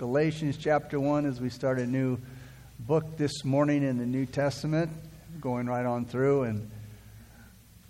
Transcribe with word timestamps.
Galatians 0.00 0.56
chapter 0.56 0.98
1 0.98 1.26
as 1.26 1.42
we 1.42 1.50
start 1.50 1.78
a 1.78 1.84
new 1.84 2.16
book 2.78 3.18
this 3.18 3.44
morning 3.44 3.82
in 3.82 3.98
the 3.98 4.06
New 4.06 4.24
Testament, 4.24 4.90
going 5.42 5.66
right 5.66 5.84
on 5.84 6.06
through 6.06 6.44
and 6.44 6.70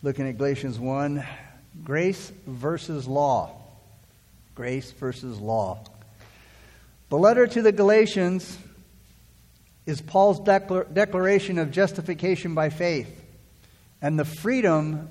looking 0.03 0.27
at 0.27 0.37
Galatians 0.37 0.77
1 0.77 1.25
grace 1.85 2.33
versus 2.49 3.07
law. 3.07 3.55
Grace 4.57 4.91
versus 4.91 5.39
law. 5.39 5.85
The 7.11 7.17
letter 7.17 7.47
to 7.47 7.63
the 7.63 7.71
Galatians 7.71 8.59
is 9.87 10.01
Paul's 10.01 10.41
declar- 10.41 10.93
declaration 10.93 11.59
of 11.61 11.71
justification 11.71 12.57
by 12.57 12.71
faith 12.71 13.25
and 14.03 14.19
the 14.19 14.25
freedom 14.25 15.11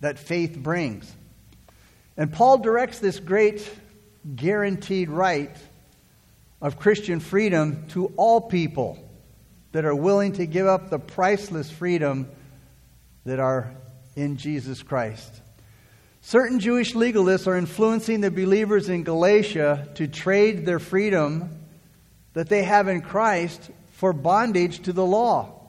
that 0.00 0.18
faith 0.18 0.56
brings. 0.56 1.14
And 2.16 2.32
Paul 2.32 2.56
directs 2.56 2.98
this 2.98 3.20
great 3.20 3.70
guaranteed 4.36 5.10
right 5.10 5.54
of 6.60 6.78
Christian 6.78 7.20
freedom 7.20 7.86
to 7.88 8.12
all 8.16 8.40
people 8.40 8.98
that 9.72 9.84
are 9.84 9.94
willing 9.94 10.32
to 10.32 10.46
give 10.46 10.66
up 10.66 10.90
the 10.90 10.98
priceless 10.98 11.70
freedom 11.70 12.28
that 13.24 13.38
are 13.38 13.74
in 14.16 14.36
Jesus 14.36 14.82
Christ. 14.82 15.40
Certain 16.20 16.60
Jewish 16.60 16.92
legalists 16.92 17.46
are 17.46 17.56
influencing 17.56 18.20
the 18.20 18.30
believers 18.30 18.88
in 18.88 19.04
Galatia 19.04 19.88
to 19.94 20.06
trade 20.06 20.66
their 20.66 20.78
freedom 20.78 21.64
that 22.34 22.48
they 22.48 22.62
have 22.62 22.88
in 22.88 23.00
Christ 23.00 23.70
for 23.92 24.12
bondage 24.12 24.80
to 24.82 24.92
the 24.92 25.04
law. 25.04 25.60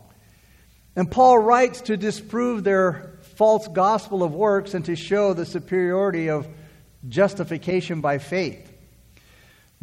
And 0.95 1.09
Paul 1.09 1.39
writes 1.39 1.81
to 1.81 1.95
disprove 1.95 2.63
their 2.63 3.19
false 3.37 3.67
gospel 3.67 4.23
of 4.23 4.33
works 4.33 4.73
and 4.73 4.83
to 4.85 4.95
show 4.95 5.33
the 5.33 5.45
superiority 5.45 6.29
of 6.29 6.47
justification 7.07 8.01
by 8.01 8.17
faith. 8.17 8.70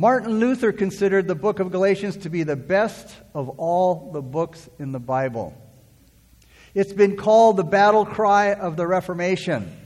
Martin 0.00 0.38
Luther 0.38 0.70
considered 0.70 1.26
the 1.26 1.34
book 1.34 1.58
of 1.58 1.72
Galatians 1.72 2.18
to 2.18 2.30
be 2.30 2.44
the 2.44 2.54
best 2.54 3.16
of 3.34 3.48
all 3.58 4.12
the 4.12 4.22
books 4.22 4.70
in 4.78 4.92
the 4.92 5.00
Bible. 5.00 5.60
It's 6.72 6.92
been 6.92 7.16
called 7.16 7.56
the 7.56 7.64
battle 7.64 8.06
cry 8.06 8.52
of 8.52 8.76
the 8.76 8.86
Reformation, 8.86 9.76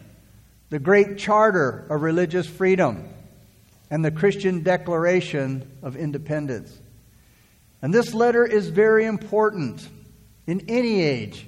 the 0.69 0.79
great 0.79 1.17
charter 1.17 1.87
of 1.89 2.03
religious 2.03 2.47
freedom, 2.47 3.09
and 3.91 4.05
the 4.05 4.11
Christian 4.11 4.63
Declaration 4.63 5.79
of 5.83 5.97
Independence. 5.97 6.79
And 7.81 7.95
this 7.95 8.13
letter 8.13 8.45
is 8.45 8.69
very 8.69 9.07
important 9.07 9.89
in 10.47 10.67
any 10.69 11.01
age 11.01 11.47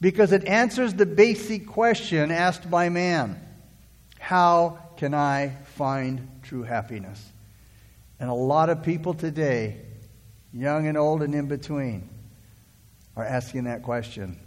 because 0.00 0.32
it 0.32 0.46
answers 0.46 0.94
the 0.94 1.04
basic 1.04 1.66
question 1.66 2.30
asked 2.30 2.70
by 2.70 2.88
man 2.88 3.38
How 4.18 4.78
can 4.96 5.12
I 5.12 5.58
find 5.74 6.40
true 6.42 6.62
happiness? 6.62 7.22
And 8.18 8.30
a 8.30 8.34
lot 8.34 8.70
of 8.70 8.82
people 8.82 9.14
today, 9.14 9.80
young 10.52 10.86
and 10.86 10.96
old 10.96 11.22
and 11.22 11.34
in 11.34 11.48
between, 11.48 12.08
are 13.16 13.24
asking 13.24 13.64
that 13.64 13.82
question 13.82 14.38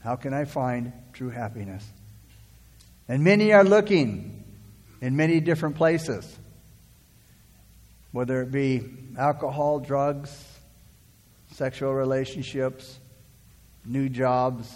How 0.00 0.16
can 0.16 0.34
I 0.34 0.44
find 0.44 0.92
true 1.12 1.30
happiness? 1.30 1.86
And 3.08 3.24
many 3.24 3.52
are 3.52 3.64
looking 3.64 4.44
in 5.00 5.16
many 5.16 5.40
different 5.40 5.76
places, 5.76 6.38
whether 8.12 8.42
it 8.42 8.52
be 8.52 8.82
alcohol, 9.18 9.80
drugs, 9.80 10.30
sexual 11.52 11.94
relationships, 11.94 12.98
new 13.84 14.08
jobs, 14.08 14.72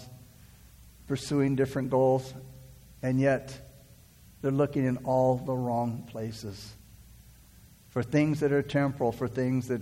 pursuing 1.07 1.55
different 1.55 1.91
goals, 1.91 2.33
and 3.03 3.19
yet 3.19 3.57
they're 4.41 4.51
looking 4.51 4.85
in 4.85 4.97
all 4.97 5.37
the 5.37 5.53
wrong 5.53 6.07
places 6.11 6.73
for 7.95 8.03
things 8.03 8.41
that 8.41 8.51
are 8.51 8.61
temporal, 8.61 9.13
for 9.13 9.25
things 9.25 9.69
that 9.69 9.81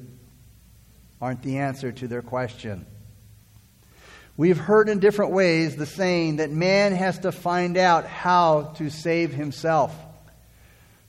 aren't 1.20 1.42
the 1.42 1.58
answer 1.58 1.92
to 1.92 2.08
their 2.08 2.22
question. 2.22 2.86
We've 4.38 4.60
heard 4.60 4.88
in 4.88 5.00
different 5.00 5.32
ways 5.32 5.78
the 5.78 5.88
saying 5.88 6.36
that 6.36 6.52
man 6.52 6.92
has 6.94 7.18
to 7.20 7.32
find 7.32 7.76
out 7.76 8.06
how 8.06 8.76
to 8.78 8.92
save 8.92 9.34
himself. 9.34 9.96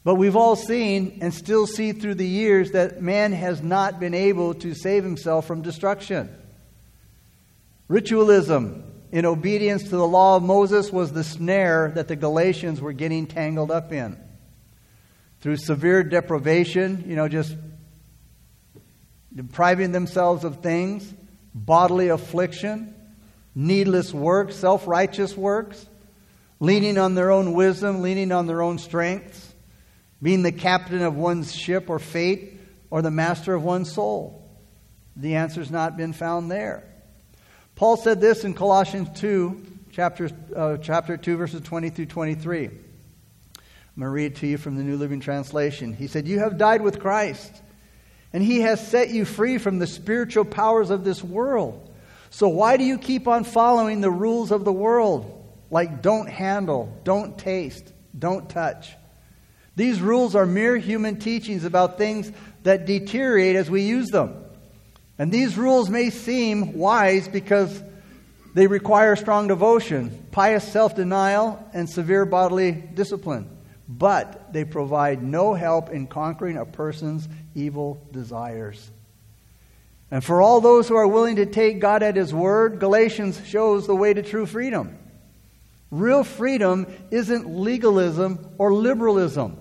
But 0.03 0.15
we've 0.15 0.35
all 0.35 0.57
seen 0.57 1.19
and 1.21 1.35
still 1.35 1.67
see 1.67 1.93
through 1.93 2.15
the 2.15 2.27
years 2.27 2.71
that 2.71 3.03
man 3.03 3.33
has 3.33 3.63
not 3.63 4.01
been 4.01 4.15
able 4.15 4.55
to 4.55 4.73
save 4.73 5.05
himself 5.05 5.47
from 5.47 5.61
destruction. 5.61 6.35
Ritualism, 7.87 8.83
in 9.13 9.27
obedience 9.27 9.83
to 9.83 9.91
the 9.91 10.09
law 10.09 10.37
of 10.37 10.43
Moses, 10.43 10.91
was 10.91 11.13
the 11.13 11.23
snare 11.23 11.93
that 11.97 12.09
the 12.09 12.17
Galatians 12.17 12.81
were 12.81 12.95
getting 12.95 13.27
tangled 13.27 13.71
up 13.71 13.93
in 13.93 14.24
through 15.45 15.59
severe 15.59 16.03
deprivation, 16.03 17.05
you 17.07 17.17
know, 17.17 17.29
just 17.29 17.55
depriving 19.35 19.93
themselves 19.93 20.43
of 20.43 20.63
things, 20.63 21.13
bodily 21.55 22.09
affliction, 22.09 22.95
needless 23.55 24.11
works, 24.15 24.57
self 24.57 24.89
righteous 24.89 25.37
works, 25.37 25.87
leaning 26.61 26.97
on 26.97 27.15
their 27.15 27.31
own 27.31 27.53
wisdom, 27.53 28.01
leaning 28.01 28.33
on 28.33 28.47
their 28.47 28.63
own 28.63 28.79
strengths, 28.79 29.53
being 30.23 30.43
the 30.43 30.51
captain 30.51 31.03
of 31.03 31.15
one's 31.15 31.55
ship 31.55 31.91
or 31.91 31.99
fate, 31.99 32.59
or 32.89 33.03
the 33.03 33.11
master 33.11 33.53
of 33.53 33.63
one's 33.63 33.93
soul. 33.93 34.49
The 35.15 35.35
answer's 35.35 35.71
not 35.71 35.99
been 35.99 36.15
found 36.15 36.51
there. 36.51 36.85
Paul 37.75 37.99
said 37.99 38.19
this 38.19 38.45
in 38.45 38.55
Colossians 38.55 39.21
2, 39.21 39.67
chapter, 39.93 40.31
uh, 40.57 40.79
chapter 40.79 41.19
2, 41.19 41.37
verses 41.37 41.61
20 41.61 41.91
through 41.91 42.07
23. 42.07 42.71
I'm 43.97 44.01
going 44.01 44.11
to 44.11 44.15
read 44.15 44.33
it 44.33 44.37
to 44.39 44.49
you 44.49 44.59
from 44.59 44.77
the 44.77 44.83
New 44.83 44.97
Living 44.97 45.21
Translation. 45.21 45.93
He 45.93 46.09
said, 46.09 46.27
You 46.27 46.41
have 46.41 46.59
died 46.59 46.83
with 46.83 46.99
Christ, 46.99 47.53
and 48.33 48.43
he 48.43 48.63
has 48.63 48.85
set 48.85 49.11
you 49.11 49.25
free 49.25 49.59
from 49.59 49.79
the 49.79 49.87
spiritual 49.87 50.45
powers 50.45 50.91
of 50.91 51.05
this 51.05 51.23
world. 51.23 51.95
So 52.31 52.49
why 52.49 52.77
do 52.77 52.83
you 52.83 52.99
keep 52.99 53.29
on 53.29 53.45
following 53.45 54.01
the 54.01 54.11
rules 54.11 54.51
of 54.51 54.65
the 54.65 54.73
world? 54.73 55.31
Like 55.71 56.03
don't 56.03 56.29
handle, 56.29 57.01
don't 57.05 57.39
taste, 57.39 57.93
don't 58.19 58.51
touch. 58.51 58.93
These 59.77 60.01
rules 60.01 60.35
are 60.35 60.47
mere 60.47 60.77
human 60.77 61.21
teachings 61.21 61.63
about 61.63 61.97
things 61.97 62.33
that 62.65 62.87
deteriorate 62.87 63.55
as 63.55 63.71
we 63.71 63.83
use 63.83 64.09
them. 64.09 64.45
And 65.19 65.31
these 65.31 65.57
rules 65.57 65.89
may 65.89 66.11
seem 66.11 66.75
wise 66.75 67.29
because 67.29 67.81
they 68.55 68.67
require 68.67 69.15
strong 69.15 69.47
devotion, 69.47 70.27
pious 70.33 70.67
self 70.67 70.97
denial, 70.97 71.65
and 71.73 71.89
severe 71.89 72.25
bodily 72.25 72.73
discipline 72.73 73.54
but 73.89 74.53
they 74.53 74.65
provide 74.65 75.23
no 75.23 75.55
help 75.55 75.91
in 75.91 76.07
conquering 76.07 76.57
a 76.57 76.65
person's 76.65 77.29
evil 77.55 78.07
desires. 78.13 78.91
And 80.11 80.23
for 80.23 80.41
all 80.41 80.61
those 80.61 80.89
who 80.89 80.97
are 80.97 81.07
willing 81.07 81.37
to 81.37 81.47
take 81.47 81.81
God 81.81 82.03
at 82.03 82.17
His 82.17 82.33
word, 82.33 82.79
Galatians 82.79 83.41
shows 83.47 83.87
the 83.87 83.97
way 83.97 84.15
to 84.15 84.23
true 84.23 84.47
freedom. 84.47 84.99
Real 85.91 86.25
freedom 86.25 86.87
isn't 87.11 87.49
legalism 87.49 88.55
or 88.59 88.73
liberalism. 88.73 89.59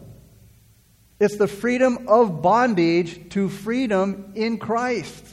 It's 1.20 1.38
the 1.38 1.48
freedom 1.48 2.08
of 2.08 2.42
bondage 2.42 3.30
to 3.30 3.50
freedom 3.50 4.34
in 4.36 4.58
Christ. 4.58 5.26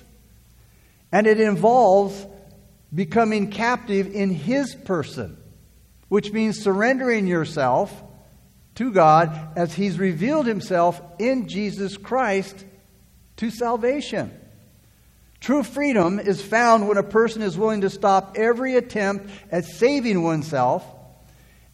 And 1.13 1.27
it 1.27 1.41
involves 1.41 2.27
becoming 2.95 3.51
captive 3.51 4.15
in 4.15 4.31
His 4.31 4.75
person, 4.75 5.37
which 6.09 6.33
means 6.33 6.61
surrendering 6.61 7.27
yourself 7.27 8.03
to 8.81 8.91
God 8.91 9.53
as 9.57 9.75
He's 9.75 9.99
revealed 9.99 10.47
Himself 10.47 11.03
in 11.19 11.49
Jesus 11.49 11.99
Christ 11.99 12.65
to 13.37 13.51
salvation. 13.51 14.33
True 15.39 15.63
freedom 15.63 16.19
is 16.19 16.41
found 16.41 16.89
when 16.89 16.97
a 16.97 17.03
person 17.03 17.43
is 17.43 17.59
willing 17.59 17.83
to 17.83 17.91
stop 17.91 18.37
every 18.39 18.77
attempt 18.77 19.29
at 19.53 19.67
saving 19.67 20.23
oneself 20.23 20.83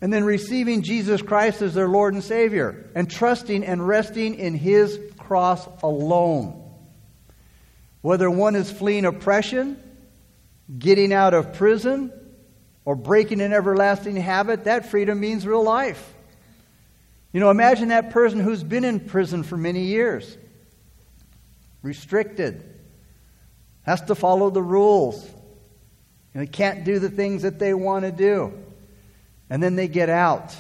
and 0.00 0.12
then 0.12 0.25
receiving 0.25 0.83
Jesus 0.83 1.22
Christ 1.22 1.62
as 1.62 1.75
their 1.75 1.89
Lord 1.89 2.15
and 2.15 2.25
Savior 2.25 2.91
and 2.97 3.09
trusting 3.09 3.65
and 3.65 3.87
resting 3.87 4.34
in 4.34 4.56
His 4.56 4.99
cross 5.16 5.65
alone. 5.84 6.61
Whether 8.01 8.28
one 8.28 8.57
is 8.57 8.69
fleeing 8.69 9.04
oppression, 9.04 9.80
getting 10.77 11.13
out 11.13 11.34
of 11.34 11.53
prison, 11.53 12.13
or 12.84 12.97
breaking 12.97 13.41
an 13.41 13.53
everlasting 13.53 14.16
habit, 14.16 14.65
that 14.65 14.91
freedom 14.91 15.21
means 15.21 15.47
real 15.47 15.63
life. 15.63 16.15
You 17.36 17.41
know, 17.41 17.50
imagine 17.50 17.88
that 17.88 18.12
person 18.12 18.41
who's 18.41 18.62
been 18.62 18.83
in 18.83 18.98
prison 18.98 19.42
for 19.42 19.59
many 19.59 19.83
years, 19.83 20.38
restricted, 21.83 22.65
has 23.83 24.00
to 24.04 24.15
follow 24.15 24.48
the 24.48 24.62
rules, 24.62 25.22
and 26.33 26.42
they 26.42 26.47
can't 26.47 26.83
do 26.83 26.98
the 26.98 27.10
things 27.10 27.42
that 27.42 27.59
they 27.59 27.74
want 27.74 28.06
to 28.06 28.10
do. 28.10 28.54
And 29.50 29.62
then 29.62 29.77
they 29.77 29.86
get 29.86 30.09
out. 30.09 30.56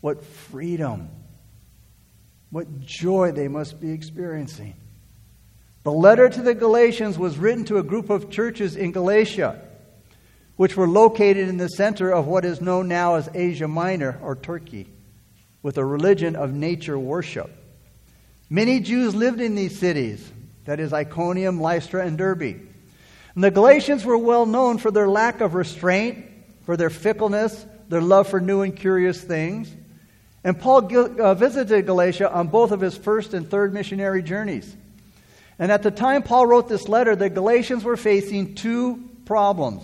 What 0.00 0.24
freedom, 0.24 1.10
what 2.48 2.80
joy 2.80 3.32
they 3.32 3.48
must 3.48 3.78
be 3.78 3.90
experiencing. 3.90 4.72
The 5.82 5.92
letter 5.92 6.26
to 6.26 6.40
the 6.40 6.54
Galatians 6.54 7.18
was 7.18 7.36
written 7.36 7.66
to 7.66 7.76
a 7.76 7.82
group 7.82 8.08
of 8.08 8.30
churches 8.30 8.76
in 8.76 8.92
Galatia, 8.92 9.60
which 10.56 10.74
were 10.74 10.88
located 10.88 11.48
in 11.48 11.58
the 11.58 11.68
center 11.68 12.10
of 12.10 12.26
what 12.26 12.46
is 12.46 12.62
known 12.62 12.88
now 12.88 13.16
as 13.16 13.28
Asia 13.34 13.68
Minor 13.68 14.18
or 14.22 14.36
Turkey 14.36 14.88
with 15.62 15.78
a 15.78 15.84
religion 15.84 16.36
of 16.36 16.52
nature 16.52 16.98
worship. 16.98 17.50
Many 18.50 18.80
Jews 18.80 19.14
lived 19.14 19.40
in 19.40 19.54
these 19.54 19.78
cities, 19.78 20.30
that 20.64 20.80
is, 20.80 20.92
Iconium, 20.92 21.60
Lystra, 21.60 22.04
and 22.04 22.18
Derbe. 22.18 22.60
And 23.34 23.42
the 23.42 23.50
Galatians 23.50 24.04
were 24.04 24.18
well 24.18 24.44
known 24.44 24.78
for 24.78 24.90
their 24.90 25.08
lack 25.08 25.40
of 25.40 25.54
restraint, 25.54 26.26
for 26.64 26.76
their 26.76 26.90
fickleness, 26.90 27.64
their 27.88 28.02
love 28.02 28.28
for 28.28 28.40
new 28.40 28.62
and 28.62 28.76
curious 28.76 29.20
things. 29.20 29.74
And 30.44 30.58
Paul 30.58 31.20
uh, 31.20 31.34
visited 31.34 31.86
Galatia 31.86 32.32
on 32.32 32.48
both 32.48 32.72
of 32.72 32.80
his 32.80 32.96
first 32.96 33.32
and 33.32 33.48
third 33.48 33.72
missionary 33.72 34.22
journeys. 34.22 34.76
And 35.58 35.70
at 35.70 35.82
the 35.82 35.90
time 35.90 36.22
Paul 36.22 36.46
wrote 36.46 36.68
this 36.68 36.88
letter, 36.88 37.14
the 37.14 37.30
Galatians 37.30 37.84
were 37.84 37.96
facing 37.96 38.54
two 38.54 39.08
problems 39.24 39.82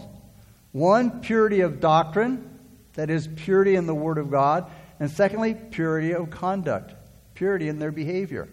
one, 0.73 1.23
purity 1.23 1.61
of 1.61 1.81
doctrine, 1.81 2.59
that 2.95 3.09
is, 3.09 3.27
purity 3.27 3.75
in 3.75 3.87
the 3.87 3.95
Word 3.95 4.19
of 4.19 4.31
God, 4.31 4.71
and 5.01 5.11
secondly, 5.11 5.55
purity 5.55 6.13
of 6.15 6.31
conduct, 6.31 6.95
purity 7.35 7.69
in 7.69 7.79
their 7.79 7.93
behavior. 7.93 8.49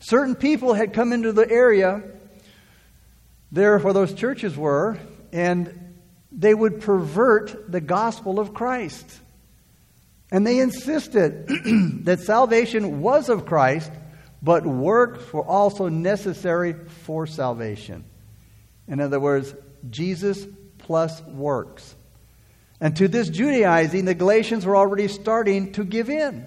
Certain 0.00 0.34
people 0.34 0.74
had 0.74 0.92
come 0.92 1.12
into 1.12 1.32
the 1.32 1.48
area 1.48 2.02
there 3.50 3.78
where 3.78 3.92
those 3.92 4.14
churches 4.14 4.56
were, 4.56 4.98
and 5.32 5.94
they 6.32 6.54
would 6.54 6.80
pervert 6.80 7.70
the 7.70 7.80
gospel 7.80 8.40
of 8.40 8.54
Christ. 8.54 9.06
And 10.30 10.46
they 10.46 10.58
insisted 10.58 11.46
that 12.04 12.20
salvation 12.20 13.02
was 13.02 13.28
of 13.28 13.44
Christ, 13.44 13.92
but 14.42 14.64
works 14.66 15.32
were 15.32 15.44
also 15.44 15.88
necessary 15.88 16.74
for 17.04 17.26
salvation. 17.26 18.04
In 18.88 18.98
other 18.98 19.20
words, 19.20 19.54
Jesus 19.88 20.44
plus 20.78 21.22
works. 21.22 21.94
And 22.82 22.96
to 22.96 23.06
this 23.06 23.28
Judaizing, 23.28 24.06
the 24.06 24.14
Galatians 24.14 24.66
were 24.66 24.76
already 24.76 25.06
starting 25.06 25.70
to 25.74 25.84
give 25.84 26.10
in. 26.10 26.44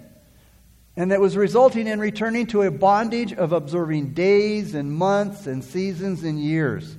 And 0.98 1.12
that 1.12 1.22
was 1.22 1.38
resulting 1.38 1.88
in 1.88 1.98
returning 1.98 2.48
to 2.48 2.64
a 2.64 2.72
bondage 2.72 3.32
of 3.32 3.54
observing 3.54 4.16
days 4.16 4.76
and 4.76 4.92
months 4.92 5.48
and 5.48 5.64
seasons 5.64 6.26
and 6.26 6.38
years. 6.38 6.98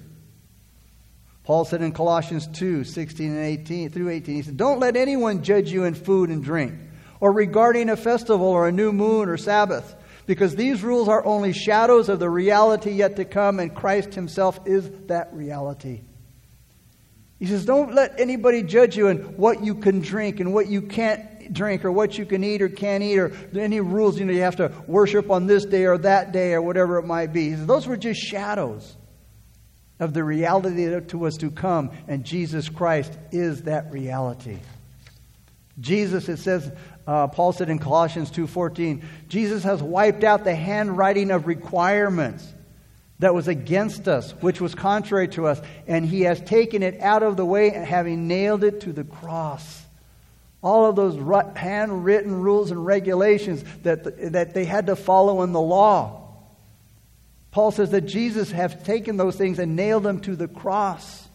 Paul 1.45 1.67
said 1.67 1.83
in 1.83 1.93
Colossians 1.93 2.47
2 2.47 2.85
16 2.85 3.31
and 3.31 3.45
18 3.45 3.91
through 3.91 4.09
18, 4.09 4.35
he 4.37 4.41
said, 4.41 4.57
Don't 4.57 4.81
let 4.81 4.97
anyone 4.97 5.43
judge 5.43 5.71
you 5.71 5.85
in 5.85 5.93
food 5.93 6.31
and 6.31 6.43
drink, 6.43 6.73
or 7.21 7.31
regarding 7.31 7.91
a 7.91 7.97
festival 7.97 8.47
or 8.47 8.67
a 8.67 8.73
new 8.73 8.91
moon 8.91 9.29
or 9.29 9.37
Sabbath, 9.37 9.97
because 10.25 10.57
these 10.57 10.83
rules 10.83 11.09
are 11.09 11.25
only 11.27 11.53
shadows 11.53 12.09
of 12.09 12.21
the 12.21 12.31
reality 12.31 12.93
yet 12.93 13.17
to 13.17 13.27
come, 13.27 13.61
and 13.61 13.75
Christ 13.75 14.15
himself 14.15 14.61
is 14.65 14.91
that 15.09 15.29
reality. 15.35 16.05
He 17.39 17.47
says, 17.47 17.65
Don't 17.65 17.95
let 17.95 18.19
anybody 18.19 18.63
judge 18.63 18.97
you 18.97 19.09
in 19.09 19.19
what 19.37 19.63
you 19.63 19.75
can 19.75 20.01
drink 20.01 20.41
and 20.41 20.55
what 20.55 20.69
you 20.69 20.83
can't 20.83 21.53
drink, 21.53 21.85
or 21.85 21.93
what 21.93 22.19
you 22.19 22.27
can 22.27 22.43
eat 22.43 22.63
or 22.63 22.69
can't 22.69 23.03
eat, 23.03 23.19
or 23.19 23.33
any 23.55 23.81
rules 23.81 24.19
you 24.19 24.25
know 24.25 24.33
you 24.33 24.43
have 24.43 24.57
to 24.57 24.73
worship 24.87 25.31
on 25.31 25.47
this 25.47 25.65
day 25.65 25.85
or 25.85 25.99
that 25.99 26.33
day 26.33 26.55
or 26.55 26.63
whatever 26.63 26.99
it 26.99 27.05
might 27.05 27.33
be. 27.33 27.55
Says, 27.55 27.67
Those 27.67 27.87
were 27.87 27.97
just 27.97 28.21
shadows 28.21 28.97
of 29.99 30.13
the 30.13 30.25
reality 30.25 30.87
that 30.87 31.15
was 31.15 31.37
to 31.39 31.51
come, 31.51 31.91
and 32.09 32.25
Jesus 32.25 32.69
Christ 32.69 33.17
is 33.33 33.63
that 33.63 33.91
reality. 33.93 34.59
Jesus, 35.79 36.29
it 36.29 36.39
says, 36.39 36.71
uh, 37.07 37.29
Paul 37.29 37.53
said 37.53 37.69
in 37.69 37.79
Colossians 37.79 38.31
2.14, 38.31 39.03
Jesus 39.29 39.63
has 39.65 39.83
wiped 39.83 40.25
out 40.25 40.45
the 40.45 40.55
handwriting 40.55 41.31
of 41.31 41.47
requirements 41.47 42.53
that 43.19 43.35
was 43.35 43.49
against 43.49 44.09
us, 44.09 44.33
which 44.41 44.61
was 44.61 44.75
contrary 44.75 45.29
to 45.29 45.47
us, 45.47 45.61
and 45.87 46.05
he 46.05 46.23
has 46.23 46.41
taken 46.41 46.83
it 46.83 47.01
out 47.01 47.23
of 47.23 47.37
the 47.37 47.45
way, 47.45 47.71
having 47.71 48.29
nailed 48.29 48.63
it 48.63 48.83
to 48.83 48.93
the 48.93 49.05
cross. 49.05 49.85
All 50.63 50.87
of 50.87 50.97
those 50.97 51.17
handwritten 51.57 52.41
rules 52.41 52.71
and 52.71 52.85
regulations 52.85 53.65
that, 53.83 54.33
that 54.33 54.55
they 54.55 54.65
had 54.65 54.87
to 54.87 54.97
follow 54.97 55.43
in 55.43 55.53
the 55.53 55.61
law 55.61 56.27
Paul 57.57 57.71
says 57.71 57.93
that 57.93 58.03
Jesus 58.03 58.51
has 58.51 58.75
taken 58.83 59.17
those 59.17 59.35
things 59.35 59.59
and 59.59 59.77
nailed 59.77 60.03
them 60.03 60.21
to 60.21 60.37
the 60.37 60.47
cross. 60.47 61.27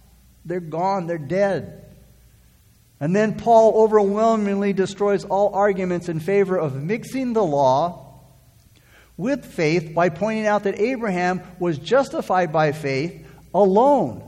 They're 0.45 0.59
gone, 0.59 1.07
they're 1.07 1.17
dead. 1.17 1.83
And 2.99 3.15
then 3.15 3.39
Paul 3.39 3.81
overwhelmingly 3.81 4.71
destroys 4.71 5.25
all 5.25 5.55
arguments 5.55 6.09
in 6.09 6.19
favor 6.19 6.55
of 6.55 6.75
mixing 6.75 7.33
the 7.33 7.43
law 7.43 8.00
with 9.21 9.45
faith 9.45 9.93
by 9.93 10.09
pointing 10.09 10.47
out 10.47 10.63
that 10.63 10.79
Abraham 10.79 11.41
was 11.59 11.77
justified 11.77 12.51
by 12.51 12.71
faith 12.71 13.25
alone, 13.53 14.27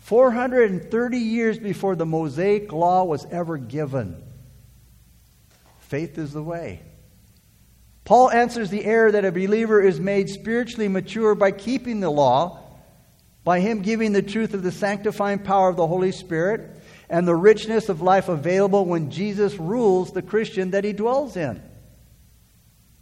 430 0.00 1.18
years 1.18 1.58
before 1.58 1.96
the 1.96 2.04
Mosaic 2.04 2.70
law 2.70 3.04
was 3.04 3.24
ever 3.30 3.56
given. 3.56 4.22
Faith 5.80 6.18
is 6.18 6.32
the 6.32 6.42
way. 6.42 6.82
Paul 8.04 8.30
answers 8.30 8.68
the 8.68 8.84
error 8.84 9.10
that 9.10 9.24
a 9.24 9.32
believer 9.32 9.80
is 9.80 9.98
made 9.98 10.28
spiritually 10.28 10.88
mature 10.88 11.34
by 11.34 11.50
keeping 11.50 12.00
the 12.00 12.10
law, 12.10 12.60
by 13.44 13.60
him 13.60 13.80
giving 13.80 14.12
the 14.12 14.20
truth 14.20 14.52
of 14.52 14.62
the 14.62 14.72
sanctifying 14.72 15.38
power 15.38 15.70
of 15.70 15.76
the 15.76 15.86
Holy 15.86 16.12
Spirit, 16.12 16.70
and 17.08 17.26
the 17.26 17.34
richness 17.34 17.88
of 17.88 18.02
life 18.02 18.28
available 18.28 18.84
when 18.84 19.10
Jesus 19.10 19.54
rules 19.54 20.12
the 20.12 20.22
Christian 20.22 20.72
that 20.72 20.84
he 20.84 20.92
dwells 20.92 21.34
in. 21.34 21.62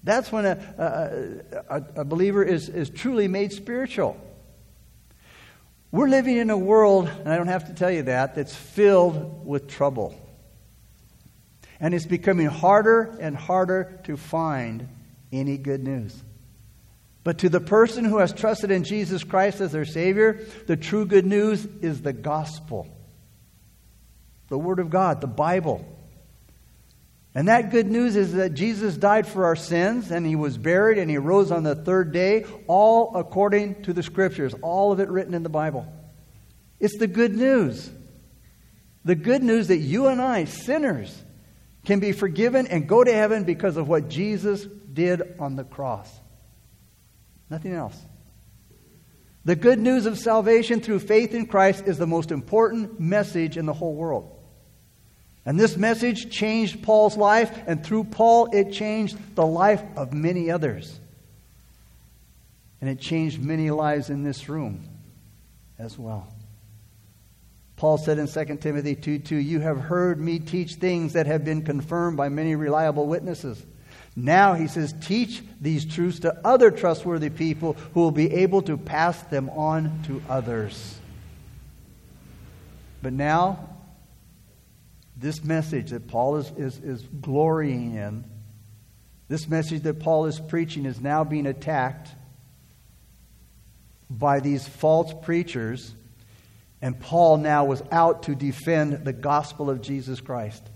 That's 0.05 0.33
when 0.33 0.45
a, 0.47 1.43
a, 1.69 2.01
a, 2.01 2.05
believer 2.05 2.43
is, 2.43 2.69
is 2.69 2.91
truly 2.91 3.29
made 3.29 3.53
spiritual. 3.53 4.21
We're 5.93 6.09
living 6.09 6.39
in 6.39 6.51
a 6.51 6.59
world, 6.59 7.09
and 7.09 7.29
I 7.29 7.37
don't 7.37 7.49
have 7.49 7.67
to 7.69 7.75
tell 7.75 7.91
you 7.91 8.03
that, 8.05 8.35
that's 8.35 8.55
filled 8.55 9.47
with 9.47 9.69
trouble. 9.69 10.19
And 11.79 11.95
it's 11.95 12.07
becoming 12.07 12.47
harder 12.47 13.17
and 13.21 13.37
harder 13.37 14.01
to 14.05 14.17
find 14.17 14.89
any 15.31 15.57
good 15.57 15.85
news. 15.85 16.21
But 17.25 17.39
to 17.39 17.49
the 17.49 17.61
person 17.61 18.05
who 18.05 18.19
has 18.19 18.33
trusted 18.33 18.71
in 18.71 18.83
Jesus 18.83 19.23
Christ 19.23 19.61
as 19.61 19.71
their 19.71 19.85
Savior, 19.85 20.41
the 20.67 20.77
true 20.77 21.07
good 21.07 21.27
news 21.27 21.65
is 21.81 22.03
the 22.03 22.13
gospel, 22.13 22.89
the 24.49 24.59
Word 24.59 24.81
of 24.81 24.91
God, 24.91 25.21
the 25.21 25.29
Bible. 25.29 25.87
And 27.35 27.49
that 27.49 27.71
good 27.71 27.87
news 27.87 28.15
is 28.15 28.35
that 28.35 28.53
Jesus 28.53 28.97
died 28.97 29.27
for 29.27 29.47
our 29.47 29.57
sins 29.57 30.11
and 30.11 30.27
he 30.27 30.37
was 30.37 30.59
buried 30.59 30.99
and 30.99 31.11
he 31.11 31.17
rose 31.17 31.51
on 31.51 31.63
the 31.63 31.75
third 31.75 32.13
day, 32.13 32.45
all 32.67 33.17
according 33.17 33.83
to 33.85 33.95
the 33.95 34.03
scriptures, 34.03 34.55
all 34.61 34.93
of 34.93 35.01
it 35.01 35.09
written 35.09 35.33
in 35.33 35.43
the 35.43 35.49
Bible. 35.49 35.91
It's 36.79 36.99
the 36.99 37.07
good 37.07 37.35
news. 37.35 37.91
The 39.05 39.15
good 39.15 39.43
news 39.43 39.69
that 39.69 39.79
you 39.79 40.09
and 40.09 40.21
I, 40.21 40.45
sinners, 40.45 41.23
can 41.85 42.01
be 42.01 42.13
forgiven 42.13 42.67
and 42.67 42.87
go 42.87 43.03
to 43.03 43.13
heaven 43.13 43.45
because 43.45 43.77
of 43.77 43.89
what 43.89 44.09
Jesus 44.09 44.65
did 44.65 45.23
on 45.39 45.57
the 45.57 45.65
cross. 45.65 46.13
Nothing 47.49 47.73
else. 47.73 47.99
The 49.45 49.57
good 49.57 49.79
news 49.79 50.07
of 50.07 50.19
salvation 50.19 50.81
through 50.81 51.01
faith 51.01 51.35
in 51.35 51.47
Christ 51.47 51.85
is 51.87 51.99
the 51.99 52.07
most 52.07 52.31
important 52.31 53.01
message 53.01 53.57
in 53.57 53.67
the 53.67 53.73
whole 53.73 53.95
world. 53.95 54.39
And 55.45 55.59
this 55.59 55.77
message 55.77 56.31
changed 56.31 56.83
Paul's 56.83 57.17
life, 57.17 57.57
and 57.67 57.85
through 57.85 58.05
Paul, 58.05 58.49
it 58.53 58.73
changed 58.73 59.17
the 59.35 59.47
life 59.47 59.83
of 59.97 60.13
many 60.13 60.51
others. 60.51 61.01
And 62.81 62.89
it 62.89 63.01
changed 63.01 63.43
many 63.43 63.71
lives 63.71 64.11
in 64.11 64.23
this 64.23 64.49
room 64.49 64.89
as 65.79 65.99
well. 65.99 66.33
Paul 67.77 67.99
said 67.99 68.19
in 68.19 68.29
2 68.29 68.57
Timothy 68.59 68.95
2 68.95 69.19
2, 69.19 69.37
You 69.37 69.59
have 69.61 69.81
heard 69.81 70.21
me 70.21 70.39
teach 70.39 70.77
things 70.77 71.15
that 71.15 71.27
have 71.27 71.45
been 71.45 71.63
confirmed 71.63 72.17
by 72.17 72.29
many 72.29 72.55
reliable 72.55 73.07
witnesses. 73.07 73.65
Now, 74.15 74.55
he 74.55 74.69
says, 74.69 74.95
teach 75.01 75.43
these 75.61 75.85
truths 75.85 76.21
to 76.21 76.39
other 76.47 76.71
trustworthy 76.71 77.31
people 77.31 77.73
who 77.95 78.01
will 78.01 78.11
be 78.11 78.33
able 78.33 78.63
to 78.63 78.77
pass 78.77 79.21
them 79.23 79.49
on 79.51 80.03
to 80.07 80.23
others. 80.29 80.99
But 83.01 83.15
now, 83.15 83.72
this 85.17 85.45
message 85.45 85.91
that 85.91 86.09
Paul 86.09 86.37
is, 86.37 86.51
is, 86.57 86.79
is 86.79 87.03
glorying 87.21 87.95
in, 87.95 88.25
this 89.29 89.49
message 89.49 89.83
that 89.83 90.01
Paul 90.01 90.27
is 90.27 90.39
preaching 90.41 90.85
is 90.85 91.01
now 91.01 91.25
being 91.25 91.47
attacked 91.47 92.11
by 94.11 94.41
these 94.41 94.67
false 94.67 95.13
preachers 95.23 95.95
and 96.83 96.99
Paul 96.99 97.37
now 97.37 97.65
was 97.65 97.81
out 97.93 98.25
to 98.25 98.35
defend 98.35 99.05
the 99.05 99.13
gospel 99.13 99.71
of 99.71 99.81
Jesus 99.81 100.21
Christ. 100.21 100.69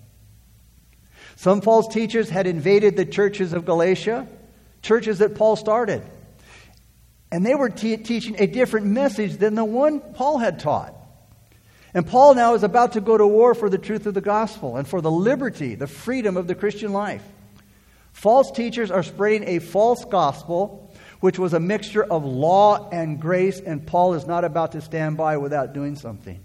Some 1.34 1.60
false 1.60 1.88
teachers 1.88 2.30
had 2.30 2.46
invaded 2.46 2.96
the 2.96 3.04
churches 3.04 3.52
of 3.52 3.66
Galatia, 3.66 4.28
churches 4.82 5.18
that 5.18 5.34
Paul 5.34 5.56
started. 5.56 6.02
And 7.32 7.44
they 7.44 7.56
were 7.56 7.68
te- 7.68 7.96
teaching 7.96 8.36
a 8.38 8.46
different 8.46 8.86
message 8.86 9.36
than 9.36 9.56
the 9.56 9.64
one 9.64 10.00
Paul 10.00 10.38
had 10.38 10.60
taught. 10.60 10.95
And 11.96 12.06
Paul 12.06 12.34
now 12.34 12.52
is 12.52 12.62
about 12.62 12.92
to 12.92 13.00
go 13.00 13.16
to 13.16 13.26
war 13.26 13.54
for 13.54 13.70
the 13.70 13.78
truth 13.78 14.04
of 14.04 14.12
the 14.12 14.20
gospel 14.20 14.76
and 14.76 14.86
for 14.86 15.00
the 15.00 15.10
liberty, 15.10 15.76
the 15.76 15.86
freedom 15.86 16.36
of 16.36 16.46
the 16.46 16.54
Christian 16.54 16.92
life. 16.92 17.22
False 18.12 18.50
teachers 18.50 18.90
are 18.90 19.02
spreading 19.02 19.48
a 19.48 19.60
false 19.60 20.04
gospel 20.04 20.94
which 21.20 21.38
was 21.38 21.54
a 21.54 21.58
mixture 21.58 22.04
of 22.04 22.22
law 22.22 22.90
and 22.90 23.18
grace, 23.18 23.60
and 23.60 23.86
Paul 23.86 24.12
is 24.12 24.26
not 24.26 24.44
about 24.44 24.72
to 24.72 24.82
stand 24.82 25.16
by 25.16 25.38
without 25.38 25.72
doing 25.72 25.96
something. 25.96 26.38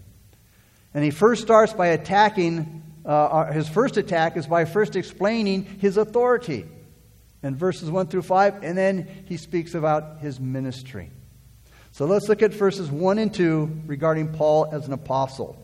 And 0.94 1.04
he 1.04 1.12
first 1.12 1.42
starts 1.42 1.74
by 1.74 1.88
attacking, 1.88 2.82
uh, 3.06 3.10
uh, 3.10 3.52
his 3.52 3.68
first 3.68 3.98
attack 3.98 4.38
is 4.38 4.48
by 4.48 4.64
first 4.64 4.96
explaining 4.96 5.66
his 5.66 5.98
authority. 5.98 6.66
in 7.44 7.58
verses 7.58 7.92
1 7.92 8.08
through 8.08 8.22
5, 8.22 8.64
and 8.64 8.78
then 8.78 9.26
he 9.26 9.36
speaks 9.36 9.76
about 9.76 10.20
his 10.20 10.40
ministry. 10.40 11.12
So 11.94 12.06
let's 12.06 12.30
look 12.30 12.42
at 12.42 12.54
verses 12.54 12.90
1 12.90 13.18
and 13.18 13.34
2 13.34 13.82
regarding 13.86 14.30
Paul 14.34 14.70
as 14.72 14.88
an 14.88 14.94
apostle. 14.94 15.58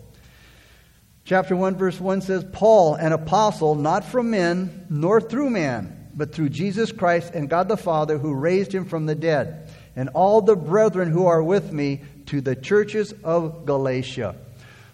Chapter 1.24 1.56
1, 1.56 1.76
verse 1.76 2.00
1 2.00 2.22
says, 2.22 2.46
Paul, 2.52 2.96
an 2.96 3.12
apostle, 3.12 3.76
not 3.76 4.04
from 4.04 4.32
men, 4.32 4.88
nor 4.90 5.22
through 5.22 5.50
man, 5.50 6.10
but 6.14 6.34
through 6.34 6.50
Jesus 6.50 6.92
Christ 6.92 7.34
and 7.34 7.50
God 7.50 7.68
the 7.68 7.78
Father, 7.78 8.18
who 8.18 8.34
raised 8.34 8.74
him 8.74 8.86
from 8.86 9.06
the 9.06 9.16
dead, 9.16 9.70
and 9.96 10.10
all 10.10 10.42
the 10.42 10.56
brethren 10.56 11.12
who 11.12 11.26
are 11.28 11.44
with 11.44 11.72
me 11.72 12.02
to 12.28 12.42
the 12.42 12.56
churches 12.56 13.14
of 13.24 13.66
Galatia. 13.66 14.36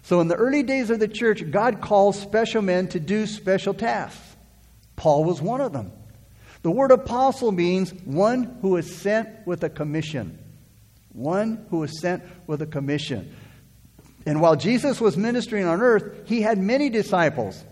So, 0.02 0.20
in 0.20 0.28
the 0.28 0.34
early 0.34 0.62
days 0.62 0.90
of 0.90 1.00
the 1.00 1.08
church, 1.08 1.50
God 1.50 1.80
calls 1.80 2.20
special 2.20 2.62
men 2.62 2.88
to 2.88 3.00
do 3.00 3.26
special 3.26 3.72
tasks. 3.72 4.20
Paul 4.96 5.24
was 5.24 5.40
one 5.40 5.60
of 5.60 5.72
them. 5.72 5.92
The 6.62 6.70
word 6.70 6.90
apostle 6.90 7.52
means 7.52 7.92
one 8.04 8.58
who 8.60 8.76
is 8.76 8.94
sent 8.94 9.46
with 9.46 9.64
a 9.64 9.70
commission. 9.70 10.38
One 11.14 11.64
who 11.70 11.78
was 11.78 11.98
sent 11.98 12.22
with 12.46 12.60
a 12.60 12.66
commission. 12.66 13.34
And 14.26 14.40
while 14.42 14.56
Jesus 14.56 15.00
was 15.00 15.16
ministering 15.16 15.64
on 15.64 15.80
earth, 15.80 16.28
he 16.28 16.42
had 16.42 16.58
many 16.58 16.90
disciples. 16.90 17.64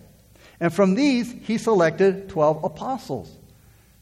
And 0.58 0.72
from 0.72 0.94
these, 0.94 1.30
he 1.30 1.58
selected 1.58 2.30
12 2.30 2.64
apostles. 2.64 3.36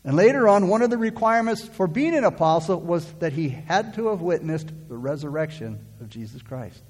And 0.05 0.17
later 0.17 0.49
on, 0.49 0.69
one 0.69 0.83
of 0.83 0.91
the 0.91 0.99
requirements 0.99 1.67
for 1.67 1.87
being 1.87 2.15
an 2.15 2.25
apostle 2.25 2.81
was 2.81 3.11
that 3.15 3.33
he 3.33 3.49
had 3.49 3.95
to 3.95 4.09
have 4.09 4.21
witnessed 4.21 4.71
the 4.89 4.97
resurrection 4.97 5.85
of 6.01 6.09
Jesus 6.09 6.43
Christ. 6.43 6.83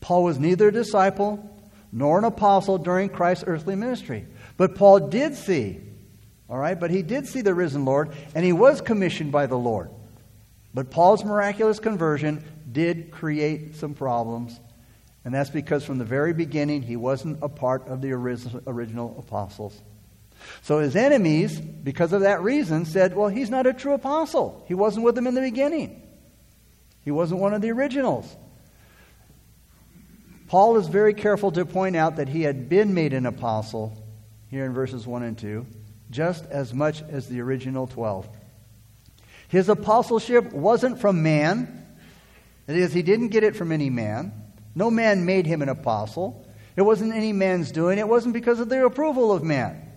Paul 0.00 0.24
was 0.24 0.38
neither 0.38 0.68
a 0.68 0.72
disciple 0.72 1.58
nor 1.92 2.18
an 2.18 2.24
apostle 2.24 2.78
during 2.78 3.08
Christ's 3.08 3.44
earthly 3.46 3.74
ministry. 3.74 4.26
But 4.56 4.74
Paul 4.76 5.08
did 5.08 5.34
see 5.34 5.80
all 6.50 6.58
right, 6.58 6.78
but 6.78 6.90
he 6.90 7.02
did 7.02 7.28
see 7.28 7.42
the 7.42 7.54
risen 7.54 7.84
Lord, 7.84 8.10
and 8.34 8.44
he 8.44 8.52
was 8.52 8.80
commissioned 8.80 9.30
by 9.30 9.46
the 9.46 9.56
Lord. 9.56 9.90
But 10.72 10.90
Paul's 10.90 11.24
miraculous 11.24 11.78
conversion 11.78 12.44
did 12.70 13.10
create 13.10 13.74
some 13.76 13.94
problems, 13.94 14.58
and 15.24 15.34
that's 15.34 15.50
because 15.50 15.84
from 15.84 15.98
the 15.98 16.04
very 16.04 16.32
beginning 16.32 16.82
he 16.82 16.96
wasn't 16.96 17.38
a 17.42 17.48
part 17.48 17.88
of 17.88 18.00
the 18.00 18.12
original 18.12 19.16
apostles. 19.18 19.80
So 20.62 20.78
his 20.78 20.96
enemies, 20.96 21.60
because 21.60 22.12
of 22.12 22.22
that 22.22 22.42
reason, 22.42 22.86
said, 22.86 23.14
well, 23.14 23.28
he's 23.28 23.50
not 23.50 23.66
a 23.66 23.74
true 23.74 23.92
apostle. 23.92 24.64
He 24.68 24.74
wasn't 24.74 25.04
with 25.04 25.14
them 25.14 25.26
in 25.26 25.34
the 25.34 25.40
beginning, 25.40 26.00
he 27.04 27.10
wasn't 27.10 27.40
one 27.40 27.54
of 27.54 27.62
the 27.62 27.72
originals. 27.72 28.36
Paul 30.48 30.76
is 30.78 30.88
very 30.88 31.14
careful 31.14 31.52
to 31.52 31.64
point 31.64 31.94
out 31.94 32.16
that 32.16 32.28
he 32.28 32.42
had 32.42 32.68
been 32.68 32.92
made 32.92 33.12
an 33.12 33.24
apostle 33.24 34.02
here 34.48 34.64
in 34.64 34.72
verses 34.72 35.06
1 35.06 35.22
and 35.22 35.38
2 35.38 35.64
just 36.10 36.44
as 36.46 36.74
much 36.74 37.02
as 37.02 37.28
the 37.28 37.40
original 37.40 37.86
12. 37.86 38.28
His 39.50 39.68
apostleship 39.68 40.52
wasn't 40.52 41.00
from 41.00 41.24
man. 41.24 41.84
That 42.66 42.76
is, 42.76 42.92
he 42.92 43.02
didn't 43.02 43.28
get 43.28 43.42
it 43.42 43.56
from 43.56 43.72
any 43.72 43.90
man. 43.90 44.32
No 44.76 44.92
man 44.92 45.24
made 45.24 45.44
him 45.44 45.60
an 45.60 45.68
apostle. 45.68 46.46
It 46.76 46.82
wasn't 46.82 47.14
any 47.14 47.32
man's 47.32 47.72
doing. 47.72 47.98
It 47.98 48.06
wasn't 48.06 48.32
because 48.32 48.60
of 48.60 48.68
the 48.68 48.84
approval 48.84 49.32
of 49.32 49.42
man. 49.42 49.90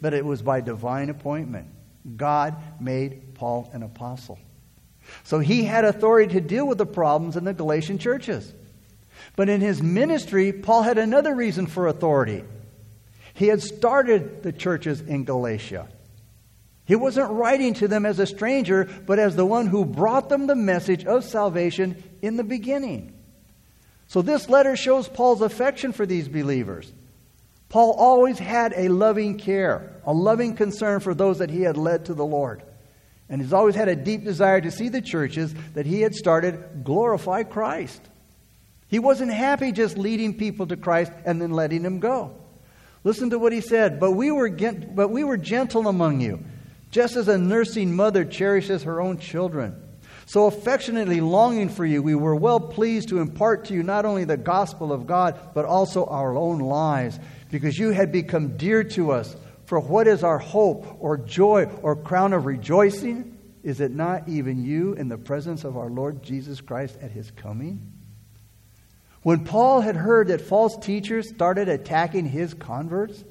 But 0.00 0.14
it 0.14 0.24
was 0.24 0.40
by 0.40 0.62
divine 0.62 1.10
appointment. 1.10 1.68
God 2.16 2.56
made 2.80 3.34
Paul 3.34 3.68
an 3.74 3.82
apostle. 3.82 4.38
So 5.24 5.40
he 5.40 5.64
had 5.64 5.84
authority 5.84 6.32
to 6.32 6.40
deal 6.40 6.66
with 6.66 6.78
the 6.78 6.86
problems 6.86 7.36
in 7.36 7.44
the 7.44 7.52
Galatian 7.52 7.98
churches. 7.98 8.50
But 9.36 9.50
in 9.50 9.60
his 9.60 9.82
ministry, 9.82 10.54
Paul 10.54 10.84
had 10.84 10.96
another 10.96 11.34
reason 11.34 11.66
for 11.66 11.86
authority. 11.86 12.44
He 13.34 13.48
had 13.48 13.60
started 13.60 14.42
the 14.42 14.52
churches 14.52 15.02
in 15.02 15.24
Galatia. 15.24 15.88
He 16.86 16.96
wasn't 16.96 17.30
writing 17.30 17.74
to 17.74 17.88
them 17.88 18.04
as 18.04 18.18
a 18.18 18.26
stranger, 18.26 18.88
but 19.06 19.18
as 19.18 19.36
the 19.36 19.46
one 19.46 19.66
who 19.66 19.84
brought 19.84 20.28
them 20.28 20.46
the 20.46 20.54
message 20.54 21.04
of 21.04 21.24
salvation 21.24 22.02
in 22.20 22.36
the 22.36 22.44
beginning. 22.44 23.14
So 24.06 24.20
this 24.22 24.48
letter 24.48 24.76
shows 24.76 25.08
Paul's 25.08 25.40
affection 25.40 25.92
for 25.92 26.04
these 26.04 26.28
believers. 26.28 26.92
Paul 27.70 27.92
always 27.92 28.38
had 28.38 28.72
a 28.76 28.88
loving 28.88 29.38
care, 29.38 30.00
a 30.04 30.12
loving 30.12 30.54
concern 30.54 31.00
for 31.00 31.14
those 31.14 31.38
that 31.38 31.50
he 31.50 31.62
had 31.62 31.76
led 31.76 32.04
to 32.06 32.14
the 32.14 32.24
Lord. 32.24 32.62
And 33.28 33.40
he's 33.40 33.52
always 33.52 33.74
had 33.74 33.88
a 33.88 33.96
deep 33.96 34.22
desire 34.22 34.60
to 34.60 34.70
see 34.70 34.90
the 34.90 35.00
churches 35.00 35.54
that 35.72 35.86
he 35.86 36.02
had 36.02 36.14
started 36.14 36.84
glorify 36.84 37.42
Christ. 37.42 38.00
He 38.86 38.98
wasn't 38.98 39.32
happy 39.32 39.72
just 39.72 39.96
leading 39.96 40.34
people 40.34 40.66
to 40.66 40.76
Christ 40.76 41.10
and 41.24 41.40
then 41.40 41.50
letting 41.50 41.82
them 41.82 41.98
go. 41.98 42.36
Listen 43.02 43.30
to 43.30 43.38
what 43.38 43.52
he 43.52 43.60
said. 43.60 43.98
But 43.98 44.12
we 44.12 44.30
were, 44.30 44.50
but 44.50 45.08
we 45.08 45.24
were 45.24 45.36
gentle 45.36 45.88
among 45.88 46.20
you, 46.20 46.44
just 46.94 47.16
as 47.16 47.26
a 47.26 47.36
nursing 47.36 47.96
mother 47.96 48.24
cherishes 48.24 48.84
her 48.84 49.00
own 49.00 49.18
children. 49.18 49.74
So 50.26 50.46
affectionately 50.46 51.20
longing 51.20 51.68
for 51.68 51.84
you, 51.84 52.00
we 52.00 52.14
were 52.14 52.36
well 52.36 52.60
pleased 52.60 53.08
to 53.08 53.18
impart 53.18 53.64
to 53.64 53.74
you 53.74 53.82
not 53.82 54.04
only 54.04 54.22
the 54.22 54.36
gospel 54.36 54.92
of 54.92 55.04
God, 55.04 55.50
but 55.54 55.64
also 55.64 56.04
our 56.06 56.36
own 56.36 56.60
lives, 56.60 57.18
because 57.50 57.76
you 57.76 57.90
had 57.90 58.12
become 58.12 58.56
dear 58.56 58.84
to 58.84 59.10
us. 59.10 59.34
For 59.66 59.80
what 59.80 60.06
is 60.06 60.22
our 60.22 60.38
hope 60.38 60.86
or 61.00 61.16
joy 61.16 61.64
or 61.82 61.96
crown 61.96 62.32
of 62.32 62.46
rejoicing? 62.46 63.38
Is 63.64 63.80
it 63.80 63.90
not 63.90 64.28
even 64.28 64.64
you 64.64 64.92
in 64.92 65.08
the 65.08 65.18
presence 65.18 65.64
of 65.64 65.76
our 65.76 65.90
Lord 65.90 66.22
Jesus 66.22 66.60
Christ 66.60 66.96
at 67.02 67.10
his 67.10 67.28
coming? 67.32 67.92
When 69.22 69.44
Paul 69.44 69.80
had 69.80 69.96
heard 69.96 70.28
that 70.28 70.42
false 70.42 70.76
teachers 70.76 71.28
started 71.28 71.68
attacking 71.68 72.26
his 72.26 72.54
converts 72.54 73.24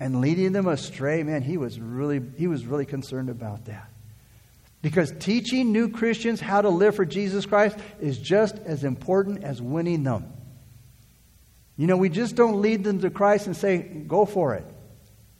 and 0.00 0.20
leading 0.20 0.52
them 0.52 0.68
astray, 0.68 1.22
man, 1.22 1.42
he 1.42 1.56
was 1.56 1.78
really, 1.80 2.22
he 2.36 2.46
was 2.46 2.66
really 2.66 2.86
concerned 2.86 3.30
about 3.30 3.64
that. 3.66 3.90
Because 4.80 5.12
teaching 5.18 5.72
new 5.72 5.88
Christians 5.88 6.40
how 6.40 6.60
to 6.60 6.68
live 6.68 6.94
for 6.94 7.04
Jesus 7.04 7.46
Christ 7.46 7.76
is 8.00 8.18
just 8.18 8.56
as 8.58 8.84
important 8.84 9.42
as 9.42 9.60
winning 9.60 10.04
them. 10.04 10.32
You 11.76 11.86
know, 11.86 11.96
we 11.96 12.08
just 12.08 12.36
don't 12.36 12.60
lead 12.60 12.84
them 12.84 13.00
to 13.00 13.10
Christ 13.10 13.46
and 13.46 13.56
say, 13.56 13.78
go 13.78 14.24
for 14.24 14.54
it. 14.54 14.64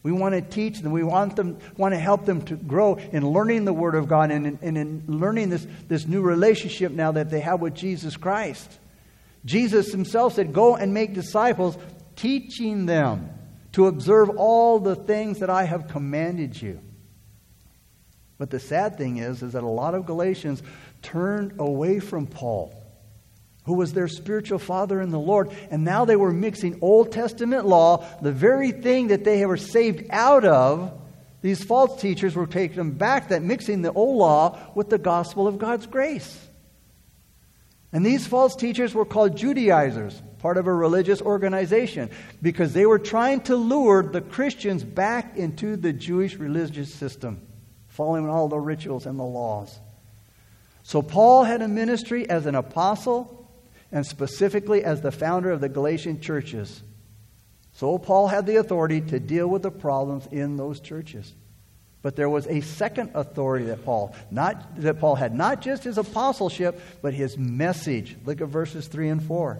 We 0.02 0.12
want 0.12 0.34
to 0.34 0.40
teach 0.40 0.80
them. 0.80 0.92
We 0.92 1.02
want 1.02 1.36
them 1.36 1.58
want 1.76 1.92
to 1.92 1.98
help 1.98 2.24
them 2.24 2.42
to 2.42 2.56
grow 2.56 2.94
in 2.94 3.28
learning 3.28 3.64
the 3.64 3.72
Word 3.72 3.94
of 3.94 4.08
God 4.08 4.30
and 4.30 4.46
in, 4.46 4.58
and 4.62 4.78
in 4.78 5.04
learning 5.06 5.50
this, 5.50 5.66
this 5.88 6.06
new 6.06 6.22
relationship 6.22 6.92
now 6.92 7.12
that 7.12 7.30
they 7.30 7.40
have 7.40 7.60
with 7.60 7.74
Jesus 7.74 8.16
Christ. 8.16 8.78
Jesus 9.44 9.90
himself 9.90 10.34
said, 10.34 10.52
Go 10.52 10.76
and 10.76 10.94
make 10.94 11.14
disciples, 11.14 11.76
teaching 12.14 12.86
them 12.86 13.37
to 13.78 13.86
observe 13.86 14.28
all 14.30 14.80
the 14.80 14.96
things 14.96 15.38
that 15.38 15.50
I 15.50 15.62
have 15.62 15.86
commanded 15.86 16.60
you. 16.60 16.80
But 18.36 18.50
the 18.50 18.58
sad 18.58 18.98
thing 18.98 19.18
is, 19.18 19.40
is 19.40 19.52
that 19.52 19.62
a 19.62 19.68
lot 19.68 19.94
of 19.94 20.04
Galatians 20.04 20.64
turned 21.00 21.60
away 21.60 22.00
from 22.00 22.26
Paul, 22.26 22.74
who 23.66 23.74
was 23.74 23.92
their 23.92 24.08
spiritual 24.08 24.58
father 24.58 25.00
in 25.00 25.10
the 25.10 25.20
Lord, 25.20 25.52
and 25.70 25.84
now 25.84 26.04
they 26.04 26.16
were 26.16 26.32
mixing 26.32 26.80
Old 26.82 27.12
Testament 27.12 27.66
law, 27.66 28.04
the 28.20 28.32
very 28.32 28.72
thing 28.72 29.08
that 29.08 29.22
they 29.22 29.46
were 29.46 29.56
saved 29.56 30.06
out 30.10 30.44
of. 30.44 31.00
These 31.40 31.62
false 31.62 32.00
teachers 32.00 32.34
were 32.34 32.48
taking 32.48 32.78
them 32.78 32.90
back, 32.90 33.28
that 33.28 33.42
mixing 33.42 33.82
the 33.82 33.92
old 33.92 34.18
law 34.18 34.58
with 34.74 34.90
the 34.90 34.98
gospel 34.98 35.46
of 35.46 35.58
God's 35.58 35.86
grace. 35.86 36.36
And 37.92 38.04
these 38.04 38.26
false 38.26 38.56
teachers 38.56 38.92
were 38.92 39.04
called 39.04 39.36
Judaizers, 39.36 40.20
part 40.38 40.56
of 40.56 40.66
a 40.66 40.72
religious 40.72 41.20
organization, 41.20 42.10
because 42.40 42.72
they 42.72 42.86
were 42.86 42.98
trying 42.98 43.40
to 43.42 43.56
lure 43.56 44.02
the 44.02 44.20
Christians 44.20 44.84
back 44.84 45.36
into 45.36 45.76
the 45.76 45.92
Jewish 45.92 46.36
religious 46.36 46.92
system, 46.92 47.40
following 47.88 48.28
all 48.28 48.48
the 48.48 48.58
rituals 48.58 49.06
and 49.06 49.18
the 49.18 49.24
laws. 49.24 49.78
So 50.82 51.02
Paul 51.02 51.44
had 51.44 51.60
a 51.60 51.68
ministry 51.68 52.28
as 52.30 52.46
an 52.46 52.54
apostle 52.54 53.50
and 53.92 54.06
specifically 54.06 54.84
as 54.84 55.00
the 55.00 55.12
founder 55.12 55.50
of 55.50 55.60
the 55.60 55.68
Galatian 55.68 56.20
churches. 56.20 56.82
So 57.74 57.98
Paul 57.98 58.28
had 58.28 58.46
the 58.46 58.56
authority 58.56 59.00
to 59.02 59.20
deal 59.20 59.46
with 59.46 59.62
the 59.62 59.70
problems 59.70 60.26
in 60.30 60.56
those 60.56 60.80
churches. 60.80 61.32
But 62.00 62.16
there 62.16 62.28
was 62.28 62.46
a 62.46 62.60
second 62.60 63.10
authority 63.14 63.66
that 63.66 63.84
Paul, 63.84 64.14
not 64.30 64.80
that 64.80 65.00
Paul 65.00 65.16
had, 65.16 65.34
not 65.34 65.60
just 65.60 65.84
his 65.84 65.98
apostleship, 65.98 66.80
but 67.02 67.12
his 67.12 67.36
message. 67.36 68.16
Look 68.24 68.40
at 68.40 68.48
verses 68.48 68.86
3 68.86 69.08
and 69.08 69.22
4. 69.22 69.58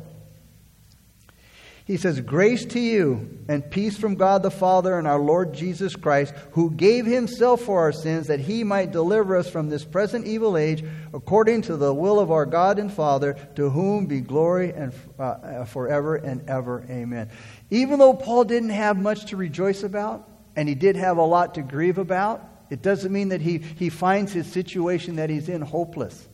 He 1.88 1.97
says, 1.97 2.21
Grace 2.21 2.66
to 2.66 2.78
you 2.78 3.38
and 3.49 3.68
peace 3.71 3.97
from 3.97 4.16
God 4.16 4.42
the 4.42 4.50
Father 4.50 4.99
and 4.99 5.09
our 5.09 5.18
Lord 5.18 5.54
Jesus 5.54 5.97
Christ, 5.97 6.35
who 6.52 6.71
gave 6.71 7.07
himself 7.07 7.62
for 7.62 7.80
our 7.80 7.92
sins 7.92 8.26
that 8.26 8.40
he 8.40 8.62
might 8.62 8.92
deliver 8.92 9.38
us 9.38 9.49
from 9.49 9.71
this 9.71 9.87
present 9.87 10.26
evil 10.26 10.59
age, 10.59 10.85
according 11.14 11.62
to 11.62 11.78
the 11.78 11.95
will 11.95 12.21
of 12.21 12.30
our 12.30 12.45
God 12.45 12.78
and 12.78 12.92
Father, 12.92 13.38
to 13.57 13.71
whom 13.71 14.04
be 14.04 14.21
glory 14.21 14.71
and 14.71 14.92
uh, 15.18 15.64
forever 15.64 16.16
and 16.16 16.47
ever. 16.50 16.85
Amen. 16.90 17.30
Even 17.71 17.99
though 17.99 18.12
Paul 18.12 18.45
didn't 18.45 18.68
have 18.68 18.99
much 18.99 19.30
to 19.30 19.38
rejoice 19.38 19.83
about, 19.83 20.28
and 20.57 20.68
he 20.68 20.75
did 20.75 20.95
have 20.95 21.16
a 21.16 21.23
lot 21.23 21.54
to 21.54 21.62
grieve 21.62 21.97
about, 21.97 22.47
it 22.68 22.83
doesn't 22.83 23.11
mean 23.11 23.30
that 23.30 23.40
he, 23.40 23.59
he 23.78 23.88
finds 23.88 24.30
his 24.30 24.47
situation 24.47 25.16
that 25.16 25.30
he's 25.30 25.49
in 25.49 25.62
hopeless. 25.62 26.28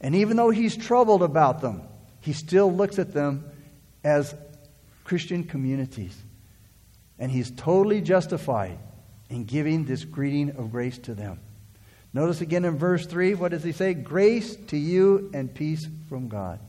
And 0.00 0.16
even 0.16 0.36
though 0.36 0.50
he's 0.50 0.76
troubled 0.76 1.22
about 1.22 1.60
them, 1.60 1.82
he 2.18 2.32
still 2.32 2.72
looks 2.72 2.98
at 2.98 3.12
them 3.14 3.44
as 4.02 4.34
Christian 5.12 5.44
communities. 5.44 6.16
And 7.18 7.30
he's 7.30 7.50
totally 7.50 8.00
justified 8.00 8.78
in 9.28 9.44
giving 9.44 9.84
this 9.84 10.06
greeting 10.06 10.56
of 10.56 10.72
grace 10.72 10.96
to 11.00 11.12
them. 11.12 11.38
Notice 12.14 12.40
again 12.40 12.64
in 12.64 12.78
verse 12.78 13.04
3, 13.04 13.34
what 13.34 13.50
does 13.50 13.62
he 13.62 13.72
say? 13.72 13.92
Grace 13.92 14.56
to 14.68 14.78
you 14.78 15.30
and 15.34 15.54
peace 15.54 15.86
from 16.08 16.28
God. 16.28 16.60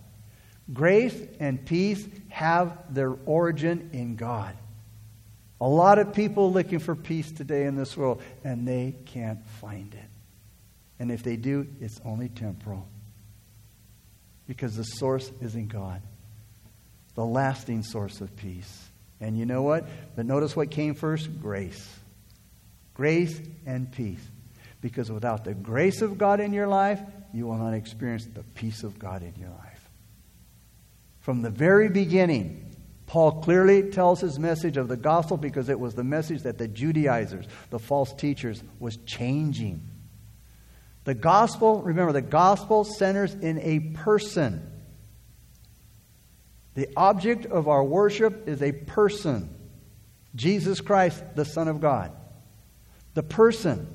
Grace 0.74 1.16
and 1.40 1.66
peace 1.66 2.06
have 2.28 2.94
their 2.94 3.16
origin 3.26 3.92
in 3.94 4.18
God. 4.18 4.58
A 5.62 5.68
lot 5.70 5.98
of 5.98 6.14
people 6.14 6.52
looking 6.52 6.80
for 6.80 6.98
peace 6.98 7.32
today 7.32 7.64
in 7.64 7.78
this 7.78 7.96
world, 7.96 8.22
and 8.44 8.68
they 8.68 8.94
can't 9.06 9.48
find 9.62 9.94
it. 9.94 10.10
And 11.00 11.14
if 11.14 11.24
they 11.24 11.38
do, 11.38 11.66
it's 11.80 12.02
only 12.04 12.28
temporal. 12.28 12.90
Because 14.48 14.76
the 14.76 14.84
source 14.84 15.32
is 15.40 15.56
in 15.56 15.70
God, 15.70 16.02
the 17.16 17.26
lasting 17.26 17.84
source 17.84 18.22
of 18.22 18.36
peace. 18.36 18.90
And 19.20 19.38
you 19.38 19.46
know 19.46 19.62
what? 19.62 19.88
But 20.16 20.26
notice 20.26 20.56
what 20.56 20.72
came 20.72 20.96
first 20.96 21.42
grace. 21.42 21.88
Grace 22.94 23.40
and 23.66 23.92
peace. 23.92 24.26
Because 24.82 25.12
without 25.12 25.46
the 25.46 25.54
grace 25.54 26.02
of 26.02 26.18
God 26.18 26.40
in 26.40 26.52
your 26.52 26.68
life, 26.68 27.00
you 27.34 27.48
will 27.48 27.58
not 27.58 27.74
experience 27.74 28.26
the 28.26 28.44
peace 28.44 28.84
of 28.84 29.00
God 29.00 29.24
in 29.24 29.34
your 29.40 29.50
life. 29.50 29.90
From 31.22 31.42
the 31.42 31.50
very 31.50 31.88
beginning, 31.88 32.76
Paul 33.08 33.42
clearly 33.42 33.92
tells 33.92 34.20
his 34.20 34.38
message 34.38 34.76
of 34.76 34.88
the 34.88 34.98
gospel 34.98 35.38
because 35.38 35.70
it 35.70 35.80
was 35.80 35.94
the 35.94 36.04
message 36.04 36.44
that 36.44 36.58
the 36.58 36.68
Judaizers, 36.68 37.46
the 37.70 37.80
false 37.80 38.14
teachers, 38.14 38.62
was 38.80 38.98
changing. 39.06 39.88
The 41.06 41.14
gospel, 41.14 41.82
remember, 41.82 42.12
the 42.12 42.22
gospel 42.22 42.84
centers 42.84 43.34
in 43.36 43.60
a 43.60 43.80
person. 43.80 44.70
The 46.76 46.90
object 46.98 47.46
of 47.46 47.68
our 47.68 47.84
worship 47.84 48.48
is 48.48 48.62
a 48.62 48.72
person 48.72 49.50
Jesus 50.36 50.82
Christ, 50.82 51.24
the 51.36 51.46
Son 51.46 51.68
of 51.68 51.80
God. 51.80 52.12
The 53.14 53.24
person. 53.24 53.88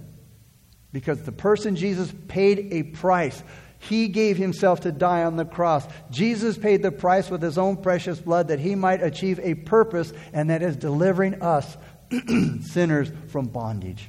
Because 0.92 1.22
the 1.22 1.32
person 1.32 1.76
Jesus 1.76 2.12
paid 2.28 2.72
a 2.72 2.84
price. 2.84 3.42
He 3.80 4.08
gave 4.08 4.36
himself 4.36 4.80
to 4.80 4.92
die 4.92 5.24
on 5.24 5.36
the 5.36 5.44
cross. 5.44 5.86
Jesus 6.10 6.58
paid 6.58 6.82
the 6.82 6.92
price 6.92 7.30
with 7.30 7.42
his 7.42 7.58
own 7.58 7.76
precious 7.76 8.20
blood 8.20 8.48
that 8.48 8.58
he 8.58 8.74
might 8.74 9.02
achieve 9.02 9.38
a 9.40 9.54
purpose, 9.54 10.12
and 10.32 10.50
that 10.50 10.62
is 10.62 10.76
delivering 10.76 11.42
us, 11.42 11.76
sinners, 12.62 13.10
from 13.28 13.46
bondage. 13.46 14.08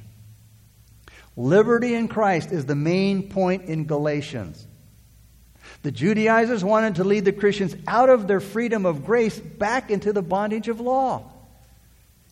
Liberty 1.36 1.94
in 1.94 2.08
Christ 2.08 2.50
is 2.50 2.66
the 2.66 2.74
main 2.74 3.28
point 3.28 3.64
in 3.64 3.86
Galatians. 3.86 4.66
The 5.82 5.90
Judaizers 5.90 6.62
wanted 6.62 6.96
to 6.96 7.04
lead 7.04 7.24
the 7.24 7.32
Christians 7.32 7.74
out 7.86 8.10
of 8.10 8.26
their 8.26 8.40
freedom 8.40 8.84
of 8.84 9.04
grace 9.04 9.38
back 9.38 9.90
into 9.90 10.12
the 10.12 10.22
bondage 10.22 10.68
of 10.68 10.80
law. 10.80 11.32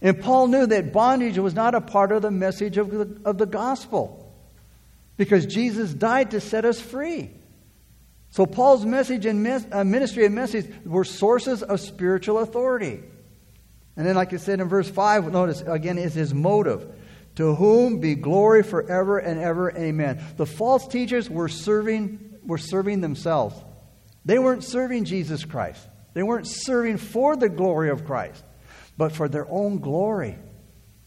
And 0.01 0.21
Paul 0.21 0.49
knew 0.49 0.67
that 0.67 0.93
bondage 0.93 1.39
was 1.39 1.55
not 1.55 1.75
a 1.75 1.81
part 1.81 2.13
of 2.13 2.23
the 2.23 2.31
message 2.31 2.77
of 2.77 2.91
the, 2.91 3.21
of 3.25 3.39
the 3.39 3.47
gospel 3.47 4.33
because 5.17 5.47
Jesus 5.47 5.93
died 5.93 6.33
to 6.33 6.41
set 6.41 6.65
us 6.65 6.81
free. 6.81 7.31
So 8.31 8.47
Paul's 8.47 8.85
message 8.85 9.27
and 9.27 9.47
uh, 9.73 9.85
ministry 9.85 10.25
and 10.27 10.35
message 10.35 10.71
were 10.85 11.05
sources 11.05 11.63
of 11.63 11.81
spiritual 11.81 12.39
authority. 12.39 13.03
And 13.97 14.07
then, 14.07 14.15
like 14.15 14.33
I 14.33 14.37
said 14.37 14.61
in 14.61 14.69
verse 14.69 14.89
5, 14.89 15.33
notice 15.33 15.61
again 15.63 15.99
is 15.99 16.15
his 16.15 16.33
motive. 16.33 16.95
To 17.37 17.55
whom 17.55 18.01
be 18.01 18.15
glory 18.15 18.63
forever 18.63 19.19
and 19.19 19.41
ever. 19.41 19.77
Amen. 19.77 20.23
The 20.37 20.47
false 20.47 20.87
teachers 20.89 21.31
were 21.31 21.49
serving, 21.49 22.28
were 22.49 22.59
serving 22.59 23.01
themselves. 23.01 23.55
They 24.25 24.41
weren't 24.41 24.65
serving 24.65 25.05
Jesus 25.05 25.45
Christ. 25.45 25.87
They 26.15 26.25
weren't 26.25 26.49
serving 26.49 26.97
for 26.97 27.37
the 27.37 27.49
glory 27.49 27.91
of 27.91 28.05
Christ, 28.05 28.43
but 28.97 29.13
for 29.13 29.29
their 29.29 29.49
own 29.49 29.79
glory. 29.79 30.37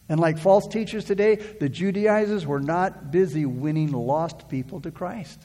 And 0.07 0.19
like 0.19 0.37
false 0.37 0.67
teachers 0.67 1.03
today, 1.03 1.35
the 1.35 1.67
Judaizers 1.67 2.45
were 2.45 2.61
not 2.61 3.11
busy 3.11 3.45
winning 3.45 3.91
lost 3.91 4.47
people 4.47 4.79
to 4.81 4.91
Christ. 4.91 5.41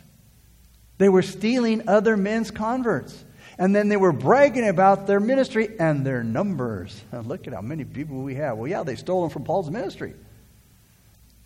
They 0.98 1.08
were 1.08 1.22
stealing 1.22 1.88
other 1.88 2.16
men's 2.16 2.50
converts. 2.50 3.24
And 3.58 3.74
then 3.74 3.88
they 3.88 3.96
were 3.96 4.12
bragging 4.12 4.68
about 4.68 5.06
their 5.06 5.20
ministry 5.20 5.76
and 5.78 6.04
their 6.04 6.22
numbers. 6.22 7.00
Look 7.12 7.46
at 7.46 7.54
how 7.54 7.62
many 7.62 7.84
people 7.84 8.22
we 8.22 8.34
have. 8.34 8.58
Well, 8.58 8.68
yeah, 8.68 8.82
they 8.82 8.96
stole 8.96 9.22
them 9.22 9.30
from 9.30 9.44
Paul's 9.44 9.70
ministry. 9.70 10.14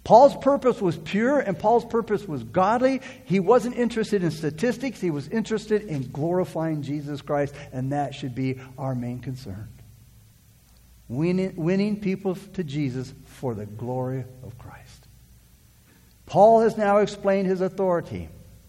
Paul's 0.03 0.37
purpose 0.37 0.81
was 0.81 0.97
pure 0.97 1.39
and 1.41 1.59
Paul's 1.59 1.85
purpose 1.85 2.27
was 2.27 2.43
godly. 2.43 3.01
He 3.25 3.39
wasn't 3.39 3.77
interested 3.77 4.23
in 4.23 4.31
statistics, 4.31 5.01
he 5.01 5.11
was 5.11 5.29
interested 5.29 5.83
in 5.83 6.11
glorifying 6.11 6.83
Jesus 6.83 7.21
Christ, 7.23 7.55
and 7.73 7.93
that 7.93 8.15
should 8.15 8.35
be 8.35 8.61
our 8.79 8.95
main 8.95 9.21
concern 9.21 9.69
winning, 11.11 11.55
winning 11.57 12.01
people 12.01 12.37
to 12.55 12.65
Jesus 12.65 13.13
for 13.27 13.55
the 13.55 13.67
glory 13.67 14.25
of 14.43 14.57
Christ. 14.59 15.07
Paul 16.25 16.61
has 16.61 16.79
now 16.79 16.99
explained 16.99 17.49
his 17.49 17.61
authority 17.61 18.29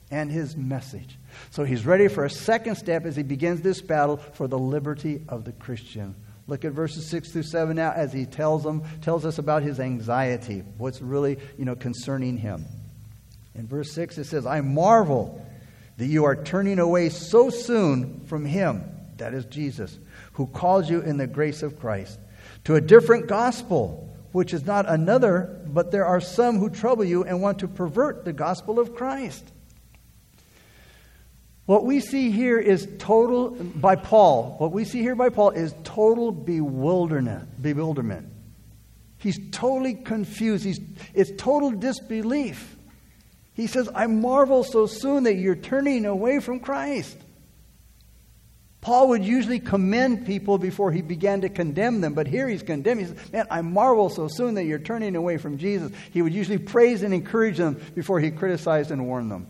and 0.09 0.29
his 0.29 0.57
message. 0.57 1.17
So 1.51 1.63
he's 1.63 1.85
ready 1.85 2.07
for 2.07 2.25
a 2.25 2.29
second 2.29 2.75
step 2.75 3.05
as 3.05 3.15
he 3.15 3.23
begins 3.23 3.61
this 3.61 3.79
battle 3.79 4.17
for 4.17 4.47
the 4.47 4.57
liberty 4.57 5.21
of 5.29 5.45
the 5.45 5.53
Christian. 5.53 6.15
Look 6.47 6.65
at 6.65 6.73
verses 6.73 7.05
6 7.07 7.31
through 7.31 7.43
7 7.43 7.75
now 7.75 7.91
as 7.91 8.11
he 8.11 8.25
tells 8.25 8.63
them 8.63 8.83
tells 9.01 9.25
us 9.25 9.37
about 9.37 9.63
his 9.63 9.79
anxiety, 9.79 10.63
what's 10.77 11.01
really, 11.01 11.37
you 11.57 11.65
know, 11.65 11.75
concerning 11.75 12.37
him. 12.37 12.65
In 13.55 13.67
verse 13.67 13.91
6 13.91 14.17
it 14.17 14.25
says, 14.25 14.45
"I 14.45 14.61
marvel 14.61 15.45
that 15.97 16.07
you 16.07 16.25
are 16.25 16.35
turning 16.35 16.79
away 16.79 17.09
so 17.09 17.49
soon 17.49 18.21
from 18.25 18.45
him, 18.45 18.83
that 19.17 19.33
is 19.33 19.45
Jesus, 19.45 19.99
who 20.33 20.47
calls 20.47 20.89
you 20.89 21.01
in 21.01 21.17
the 21.17 21.27
grace 21.27 21.63
of 21.63 21.79
Christ." 21.79 22.19
to 22.63 22.75
a 22.75 22.81
different 22.81 23.27
gospel, 23.27 24.09
which 24.31 24.53
is 24.53 24.65
not 24.65 24.89
another, 24.89 25.61
but 25.67 25.91
there 25.91 26.05
are 26.05 26.21
some 26.21 26.59
who 26.59 26.69
trouble 26.69 27.03
you 27.03 27.23
and 27.23 27.41
want 27.41 27.59
to 27.59 27.67
pervert 27.67 28.25
the 28.25 28.33
gospel 28.33 28.79
of 28.79 28.95
Christ. 28.95 29.51
What 31.71 31.85
we 31.85 32.01
see 32.01 32.31
here 32.31 32.59
is 32.59 32.85
total, 32.99 33.51
by 33.51 33.95
Paul, 33.95 34.55
what 34.57 34.73
we 34.73 34.83
see 34.83 34.99
here 34.99 35.15
by 35.15 35.29
Paul 35.29 35.51
is 35.51 35.73
total 35.85 36.33
bewilderment. 36.33 37.61
bewilderment. 37.61 38.27
He's 39.17 39.39
totally 39.51 39.93
confused. 39.93 40.65
He's, 40.65 40.81
it's 41.13 41.31
total 41.37 41.71
disbelief. 41.71 42.75
He 43.53 43.67
says, 43.67 43.87
I 43.95 44.07
marvel 44.07 44.65
so 44.65 44.85
soon 44.85 45.23
that 45.23 45.35
you're 45.35 45.55
turning 45.55 46.05
away 46.05 46.41
from 46.41 46.59
Christ. 46.59 47.17
Paul 48.81 49.07
would 49.07 49.23
usually 49.23 49.61
commend 49.61 50.25
people 50.25 50.57
before 50.57 50.91
he 50.91 51.01
began 51.01 51.39
to 51.39 51.47
condemn 51.47 52.01
them, 52.01 52.13
but 52.13 52.27
here 52.27 52.49
he's 52.49 52.63
condemning. 52.63 53.05
He 53.05 53.13
says, 53.13 53.31
Man, 53.31 53.47
I 53.49 53.61
marvel 53.61 54.09
so 54.09 54.27
soon 54.27 54.55
that 54.55 54.65
you're 54.65 54.77
turning 54.77 55.15
away 55.15 55.37
from 55.37 55.57
Jesus. 55.57 55.93
He 56.11 56.21
would 56.21 56.33
usually 56.33 56.57
praise 56.57 57.01
and 57.01 57.13
encourage 57.13 57.55
them 57.55 57.81
before 57.95 58.19
he 58.19 58.29
criticized 58.29 58.91
and 58.91 59.07
warned 59.07 59.31
them. 59.31 59.47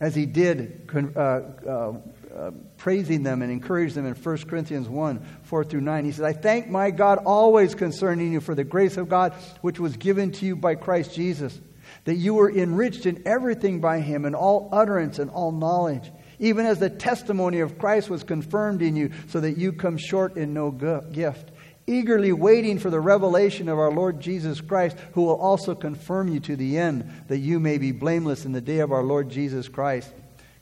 As 0.00 0.14
he 0.14 0.26
did, 0.26 0.90
uh, 1.16 1.20
uh, 1.20 1.92
uh, 2.34 2.50
praising 2.78 3.22
them 3.22 3.42
and 3.42 3.52
encouraging 3.52 4.02
them 4.02 4.06
in 4.06 4.20
1 4.20 4.38
Corinthians 4.48 4.88
1 4.88 5.24
4 5.44 5.64
through 5.64 5.80
9. 5.80 6.04
He 6.04 6.12
says, 6.12 6.24
I 6.24 6.32
thank 6.32 6.68
my 6.68 6.90
God 6.90 7.18
always 7.18 7.74
concerning 7.74 8.32
you 8.32 8.40
for 8.40 8.54
the 8.54 8.64
grace 8.64 8.96
of 8.96 9.08
God 9.08 9.32
which 9.60 9.78
was 9.78 9.96
given 9.96 10.32
to 10.32 10.46
you 10.46 10.56
by 10.56 10.74
Christ 10.74 11.14
Jesus, 11.14 11.58
that 12.04 12.16
you 12.16 12.34
were 12.34 12.50
enriched 12.50 13.06
in 13.06 13.22
everything 13.24 13.80
by 13.80 14.00
him, 14.00 14.24
in 14.24 14.34
all 14.34 14.68
utterance 14.72 15.18
and 15.18 15.30
all 15.30 15.52
knowledge 15.52 16.10
even 16.38 16.66
as 16.66 16.78
the 16.78 16.90
testimony 16.90 17.60
of 17.60 17.78
Christ 17.78 18.10
was 18.10 18.24
confirmed 18.24 18.82
in 18.82 18.96
you, 18.96 19.12
so 19.28 19.40
that 19.40 19.56
you 19.56 19.72
come 19.72 19.96
short 19.96 20.36
in 20.36 20.52
no 20.52 20.70
gift. 20.70 21.52
Eagerly 21.86 22.32
waiting 22.32 22.78
for 22.78 22.88
the 22.88 23.00
revelation 23.00 23.68
of 23.68 23.78
our 23.78 23.90
Lord 23.90 24.20
Jesus 24.20 24.60
Christ, 24.60 24.96
who 25.12 25.22
will 25.22 25.36
also 25.36 25.74
confirm 25.74 26.28
you 26.28 26.40
to 26.40 26.56
the 26.56 26.78
end, 26.78 27.10
that 27.28 27.38
you 27.38 27.60
may 27.60 27.78
be 27.78 27.92
blameless 27.92 28.44
in 28.44 28.52
the 28.52 28.60
day 28.60 28.78
of 28.78 28.92
our 28.92 29.02
Lord 29.02 29.28
Jesus 29.28 29.68
Christ. 29.68 30.10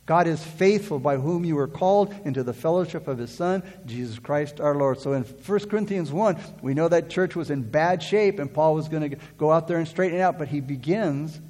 God 0.05 0.27
is 0.27 0.43
faithful 0.43 0.99
by 0.99 1.17
whom 1.17 1.45
you 1.45 1.55
were 1.55 1.69
called 1.69 2.13
into 2.25 2.43
the 2.43 2.53
fellowship 2.53 3.07
of 3.07 3.19
his 3.19 3.31
Son, 3.31 3.63
Jesus 3.87 4.19
Christ 4.19 4.61
our 4.61 4.75
Lord. 4.75 4.99
So 4.99 5.13
in 5.13 5.23
1 5.23 5.59
Corinthians 5.69 6.11
1, 6.11 6.37
we 6.61 6.75
know 6.75 6.89
that 6.89 7.09
church 7.09 7.37
was 7.37 7.51
in 7.51 7.63
bad 7.63 8.03
shape 8.03 8.41
and 8.41 8.53
Paul 8.53 8.75
was 8.75 8.89
going 8.89 9.11
to 9.11 9.17
go 9.39 9.53
out 9.53 9.69
there 9.69 9.79
and 9.79 9.87
straighten 9.87 10.19
it 10.19 10.23
out, 10.23 10.39
but 10.39 10.49
he 10.49 10.61
begins 10.61 11.41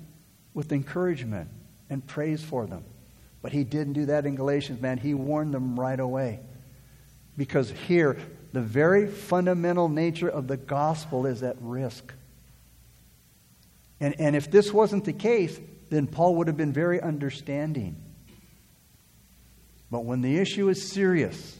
with 0.52 0.70
encouragement 0.70 1.48
and 1.88 2.06
praise 2.06 2.42
for 2.42 2.66
them. 2.66 2.84
But 3.40 3.52
he 3.52 3.64
didn't 3.64 3.94
do 3.94 4.06
that 4.06 4.26
in 4.26 4.36
Galatians, 4.36 4.82
man. 4.82 4.98
He 4.98 5.14
warned 5.14 5.54
them 5.54 5.80
right 5.80 5.98
away. 5.98 6.40
Because 7.36 7.70
here, 7.70 8.18
the 8.52 8.60
very 8.60 9.06
fundamental 9.06 9.88
nature 9.88 10.28
of 10.28 10.46
the 10.46 10.56
gospel 10.56 11.26
is 11.26 11.42
at 11.42 11.56
risk. 11.60 12.12
And, 13.98 14.18
and 14.20 14.36
if 14.36 14.50
this 14.50 14.72
wasn't 14.72 15.04
the 15.04 15.12
case, 15.12 15.58
then 15.88 16.06
Paul 16.06 16.36
would 16.36 16.48
have 16.48 16.56
been 16.56 16.72
very 16.72 17.00
understanding. 17.00 17.96
But 19.90 20.04
when 20.04 20.22
the 20.22 20.38
issue 20.38 20.68
is 20.68 20.90
serious, 20.90 21.58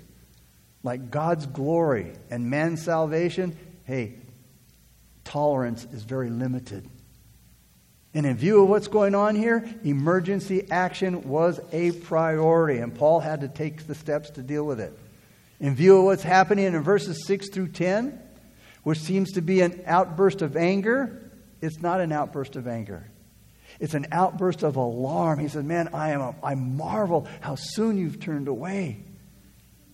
like 0.82 1.10
God's 1.10 1.46
glory 1.46 2.12
and 2.30 2.50
man's 2.50 2.82
salvation, 2.82 3.56
hey, 3.84 4.16
tolerance 5.24 5.86
is 5.92 6.02
very 6.02 6.30
limited. 6.30 6.88
And 8.14 8.26
in 8.26 8.36
view 8.36 8.62
of 8.62 8.68
what's 8.68 8.88
going 8.88 9.14
on 9.14 9.36
here, 9.36 9.64
emergency 9.84 10.70
action 10.70 11.28
was 11.28 11.60
a 11.72 11.92
priority, 11.92 12.80
and 12.80 12.94
Paul 12.94 13.20
had 13.20 13.40
to 13.40 13.48
take 13.48 13.86
the 13.86 13.94
steps 13.94 14.30
to 14.30 14.42
deal 14.42 14.64
with 14.64 14.80
it. 14.80 14.98
In 15.62 15.76
view 15.76 15.98
of 15.98 16.04
what's 16.04 16.24
happening 16.24 16.66
in 16.66 16.82
verses 16.82 17.24
6 17.24 17.50
through 17.50 17.68
10, 17.68 18.20
which 18.82 18.98
seems 18.98 19.30
to 19.32 19.40
be 19.40 19.60
an 19.60 19.84
outburst 19.86 20.42
of 20.42 20.56
anger, 20.56 21.30
it's 21.60 21.80
not 21.80 22.00
an 22.00 22.10
outburst 22.10 22.56
of 22.56 22.66
anger. 22.66 23.08
It's 23.78 23.94
an 23.94 24.08
outburst 24.10 24.64
of 24.64 24.74
alarm. 24.74 25.38
He 25.38 25.46
says, 25.46 25.62
Man, 25.62 25.90
I, 25.94 26.10
am 26.10 26.20
a, 26.20 26.34
I 26.42 26.56
marvel 26.56 27.28
how 27.40 27.54
soon 27.54 27.96
you've 27.96 28.18
turned 28.18 28.48
away. 28.48 29.04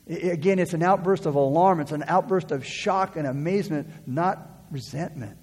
Again, 0.09 0.59
it's 0.59 0.73
an 0.73 0.83
outburst 0.83 1.27
of 1.27 1.35
alarm. 1.35 1.81
It's 1.81 1.93
an 1.93 2.05
outburst 2.09 2.51
of 2.51 2.65
shock 2.65 3.17
and 3.17 3.27
amazement, 3.27 3.89
not 4.07 4.65
resentment. 4.71 5.37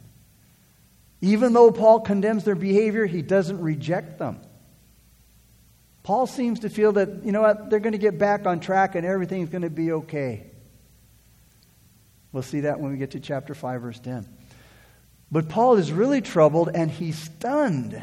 Even 1.22 1.54
though 1.54 1.72
Paul 1.72 2.00
condemns 2.00 2.46
their 2.46 2.56
behavior, 2.56 3.06
he 3.06 3.22
doesn't 3.22 3.62
reject 3.62 4.18
them. 4.18 4.42
Paul 6.06 6.28
seems 6.28 6.60
to 6.60 6.70
feel 6.70 6.92
that, 6.92 7.26
you 7.26 7.32
know 7.32 7.42
what, 7.42 7.72
they're 7.72 7.80
going 7.80 7.94
to 7.94 7.98
get 7.98 8.20
back 8.20 8.46
on 8.46 8.60
track 8.60 8.94
and 8.94 9.04
everything's 9.04 9.50
going 9.50 9.64
to 9.64 9.72
be 9.72 9.92
okay. 9.92 10.46
We'll 12.32 12.44
see 12.44 12.60
that 12.60 12.80
when 12.80 12.92
we 12.92 13.00
get 13.00 13.12
to 13.12 13.20
chapter 13.20 13.56
5, 13.56 13.82
verse 13.82 14.00
10. 14.02 14.30
But 15.32 15.50
Paul 15.50 15.78
is 15.78 15.92
really 15.92 16.22
troubled 16.22 16.70
and 16.72 16.92
he's 16.92 17.18
stunned. 17.18 18.00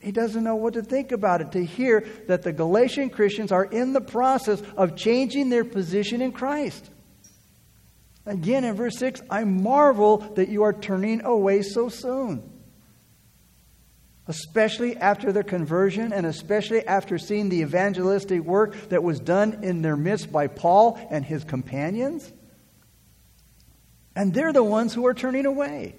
He 0.00 0.12
doesn't 0.12 0.42
know 0.42 0.56
what 0.56 0.72
to 0.72 0.82
think 0.82 1.12
about 1.12 1.42
it 1.42 1.52
to 1.52 1.62
hear 1.62 2.08
that 2.26 2.42
the 2.42 2.54
Galatian 2.54 3.10
Christians 3.10 3.52
are 3.52 3.66
in 3.66 3.92
the 3.92 4.00
process 4.00 4.62
of 4.78 4.96
changing 4.96 5.50
their 5.50 5.64
position 5.64 6.22
in 6.22 6.32
Christ. 6.32 6.88
Again, 8.24 8.64
in 8.64 8.74
verse 8.76 8.96
6, 8.96 9.20
I 9.28 9.44
marvel 9.44 10.16
that 10.36 10.48
you 10.48 10.62
are 10.62 10.72
turning 10.72 11.22
away 11.22 11.60
so 11.60 11.90
soon. 11.90 12.55
Especially 14.28 14.96
after 14.96 15.32
their 15.32 15.44
conversion 15.44 16.12
and 16.12 16.26
especially 16.26 16.84
after 16.86 17.16
seeing 17.18 17.48
the 17.48 17.60
evangelistic 17.60 18.42
work 18.42 18.74
that 18.88 19.02
was 19.02 19.20
done 19.20 19.62
in 19.62 19.82
their 19.82 19.96
midst 19.96 20.32
by 20.32 20.48
Paul 20.48 20.98
and 21.10 21.24
his 21.24 21.44
companions. 21.44 22.32
And 24.16 24.34
they're 24.34 24.52
the 24.52 24.64
ones 24.64 24.94
who 24.94 25.06
are 25.06 25.14
turning 25.14 25.46
away. 25.46 25.94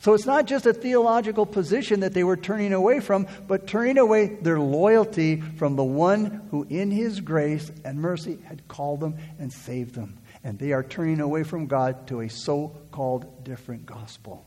So 0.00 0.14
it's 0.14 0.24
not 0.24 0.46
just 0.46 0.64
a 0.64 0.72
theological 0.72 1.44
position 1.44 2.00
that 2.00 2.14
they 2.14 2.24
were 2.24 2.36
turning 2.36 2.72
away 2.72 3.00
from, 3.00 3.26
but 3.46 3.66
turning 3.66 3.98
away 3.98 4.36
their 4.40 4.58
loyalty 4.58 5.40
from 5.40 5.76
the 5.76 5.84
one 5.84 6.48
who, 6.50 6.66
in 6.70 6.90
his 6.90 7.20
grace 7.20 7.70
and 7.84 8.00
mercy, 8.00 8.38
had 8.44 8.66
called 8.66 9.00
them 9.00 9.16
and 9.38 9.52
saved 9.52 9.94
them. 9.94 10.18
And 10.42 10.58
they 10.58 10.72
are 10.72 10.82
turning 10.82 11.20
away 11.20 11.42
from 11.42 11.66
God 11.66 12.06
to 12.06 12.20
a 12.20 12.30
so 12.30 12.74
called 12.90 13.44
different 13.44 13.84
gospel. 13.84 14.46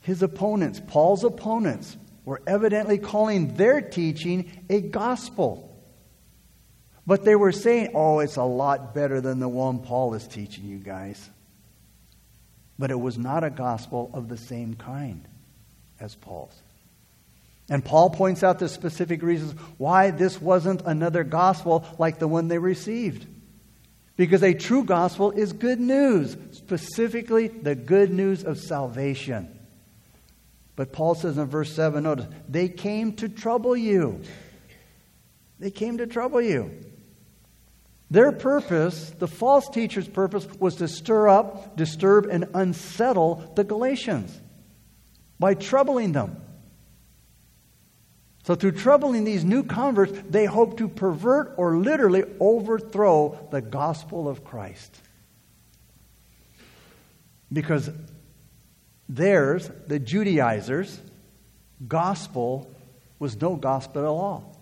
His 0.00 0.22
opponents, 0.22 0.80
Paul's 0.86 1.24
opponents, 1.24 1.96
were 2.24 2.42
evidently 2.46 2.98
calling 2.98 3.54
their 3.54 3.80
teaching 3.80 4.50
a 4.68 4.80
gospel. 4.80 5.66
But 7.06 7.24
they 7.24 7.34
were 7.34 7.52
saying, 7.52 7.90
oh, 7.94 8.20
it's 8.20 8.36
a 8.36 8.44
lot 8.44 8.94
better 8.94 9.20
than 9.20 9.40
the 9.40 9.48
one 9.48 9.80
Paul 9.80 10.14
is 10.14 10.26
teaching 10.26 10.64
you 10.64 10.78
guys. 10.78 11.28
But 12.78 12.90
it 12.90 13.00
was 13.00 13.18
not 13.18 13.44
a 13.44 13.50
gospel 13.50 14.10
of 14.14 14.28
the 14.28 14.36
same 14.36 14.74
kind 14.74 15.26
as 15.98 16.14
Paul's. 16.14 16.54
And 17.68 17.84
Paul 17.84 18.10
points 18.10 18.42
out 18.42 18.58
the 18.58 18.68
specific 18.68 19.22
reasons 19.22 19.52
why 19.78 20.10
this 20.10 20.40
wasn't 20.40 20.82
another 20.86 21.22
gospel 21.24 21.84
like 21.98 22.18
the 22.18 22.26
one 22.26 22.48
they 22.48 22.58
received. 22.58 23.26
Because 24.16 24.42
a 24.42 24.54
true 24.54 24.84
gospel 24.84 25.30
is 25.30 25.52
good 25.52 25.80
news, 25.80 26.36
specifically 26.52 27.48
the 27.48 27.74
good 27.74 28.10
news 28.10 28.44
of 28.44 28.58
salvation. 28.58 29.59
But 30.80 30.94
Paul 30.94 31.14
says 31.14 31.36
in 31.36 31.44
verse 31.44 31.70
7 31.74 32.02
notice, 32.02 32.26
they 32.48 32.70
came 32.70 33.12
to 33.16 33.28
trouble 33.28 33.76
you. 33.76 34.22
They 35.58 35.70
came 35.70 35.98
to 35.98 36.06
trouble 36.06 36.40
you. 36.40 36.70
Their 38.10 38.32
purpose, 38.32 39.10
the 39.18 39.28
false 39.28 39.68
teacher's 39.68 40.08
purpose, 40.08 40.48
was 40.58 40.76
to 40.76 40.88
stir 40.88 41.28
up, 41.28 41.76
disturb, 41.76 42.28
and 42.30 42.46
unsettle 42.54 43.52
the 43.56 43.62
Galatians 43.62 44.40
by 45.38 45.52
troubling 45.52 46.12
them. 46.12 46.40
So, 48.44 48.54
through 48.54 48.72
troubling 48.72 49.24
these 49.24 49.44
new 49.44 49.64
converts, 49.64 50.14
they 50.30 50.46
hope 50.46 50.78
to 50.78 50.88
pervert 50.88 51.56
or 51.58 51.76
literally 51.76 52.24
overthrow 52.40 53.48
the 53.50 53.60
gospel 53.60 54.30
of 54.30 54.44
Christ. 54.44 54.98
Because 57.52 57.90
theirs, 59.14 59.70
the 59.88 59.98
Judaizers, 59.98 61.00
gospel 61.86 62.72
was 63.18 63.40
no 63.40 63.56
gospel 63.56 64.02
at 64.02 64.08
all. 64.08 64.56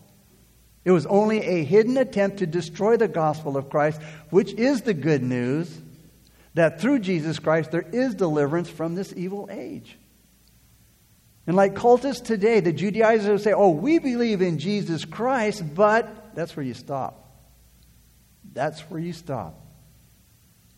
It 0.85 0.91
was 0.91 1.07
only 1.07 1.43
a 1.43 1.65
hidden 1.65 1.99
attempt 1.99 2.39
to 2.39 2.47
destroy 2.47 2.97
the 2.97 3.09
gospel 3.09 3.57
of 3.57 3.69
Christ, 3.69 4.01
which 4.31 4.53
is 4.55 4.83
the 4.83 4.95
good 4.95 5.23
news 5.23 5.71
that 6.55 6.81
through 6.81 7.01
Jesus 7.01 7.39
Christ 7.39 7.71
there 7.71 7.87
is 7.93 8.15
deliverance 8.15 8.71
from 8.71 8.95
this 8.95 9.13
evil 9.15 9.49
age. 9.53 9.99
And 11.47 11.55
like 11.55 11.75
cultists 11.75 12.25
today, 12.25 12.61
the 12.61 12.73
Judaizers 12.73 13.43
say, 13.43 13.53
oh, 13.53 13.71
we 13.71 13.99
believe 13.99 14.41
in 14.41 14.59
Jesus 14.59 15.05
Christ, 15.05 15.63
but 15.75 16.35
that's 16.35 16.57
where 16.57 16.65
you 16.65 16.75
stop. 16.75 17.43
That's 18.53 18.81
where 18.83 19.01
you 19.01 19.13
stop. 19.13 19.61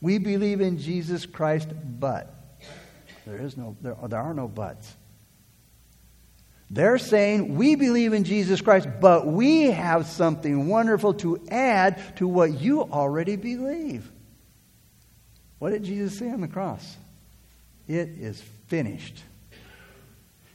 We 0.00 0.18
believe 0.18 0.60
in 0.60 0.78
Jesus 0.78 1.24
Christ, 1.26 1.68
but. 1.84 2.39
There, 3.26 3.38
is 3.38 3.56
no, 3.56 3.76
there, 3.80 3.96
there 4.08 4.20
are 4.20 4.34
no 4.34 4.48
buts. 4.48 4.94
They're 6.70 6.98
saying, 6.98 7.56
we 7.56 7.74
believe 7.74 8.12
in 8.12 8.22
Jesus 8.22 8.60
Christ, 8.60 8.88
but 9.00 9.26
we 9.26 9.72
have 9.72 10.06
something 10.06 10.68
wonderful 10.68 11.14
to 11.14 11.44
add 11.50 12.16
to 12.16 12.28
what 12.28 12.60
you 12.60 12.82
already 12.82 13.34
believe. 13.36 14.10
What 15.58 15.70
did 15.70 15.84
Jesus 15.84 16.18
say 16.18 16.30
on 16.30 16.40
the 16.40 16.48
cross? 16.48 16.96
It 17.88 18.08
is 18.08 18.40
finished. 18.68 19.20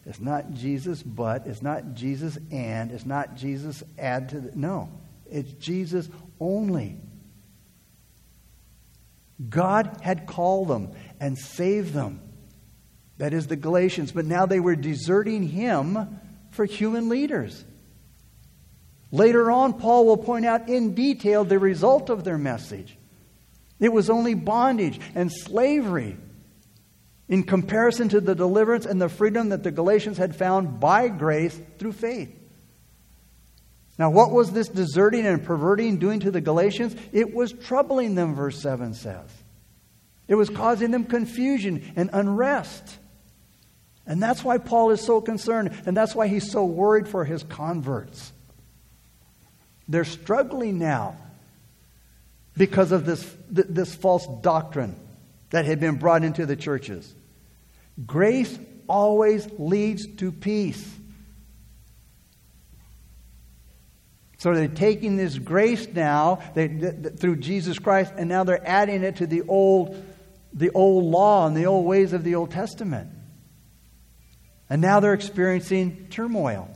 It's 0.06 0.22
not 0.22 0.54
Jesus, 0.54 1.04
but. 1.04 1.48
It's 1.48 1.62
not 1.62 1.96
Jesus, 1.96 2.38
and. 2.50 2.92
It's 2.92 3.06
not 3.06 3.36
Jesus, 3.36 3.84
add 3.98 4.30
to 4.30 4.40
the. 4.40 4.56
No. 4.56 4.90
It's 5.30 5.52
Jesus 5.54 6.08
only. 6.40 6.98
God 9.50 9.98
had 10.02 10.28
called 10.28 10.70
them 10.70 10.92
and 11.20 11.38
saved 11.38 11.94
them. 11.94 12.22
That 13.18 13.34
is 13.34 13.48
the 13.48 13.56
Galatians. 13.56 14.12
But 14.12 14.26
now 14.26 14.46
they 14.46 14.60
were 14.60 14.76
deserting 14.76 15.44
him 15.44 16.20
for 16.52 16.66
human 16.66 17.10
leaders. 17.10 17.64
Later 19.12 19.50
on, 19.52 19.74
Paul 19.74 20.06
will 20.06 20.18
point 20.18 20.46
out 20.46 20.68
in 20.68 20.94
detail 20.94 21.46
the 21.46 21.60
result 21.60 22.10
of 22.10 22.24
their 22.24 22.38
message. 22.38 22.98
It 23.80 23.92
was 23.92 24.10
only 24.10 24.34
bondage 24.34 25.00
and 25.16 25.32
slavery 25.32 26.18
in 27.28 27.44
comparison 27.44 28.10
to 28.10 28.22
the 28.22 28.36
deliverance 28.36 28.86
and 28.86 29.02
the 29.02 29.10
freedom 29.10 29.50
that 29.50 29.64
the 29.64 29.72
Galatians 29.72 30.18
had 30.18 30.36
found 30.36 30.80
by 30.80 31.08
grace 31.08 31.60
through 31.80 31.94
faith. 31.94 32.30
Now, 33.98 34.10
what 34.10 34.32
was 34.32 34.52
this 34.52 34.68
deserting 34.68 35.26
and 35.26 35.44
perverting 35.44 35.98
doing 35.98 36.20
to 36.22 36.32
the 36.32 36.42
Galatians? 36.42 36.96
It 37.14 37.34
was 37.34 37.54
troubling 37.54 38.16
them, 38.16 38.36
verse 38.36 38.62
7 38.62 38.94
says. 38.94 39.30
It 40.28 40.36
was 40.36 40.50
causing 40.50 40.92
them 40.92 41.06
confusion 41.06 41.94
and 41.96 42.10
unrest. 42.12 42.98
And 44.08 44.22
that's 44.22 44.44
why 44.44 44.60
Paul 44.60 44.92
is 44.92 45.02
so 45.02 45.20
concerned, 45.20 45.72
and 45.86 45.98
that's 45.98 46.14
why 46.14 46.28
he's 46.28 46.52
so 46.52 46.66
worried 46.66 47.08
for 47.08 47.26
his 47.26 47.44
converts. 47.44 48.32
They're 49.88 50.06
struggling 50.06 50.78
now 50.78 51.18
because 52.56 52.92
of 52.92 53.06
this, 53.06 53.26
this 53.50 53.94
false 53.96 54.28
doctrine 54.42 54.96
that 55.50 55.66
had 55.66 55.80
been 55.80 55.96
brought 55.96 56.24
into 56.24 56.46
the 56.46 56.56
churches. 56.56 57.14
Grace 58.06 58.58
always 58.88 59.48
leads 59.58 60.08
to 60.18 60.32
peace. 60.32 60.94
So 64.38 64.54
they're 64.54 64.68
taking 64.68 65.18
this 65.18 65.40
grace 65.40 65.88
now 65.88 66.40
they, 66.54 66.68
through 66.68 67.38
Jesus 67.38 67.80
Christ, 67.80 68.14
and 68.16 68.30
now 68.30 68.44
they're 68.44 68.68
adding 68.68 69.04
it 69.04 69.16
to 69.18 69.28
the 69.28 69.42
old, 69.44 70.04
the 70.54 70.70
old 70.72 71.06
law 71.06 71.48
and 71.48 71.58
the 71.58 71.66
old 71.66 71.86
ways 71.86 72.14
of 72.14 72.24
the 72.24 72.36
Old 72.36 72.52
Testament. 72.52 73.10
And 74.70 74.82
now 74.82 75.00
they're 75.00 75.14
experiencing 75.14 76.08
turmoil. 76.10 76.70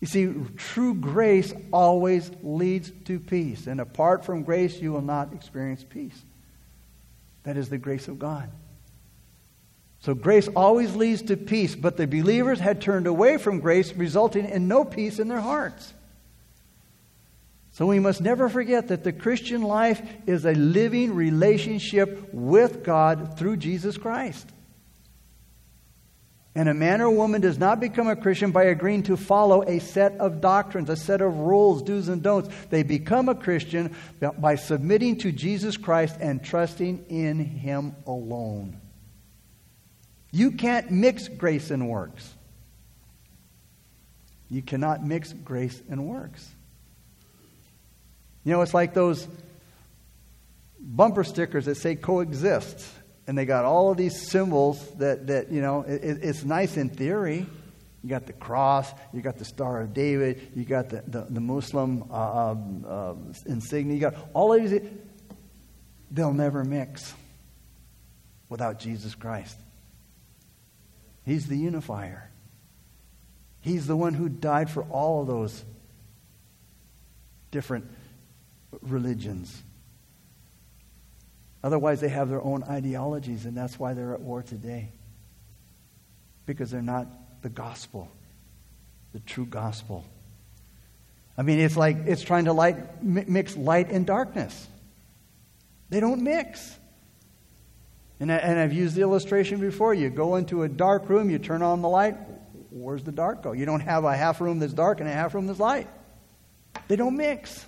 You 0.00 0.06
see, 0.06 0.32
true 0.56 0.94
grace 0.94 1.52
always 1.72 2.30
leads 2.42 2.90
to 3.04 3.18
peace. 3.18 3.66
And 3.66 3.80
apart 3.80 4.24
from 4.24 4.44
grace, 4.44 4.80
you 4.80 4.92
will 4.92 5.02
not 5.02 5.32
experience 5.34 5.84
peace. 5.84 6.18
That 7.42 7.56
is 7.56 7.68
the 7.68 7.78
grace 7.78 8.08
of 8.08 8.18
God. 8.18 8.50
So 10.00 10.14
grace 10.14 10.48
always 10.56 10.96
leads 10.96 11.22
to 11.22 11.36
peace, 11.36 11.74
but 11.74 11.98
the 11.98 12.06
believers 12.06 12.58
had 12.58 12.80
turned 12.80 13.06
away 13.06 13.36
from 13.36 13.60
grace, 13.60 13.92
resulting 13.92 14.48
in 14.48 14.66
no 14.66 14.84
peace 14.84 15.18
in 15.18 15.28
their 15.28 15.40
hearts. 15.40 15.92
So 17.72 17.86
we 17.86 17.98
must 17.98 18.20
never 18.20 18.48
forget 18.48 18.88
that 18.88 19.04
the 19.04 19.12
Christian 19.12 19.62
life 19.62 20.02
is 20.26 20.46
a 20.46 20.54
living 20.54 21.14
relationship 21.14 22.32
with 22.32 22.82
God 22.82 23.38
through 23.38 23.58
Jesus 23.58 23.98
Christ. 23.98 24.48
And 26.54 26.68
a 26.68 26.74
man 26.74 27.00
or 27.00 27.10
woman 27.10 27.40
does 27.40 27.58
not 27.58 27.78
become 27.78 28.08
a 28.08 28.16
Christian 28.16 28.50
by 28.50 28.64
agreeing 28.64 29.04
to 29.04 29.16
follow 29.16 29.62
a 29.62 29.78
set 29.78 30.16
of 30.18 30.40
doctrines, 30.40 30.90
a 30.90 30.96
set 30.96 31.20
of 31.20 31.38
rules, 31.38 31.82
do's 31.82 32.08
and 32.08 32.22
don'ts. 32.22 32.48
They 32.70 32.82
become 32.82 33.28
a 33.28 33.36
Christian 33.36 33.94
by 34.38 34.56
submitting 34.56 35.18
to 35.18 35.30
Jesus 35.30 35.76
Christ 35.76 36.16
and 36.20 36.42
trusting 36.42 37.06
in 37.08 37.38
Him 37.38 37.94
alone. 38.04 38.80
You 40.32 40.52
can't 40.52 40.90
mix 40.90 41.28
grace 41.28 41.70
and 41.70 41.88
works. 41.88 42.34
You 44.48 44.62
cannot 44.62 45.04
mix 45.04 45.32
grace 45.32 45.80
and 45.88 46.06
works. 46.06 46.48
You 48.42 48.52
know, 48.52 48.62
it's 48.62 48.74
like 48.74 48.94
those 48.94 49.28
bumper 50.80 51.22
stickers 51.22 51.66
that 51.66 51.76
say 51.76 51.94
coexist 51.94 52.84
and 53.30 53.38
they 53.38 53.44
got 53.44 53.64
all 53.64 53.92
of 53.92 53.96
these 53.96 54.28
symbols 54.28 54.84
that, 54.96 55.28
that 55.28 55.52
you 55.52 55.60
know, 55.60 55.82
it, 55.82 56.18
it's 56.20 56.42
nice 56.42 56.76
in 56.76 56.88
theory. 56.88 57.46
You 58.02 58.10
got 58.10 58.26
the 58.26 58.32
cross, 58.32 58.92
you 59.12 59.22
got 59.22 59.38
the 59.38 59.44
Star 59.44 59.82
of 59.82 59.94
David, 59.94 60.50
you 60.56 60.64
got 60.64 60.88
the, 60.88 61.04
the, 61.06 61.26
the 61.30 61.40
Muslim 61.40 62.10
uh, 62.10 62.50
um, 62.50 62.84
uh, 62.84 63.14
insignia, 63.46 63.94
you 63.94 64.00
got 64.00 64.16
all 64.34 64.52
of 64.52 64.68
these. 64.68 64.82
They'll 66.10 66.32
never 66.32 66.64
mix 66.64 67.14
without 68.48 68.80
Jesus 68.80 69.14
Christ. 69.14 69.56
He's 71.24 71.46
the 71.46 71.56
unifier. 71.56 72.32
He's 73.60 73.86
the 73.86 73.96
one 73.96 74.14
who 74.14 74.28
died 74.28 74.70
for 74.70 74.82
all 74.90 75.20
of 75.20 75.28
those 75.28 75.64
different 77.52 77.88
religions. 78.82 79.62
Otherwise, 81.62 82.00
they 82.00 82.08
have 82.08 82.28
their 82.28 82.42
own 82.42 82.62
ideologies, 82.64 83.44
and 83.44 83.56
that's 83.56 83.78
why 83.78 83.92
they're 83.92 84.14
at 84.14 84.20
war 84.20 84.42
today. 84.42 84.90
Because 86.46 86.70
they're 86.70 86.82
not 86.82 87.06
the 87.42 87.50
gospel, 87.50 88.08
the 89.12 89.20
true 89.20 89.46
gospel. 89.46 90.04
I 91.36 91.42
mean, 91.42 91.60
it's 91.60 91.76
like 91.76 91.96
it's 92.06 92.22
trying 92.22 92.46
to 92.46 92.52
light, 92.52 93.02
mix 93.02 93.56
light 93.56 93.90
and 93.90 94.06
darkness. 94.06 94.66
They 95.90 96.00
don't 96.00 96.22
mix. 96.22 96.76
And, 98.20 98.30
I, 98.30 98.36
and 98.36 98.58
I've 98.58 98.72
used 98.72 98.94
the 98.94 99.00
illustration 99.00 99.60
before. 99.60 99.94
You 99.94 100.10
go 100.10 100.36
into 100.36 100.62
a 100.62 100.68
dark 100.68 101.08
room, 101.08 101.30
you 101.30 101.38
turn 101.38 101.62
on 101.62 101.82
the 101.82 101.88
light. 101.88 102.16
Where's 102.70 103.02
the 103.02 103.12
dark 103.12 103.42
go? 103.42 103.52
You 103.52 103.66
don't 103.66 103.80
have 103.80 104.04
a 104.04 104.16
half 104.16 104.40
room 104.40 104.58
that's 104.58 104.72
dark 104.72 105.00
and 105.00 105.08
a 105.08 105.12
half 105.12 105.34
room 105.34 105.46
that's 105.46 105.58
light. 105.58 105.88
They 106.88 106.96
don't 106.96 107.16
mix. 107.16 107.66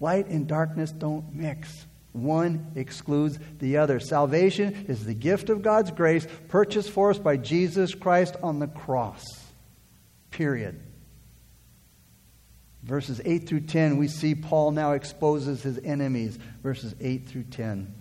Light 0.00 0.26
and 0.26 0.46
darkness 0.46 0.90
don't 0.90 1.34
mix. 1.34 1.86
One 2.16 2.72
excludes 2.74 3.38
the 3.58 3.76
other. 3.76 4.00
Salvation 4.00 4.86
is 4.88 5.04
the 5.04 5.14
gift 5.14 5.50
of 5.50 5.62
God's 5.62 5.90
grace 5.90 6.26
purchased 6.48 6.90
for 6.90 7.10
us 7.10 7.18
by 7.18 7.36
Jesus 7.36 7.94
Christ 7.94 8.36
on 8.42 8.58
the 8.58 8.66
cross. 8.66 9.24
Period. 10.30 10.80
Verses 12.82 13.20
8 13.24 13.48
through 13.48 13.62
10, 13.62 13.96
we 13.96 14.08
see 14.08 14.34
Paul 14.34 14.70
now 14.70 14.92
exposes 14.92 15.62
his 15.62 15.78
enemies. 15.78 16.38
Verses 16.62 16.94
8 17.00 17.28
through 17.28 17.44
10. 17.44 17.92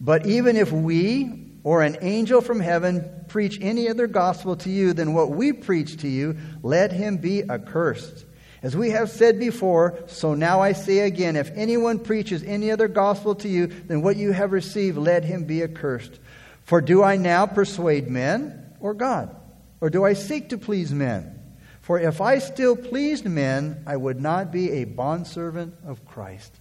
But 0.00 0.26
even 0.26 0.56
if 0.56 0.72
we 0.72 1.46
or 1.62 1.82
an 1.82 1.98
angel 2.00 2.40
from 2.40 2.60
heaven 2.60 3.24
preach 3.28 3.58
any 3.60 3.88
other 3.88 4.06
gospel 4.06 4.56
to 4.56 4.70
you 4.70 4.92
than 4.92 5.12
what 5.12 5.30
we 5.30 5.52
preach 5.52 5.98
to 5.98 6.08
you, 6.08 6.36
let 6.62 6.90
him 6.90 7.18
be 7.18 7.48
accursed. 7.48 8.24
As 8.62 8.76
we 8.76 8.90
have 8.90 9.10
said 9.10 9.38
before, 9.38 9.98
so 10.06 10.34
now 10.34 10.60
I 10.60 10.72
say 10.72 11.00
again 11.00 11.36
if 11.36 11.50
anyone 11.54 11.98
preaches 11.98 12.42
any 12.42 12.70
other 12.70 12.88
gospel 12.88 13.34
to 13.36 13.48
you 13.48 13.66
than 13.66 14.02
what 14.02 14.16
you 14.16 14.32
have 14.32 14.52
received, 14.52 14.98
let 14.98 15.24
him 15.24 15.44
be 15.44 15.62
accursed. 15.62 16.20
For 16.64 16.80
do 16.80 17.02
I 17.02 17.16
now 17.16 17.46
persuade 17.46 18.08
men 18.08 18.74
or 18.80 18.92
God? 18.92 19.34
Or 19.80 19.88
do 19.88 20.04
I 20.04 20.12
seek 20.12 20.50
to 20.50 20.58
please 20.58 20.92
men? 20.92 21.36
For 21.80 21.98
if 21.98 22.20
I 22.20 22.38
still 22.38 22.76
pleased 22.76 23.24
men, 23.24 23.82
I 23.86 23.96
would 23.96 24.20
not 24.20 24.52
be 24.52 24.70
a 24.70 24.84
bondservant 24.84 25.74
of 25.86 26.04
Christ. 26.04 26.54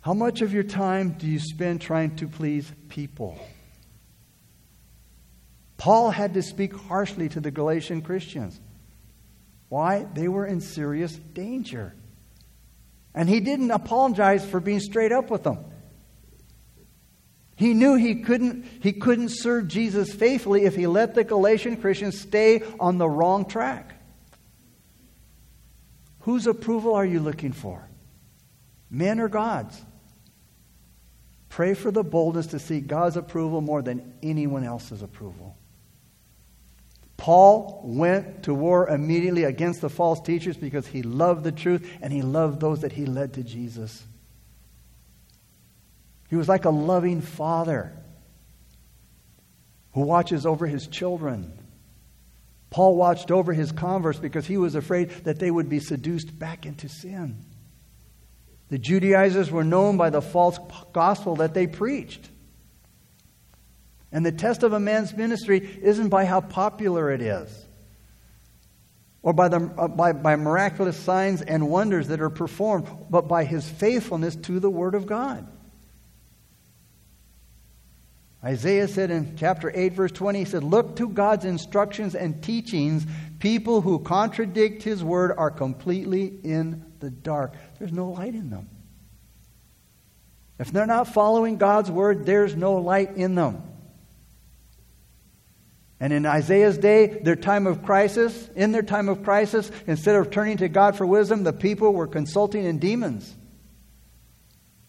How 0.00 0.14
much 0.14 0.40
of 0.40 0.54
your 0.54 0.62
time 0.62 1.10
do 1.10 1.26
you 1.26 1.38
spend 1.38 1.82
trying 1.82 2.16
to 2.16 2.26
please 2.26 2.72
people? 2.88 3.38
Paul 5.76 6.10
had 6.10 6.34
to 6.34 6.42
speak 6.42 6.74
harshly 6.74 7.28
to 7.28 7.40
the 7.40 7.50
Galatian 7.50 8.00
Christians. 8.00 8.58
Why? 9.68 10.06
They 10.14 10.28
were 10.28 10.46
in 10.46 10.60
serious 10.60 11.14
danger. 11.14 11.94
And 13.14 13.28
he 13.28 13.40
didn't 13.40 13.70
apologize 13.70 14.48
for 14.48 14.60
being 14.60 14.80
straight 14.80 15.12
up 15.12 15.30
with 15.30 15.42
them. 15.42 15.58
He 17.56 17.74
knew 17.74 17.96
he 17.96 18.22
couldn't, 18.22 18.66
he 18.80 18.92
couldn't 18.92 19.30
serve 19.30 19.66
Jesus 19.66 20.12
faithfully 20.12 20.64
if 20.64 20.76
he 20.76 20.86
let 20.86 21.16
the 21.16 21.24
Galatian 21.24 21.76
Christians 21.78 22.20
stay 22.20 22.62
on 22.78 22.98
the 22.98 23.08
wrong 23.08 23.46
track. 23.46 23.96
Whose 26.20 26.46
approval 26.46 26.94
are 26.94 27.04
you 27.04 27.18
looking 27.18 27.50
for? 27.50 27.88
Men 28.90 29.18
or 29.18 29.28
God's? 29.28 29.82
Pray 31.48 31.74
for 31.74 31.90
the 31.90 32.04
boldness 32.04 32.46
to 32.48 32.60
seek 32.60 32.86
God's 32.86 33.16
approval 33.16 33.60
more 33.60 33.82
than 33.82 34.14
anyone 34.22 34.62
else's 34.62 35.02
approval. 35.02 35.57
Paul 37.18 37.82
went 37.84 38.44
to 38.44 38.54
war 38.54 38.88
immediately 38.88 39.44
against 39.44 39.80
the 39.80 39.90
false 39.90 40.20
teachers 40.20 40.56
because 40.56 40.86
he 40.86 41.02
loved 41.02 41.44
the 41.44 41.52
truth 41.52 41.92
and 42.00 42.12
he 42.12 42.22
loved 42.22 42.60
those 42.60 42.80
that 42.80 42.92
he 42.92 43.04
led 43.04 43.34
to 43.34 43.42
Jesus. 43.42 44.02
He 46.30 46.36
was 46.36 46.48
like 46.48 46.64
a 46.64 46.70
loving 46.70 47.20
father 47.20 47.92
who 49.92 50.02
watches 50.02 50.46
over 50.46 50.66
his 50.66 50.86
children. 50.86 51.52
Paul 52.70 52.94
watched 52.94 53.32
over 53.32 53.52
his 53.52 53.72
converts 53.72 54.20
because 54.20 54.46
he 54.46 54.56
was 54.56 54.76
afraid 54.76 55.10
that 55.24 55.40
they 55.40 55.50
would 55.50 55.68
be 55.68 55.80
seduced 55.80 56.38
back 56.38 56.66
into 56.66 56.88
sin. 56.88 57.44
The 58.68 58.78
Judaizers 58.78 59.50
were 59.50 59.64
known 59.64 59.96
by 59.96 60.10
the 60.10 60.22
false 60.22 60.58
gospel 60.92 61.36
that 61.36 61.54
they 61.54 61.66
preached. 61.66 62.28
And 64.10 64.24
the 64.24 64.32
test 64.32 64.62
of 64.62 64.72
a 64.72 64.80
man's 64.80 65.14
ministry 65.14 65.78
isn't 65.82 66.08
by 66.08 66.24
how 66.24 66.40
popular 66.40 67.10
it 67.10 67.20
is 67.20 67.66
or 69.22 69.32
by, 69.32 69.48
the, 69.48 69.58
uh, 69.76 69.88
by, 69.88 70.12
by 70.12 70.36
miraculous 70.36 70.96
signs 70.96 71.42
and 71.42 71.68
wonders 71.68 72.08
that 72.08 72.20
are 72.20 72.30
performed, 72.30 72.88
but 73.10 73.28
by 73.28 73.44
his 73.44 73.68
faithfulness 73.68 74.36
to 74.36 74.60
the 74.60 74.70
Word 74.70 74.94
of 74.94 75.06
God. 75.06 75.46
Isaiah 78.42 78.86
said 78.86 79.10
in 79.10 79.36
chapter 79.36 79.72
8, 79.74 79.92
verse 79.94 80.12
20, 80.12 80.38
he 80.38 80.44
said, 80.44 80.62
Look 80.62 80.96
to 80.96 81.08
God's 81.08 81.44
instructions 81.44 82.14
and 82.14 82.40
teachings. 82.42 83.04
People 83.40 83.80
who 83.80 83.98
contradict 83.98 84.84
his 84.84 85.02
word 85.02 85.34
are 85.36 85.50
completely 85.50 86.26
in 86.44 86.84
the 87.00 87.10
dark. 87.10 87.54
There's 87.78 87.92
no 87.92 88.10
light 88.10 88.34
in 88.34 88.50
them. 88.50 88.70
If 90.60 90.72
they're 90.72 90.86
not 90.86 91.08
following 91.08 91.56
God's 91.56 91.90
word, 91.90 92.26
there's 92.26 92.54
no 92.54 92.74
light 92.74 93.16
in 93.16 93.34
them. 93.34 93.62
And 96.00 96.12
in 96.12 96.26
Isaiah's 96.26 96.78
day, 96.78 97.06
their 97.06 97.36
time 97.36 97.66
of 97.66 97.82
crisis, 97.82 98.48
in 98.54 98.70
their 98.70 98.82
time 98.82 99.08
of 99.08 99.24
crisis, 99.24 99.70
instead 99.86 100.14
of 100.14 100.30
turning 100.30 100.58
to 100.58 100.68
God 100.68 100.96
for 100.96 101.04
wisdom, 101.04 101.42
the 101.42 101.52
people 101.52 101.92
were 101.92 102.06
consulting 102.06 102.64
in 102.64 102.78
demons. 102.78 103.34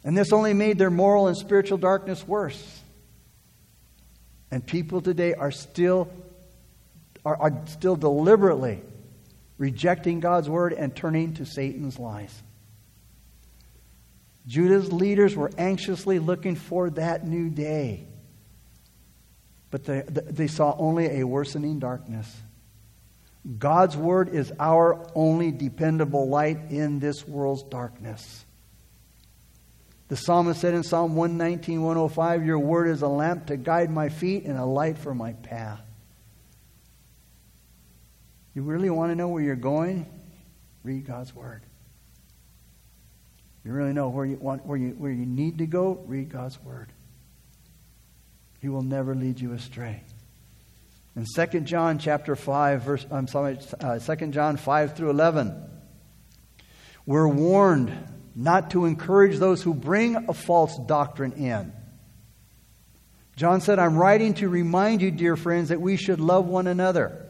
And 0.04 0.18
this 0.18 0.32
only 0.32 0.54
made 0.54 0.78
their 0.78 0.92
moral 0.92 1.28
and 1.28 1.36
spiritual 1.36 1.80
darkness 1.80 2.28
worse. 2.28 2.82
And 4.52 4.66
people 4.66 5.02
today 5.02 5.34
are 5.34 5.52
still, 5.52 6.12
are, 7.26 7.36
are 7.36 7.62
still 7.66 7.96
deliberately 7.96 8.82
rejecting 9.58 10.20
God's 10.20 10.50
word 10.50 10.74
and 10.74 10.96
turning 10.96 11.34
to 11.36 11.46
Satan's 11.46 12.00
lies. 12.00 12.42
Judah's 14.48 14.92
leaders 14.92 15.36
were 15.36 15.52
anxiously 15.58 16.18
looking 16.18 16.56
for 16.56 16.90
that 16.92 17.28
new 17.28 17.50
day. 17.50 18.08
But 19.72 19.86
they, 19.86 20.02
they 20.08 20.48
saw 20.48 20.76
only 20.78 21.20
a 21.20 21.28
worsening 21.28 21.80
darkness. 21.80 22.36
God's 23.58 23.96
word 23.96 24.30
is 24.30 24.52
our 24.60 25.08
only 25.16 25.52
dependable 25.52 26.28
light 26.28 26.72
in 26.72 27.00
this 27.00 27.28
world's 27.28 27.64
darkness. 27.64 28.46
The 30.10 30.18
psalmist 30.18 30.60
said 30.60 30.74
in 30.74 30.84
Psalm 30.84 31.16
119, 31.16 31.84
105, 31.84 32.46
Your 32.46 32.60
word 32.60 32.90
is 32.90 33.04
a 33.04 33.08
lamp 33.08 33.48
to 33.48 33.58
guide 33.58 33.92
my 33.92 34.10
feet 34.10 34.46
and 34.46 34.58
a 34.58 34.66
light 34.66 34.98
for 34.98 35.14
my 35.14 35.34
path. 35.34 35.82
You 38.56 38.64
really 38.64 38.90
want 38.90 39.12
to 39.12 39.16
know 39.16 39.28
where 39.28 39.42
you're 39.42 39.56
going? 39.56 40.08
Read 40.84 41.06
God's 41.06 41.34
word. 41.36 41.62
You 43.64 43.72
really 43.72 43.94
know 43.94 44.10
where 44.10 44.26
you, 44.26 44.38
want, 44.38 44.66
where 44.66 44.78
you, 44.78 44.90
where 44.92 45.12
you 45.12 45.26
need 45.26 45.60
to 45.60 45.68
go? 45.68 46.04
Read 46.08 46.30
God's 46.30 46.60
word. 46.64 46.92
He 48.62 48.70
will 48.70 48.82
never 48.82 49.16
lead 49.16 49.40
you 49.40 49.54
astray. 49.54 50.04
In 51.16 51.26
2 51.26 51.62
John 51.62 52.00
chapter 52.00 52.36
5, 52.36 52.82
verse, 52.82 53.06
I'm 53.12 53.28
sorry, 53.28 53.58
uh, 53.80 54.00
2 54.00 54.28
John 54.28 54.58
5 54.58 54.96
through 54.96 55.10
11, 55.10 55.70
we're 57.06 57.28
warned 57.28 57.92
not 58.36 58.72
to 58.72 58.86
encourage 58.86 59.38
those 59.38 59.62
who 59.62 59.74
bring 59.74 60.30
a 60.30 60.34
false 60.34 60.78
doctrine 60.78 61.34
in. 61.34 61.74
John 63.36 63.62
said, 63.62 63.80
I'm 63.80 63.98
writing 63.98 64.34
to 64.36 64.50
remind 64.50 65.02
you, 65.02 65.12
dear 65.12 65.36
friends, 65.36 65.70
that 65.70 65.82
we 65.82 65.96
should 65.96 66.20
love 66.20 66.46
one 66.46 66.68
another. 66.68 67.26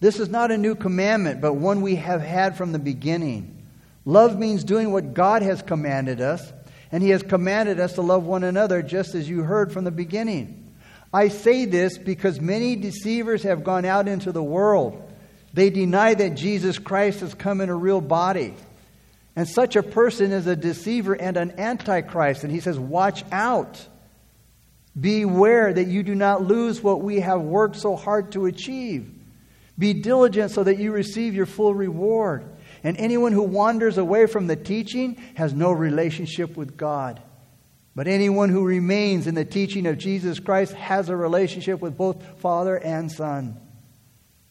This 0.00 0.18
is 0.20 0.28
not 0.28 0.50
a 0.50 0.58
new 0.58 0.74
commandment, 0.74 1.40
but 1.40 1.54
one 1.54 1.80
we 1.80 1.96
have 1.96 2.20
had 2.20 2.56
from 2.56 2.72
the 2.72 2.78
beginning. 2.78 3.66
Love 4.04 4.38
means 4.38 4.64
doing 4.64 4.92
what 4.92 5.14
God 5.14 5.42
has 5.42 5.62
commanded 5.62 6.20
us, 6.20 6.52
and 6.92 7.02
He 7.02 7.10
has 7.10 7.22
commanded 7.22 7.80
us 7.80 7.94
to 7.94 8.02
love 8.02 8.24
one 8.24 8.44
another, 8.44 8.82
just 8.82 9.14
as 9.14 9.28
you 9.28 9.42
heard 9.42 9.72
from 9.72 9.84
the 9.84 9.90
beginning. 9.90 10.74
I 11.12 11.28
say 11.28 11.64
this 11.64 11.98
because 11.98 12.40
many 12.40 12.76
deceivers 12.76 13.42
have 13.44 13.64
gone 13.64 13.84
out 13.84 14.08
into 14.08 14.32
the 14.32 14.42
world. 14.42 15.02
They 15.54 15.70
deny 15.70 16.14
that 16.14 16.34
Jesus 16.34 16.78
Christ 16.78 17.20
has 17.20 17.32
come 17.32 17.60
in 17.60 17.70
a 17.70 17.74
real 17.74 18.00
body. 18.00 18.54
And 19.34 19.46
such 19.48 19.76
a 19.76 19.82
person 19.82 20.32
is 20.32 20.46
a 20.46 20.56
deceiver 20.56 21.14
and 21.14 21.36
an 21.36 21.58
antichrist. 21.58 22.42
And 22.42 22.52
he 22.52 22.60
says, 22.60 22.78
Watch 22.78 23.24
out. 23.32 23.86
Beware 24.98 25.72
that 25.72 25.86
you 25.88 26.02
do 26.02 26.14
not 26.14 26.42
lose 26.42 26.82
what 26.82 27.02
we 27.02 27.20
have 27.20 27.42
worked 27.42 27.76
so 27.76 27.96
hard 27.96 28.32
to 28.32 28.46
achieve. 28.46 29.10
Be 29.78 29.92
diligent 29.92 30.52
so 30.52 30.64
that 30.64 30.78
you 30.78 30.90
receive 30.92 31.34
your 31.34 31.44
full 31.44 31.74
reward. 31.74 32.44
And 32.86 32.96
anyone 32.98 33.32
who 33.32 33.42
wanders 33.42 33.98
away 33.98 34.26
from 34.26 34.46
the 34.46 34.54
teaching 34.54 35.16
has 35.34 35.52
no 35.52 35.72
relationship 35.72 36.56
with 36.56 36.76
God. 36.76 37.20
But 37.96 38.06
anyone 38.06 38.48
who 38.48 38.64
remains 38.64 39.26
in 39.26 39.34
the 39.34 39.44
teaching 39.44 39.88
of 39.88 39.98
Jesus 39.98 40.38
Christ 40.38 40.72
has 40.74 41.08
a 41.08 41.16
relationship 41.16 41.80
with 41.80 41.96
both 41.96 42.38
Father 42.38 42.78
and 42.78 43.10
Son. 43.10 43.60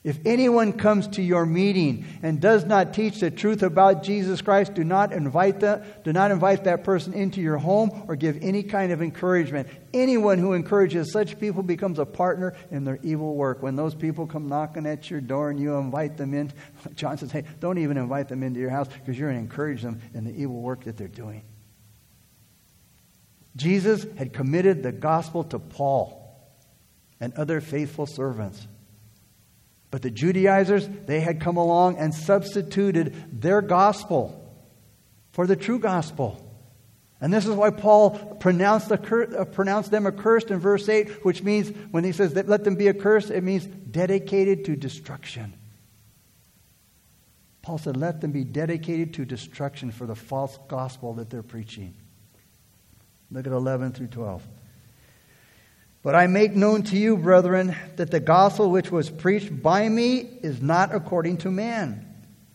If 0.06 0.20
anyone 0.24 0.74
comes 0.74 1.08
to 1.08 1.24
your 1.24 1.48
meeting 1.48 2.06
and 2.22 2.40
does 2.40 2.64
not 2.64 2.94
teach 2.94 3.22
the 3.22 3.32
truth 3.32 3.64
about 3.64 4.04
Jesus 4.04 4.40
Christ, 4.40 4.76
do 4.76 4.84
not 4.84 5.12
invite 5.12 5.62
that, 5.62 6.04
do 6.04 6.14
not 6.14 6.30
invite 6.30 6.66
that 6.66 6.84
person 6.84 7.14
into 7.14 7.42
your 7.42 7.58
home 7.58 8.06
or 8.08 8.16
give 8.16 8.38
any 8.44 8.62
kind 8.62 8.92
of 8.92 9.02
encouragement. 9.02 9.68
Anyone 9.96 10.38
who 10.38 10.54
encourages 10.54 11.12
such 11.12 11.40
people 11.40 11.64
becomes 11.64 11.98
a 11.98 12.06
partner 12.06 12.56
in 12.70 12.84
their 12.84 13.00
evil 13.02 13.34
work. 13.34 13.64
When 13.64 13.76
those 13.76 13.96
people 13.96 14.28
come 14.28 14.48
knocking 14.48 14.86
at 14.86 15.10
your 15.10 15.22
door 15.22 15.50
and 15.50 15.60
you 15.60 15.74
invite 15.74 16.18
them 16.18 16.36
in, 16.36 16.54
John 16.96 17.18
says, 17.18 17.32
hey, 17.32 17.44
don't 17.60 17.80
even 17.80 17.98
invite 17.98 18.30
them 18.30 18.44
into 18.44 18.60
your 18.60 18.70
house 18.70 18.88
because 18.88 19.18
you're 19.18 19.32
going 19.32 19.44
to 19.44 19.52
encourage 19.52 19.82
them 19.82 20.00
in 20.14 20.24
the 20.24 20.40
evil 20.40 20.62
work 20.62 20.84
that 20.84 20.98
they're 20.98 21.08
doing. 21.08 21.42
Jesus 23.56 24.06
had 24.20 24.34
committed 24.34 24.84
the 24.84 24.92
gospel 24.92 25.46
to 25.46 25.58
Paul 25.58 26.22
and 27.20 27.34
other 27.34 27.60
faithful 27.60 28.06
servants. 28.06 28.68
But 29.96 30.02
the 30.02 30.12
Judaizers, 30.12 30.90
they 31.06 31.22
had 31.22 31.40
come 31.40 31.56
along 31.56 32.00
and 32.00 32.14
substituted 32.14 33.16
their 33.32 33.62
gospel 33.62 34.54
for 35.32 35.48
the 35.48 35.56
true 35.56 35.80
gospel. 35.80 36.46
And 37.22 37.34
this 37.34 37.46
is 37.46 37.52
why 37.52 37.70
Paul 37.70 38.10
pronounced, 38.42 38.90
the, 38.90 39.00
uh, 39.40 39.46
pronounced 39.46 39.92
them 39.92 40.06
accursed 40.06 40.52
in 40.52 40.60
verse 40.60 40.90
8, 40.90 41.24
which 41.24 41.44
means, 41.44 41.70
when 41.92 42.04
he 42.04 42.12
says 42.12 42.34
that 42.34 42.50
let 42.50 42.66
them 42.66 42.76
be 42.76 42.90
accursed, 42.90 43.32
it 43.32 43.42
means 43.42 43.68
dedicated 43.68 44.66
to 44.66 44.76
destruction. 44.76 45.54
Paul 47.62 47.78
said, 47.78 47.96
let 47.96 48.20
them 48.20 48.34
be 48.34 48.44
dedicated 48.44 49.14
to 49.14 49.24
destruction 49.24 49.92
for 49.92 50.06
the 50.06 50.14
false 50.14 50.60
gospel 50.68 51.14
that 51.14 51.30
they're 51.30 51.42
preaching. 51.42 51.94
Look 53.32 53.48
at 53.48 53.54
11 53.54 53.94
through 53.94 54.08
12. 54.08 54.46
But 56.06 56.14
I 56.14 56.28
make 56.28 56.56
known 56.56 56.84
to 56.84 56.98
you, 56.98 57.18
brethren, 57.18 57.76
that 57.96 58.12
the 58.12 58.20
gospel 58.20 58.70
which 58.70 58.92
was 58.92 59.10
preached 59.10 59.64
by 59.64 59.90
me 59.90 60.18
is 60.20 60.62
not 60.62 60.94
according 60.94 61.38
to 61.38 61.50
man. 61.50 62.06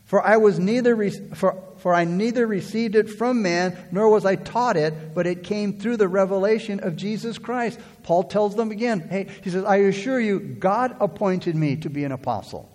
For 0.05 0.25
I 0.25 0.37
was 0.37 0.61
neither 0.61 0.95
re- 0.95 1.11
for, 1.11 1.61
for 1.79 1.93
I 1.93 2.05
neither 2.05 2.47
received 2.47 2.95
it 2.95 3.11
from 3.11 3.43
man, 3.43 3.77
nor 3.91 4.09
was 4.09 4.25
I 4.25 4.37
taught 4.37 4.77
it, 4.77 5.17
but 5.17 5.27
it 5.27 5.43
came 5.43 5.81
through 5.81 5.97
the 5.97 6.07
revelation 6.07 6.79
of 6.79 6.95
Jesus 6.95 7.39
Christ. 7.39 7.81
Paul 8.05 8.23
tells 8.23 8.55
them 8.55 8.71
again, 8.71 9.09
hey, 9.11 9.27
he 9.43 9.51
says, 9.51 9.65
I 9.65 9.79
assure 9.79 10.21
you, 10.21 10.39
God 10.39 10.97
appointed 11.01 11.57
me 11.57 11.75
to 11.79 11.91
be 11.91 12.05
an 12.05 12.13
apostle. 12.13 12.71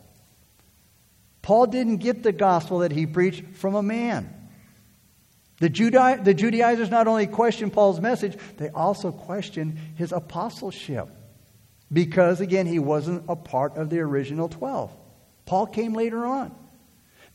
Paul 1.42 1.68
didn't 1.68 1.98
get 2.00 2.22
the 2.22 2.34
gospel 2.34 2.80
that 2.80 2.92
he 2.92 3.06
preached 3.06 3.46
from 3.56 3.76
a 3.76 3.82
man. 3.82 4.35
The, 5.60 5.70
Judai- 5.70 6.24
the 6.24 6.34
Judaizers 6.34 6.90
not 6.90 7.08
only 7.08 7.28
questioned 7.28 7.74
Paul's 7.74 8.02
message, 8.02 8.38
they 8.58 8.70
also 8.70 9.12
questioned 9.12 9.78
his 9.96 10.12
apostleship. 10.12 11.10
Because, 11.92 12.42
again, 12.42 12.66
he 12.66 12.80
wasn't 12.80 13.26
a 13.30 13.36
part 13.36 13.78
of 13.78 13.90
the 13.90 14.00
original 14.00 14.50
12. 14.50 14.92
Paul 15.46 15.68
came 15.68 15.94
later 15.94 16.26
on. 16.26 16.54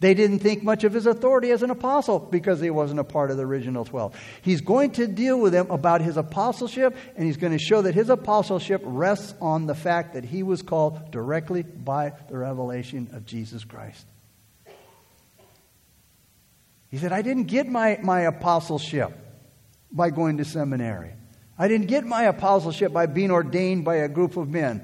They 0.00 0.14
didn't 0.14 0.38
think 0.38 0.62
much 0.62 0.84
of 0.84 0.94
his 0.94 1.06
authority 1.06 1.50
as 1.50 1.62
an 1.62 1.70
apostle 1.70 2.18
because 2.18 2.58
he 2.58 2.70
wasn't 2.70 3.00
a 3.00 3.04
part 3.04 3.30
of 3.30 3.36
the 3.36 3.44
original 3.44 3.84
12. 3.84 4.18
He's 4.40 4.62
going 4.62 4.92
to 4.92 5.06
deal 5.06 5.38
with 5.38 5.52
them 5.52 5.70
about 5.70 6.00
his 6.00 6.16
apostleship, 6.16 6.96
and 7.16 7.26
he's 7.26 7.36
going 7.36 7.52
to 7.52 7.62
show 7.62 7.82
that 7.82 7.94
his 7.94 8.08
apostleship 8.08 8.80
rests 8.84 9.34
on 9.42 9.66
the 9.66 9.74
fact 9.74 10.14
that 10.14 10.24
he 10.24 10.42
was 10.42 10.62
called 10.62 11.10
directly 11.10 11.62
by 11.62 12.14
the 12.30 12.38
revelation 12.38 13.10
of 13.12 13.26
Jesus 13.26 13.62
Christ. 13.62 14.06
He 16.90 16.98
said, 16.98 17.12
I 17.12 17.22
didn't 17.22 17.44
get 17.44 17.68
my, 17.68 17.98
my 18.02 18.22
apostleship 18.22 19.16
by 19.92 20.10
going 20.10 20.38
to 20.38 20.44
seminary. 20.44 21.12
I 21.58 21.68
didn't 21.68 21.86
get 21.86 22.04
my 22.04 22.24
apostleship 22.24 22.92
by 22.92 23.06
being 23.06 23.30
ordained 23.30 23.84
by 23.84 23.96
a 23.96 24.08
group 24.08 24.36
of 24.36 24.48
men. 24.48 24.82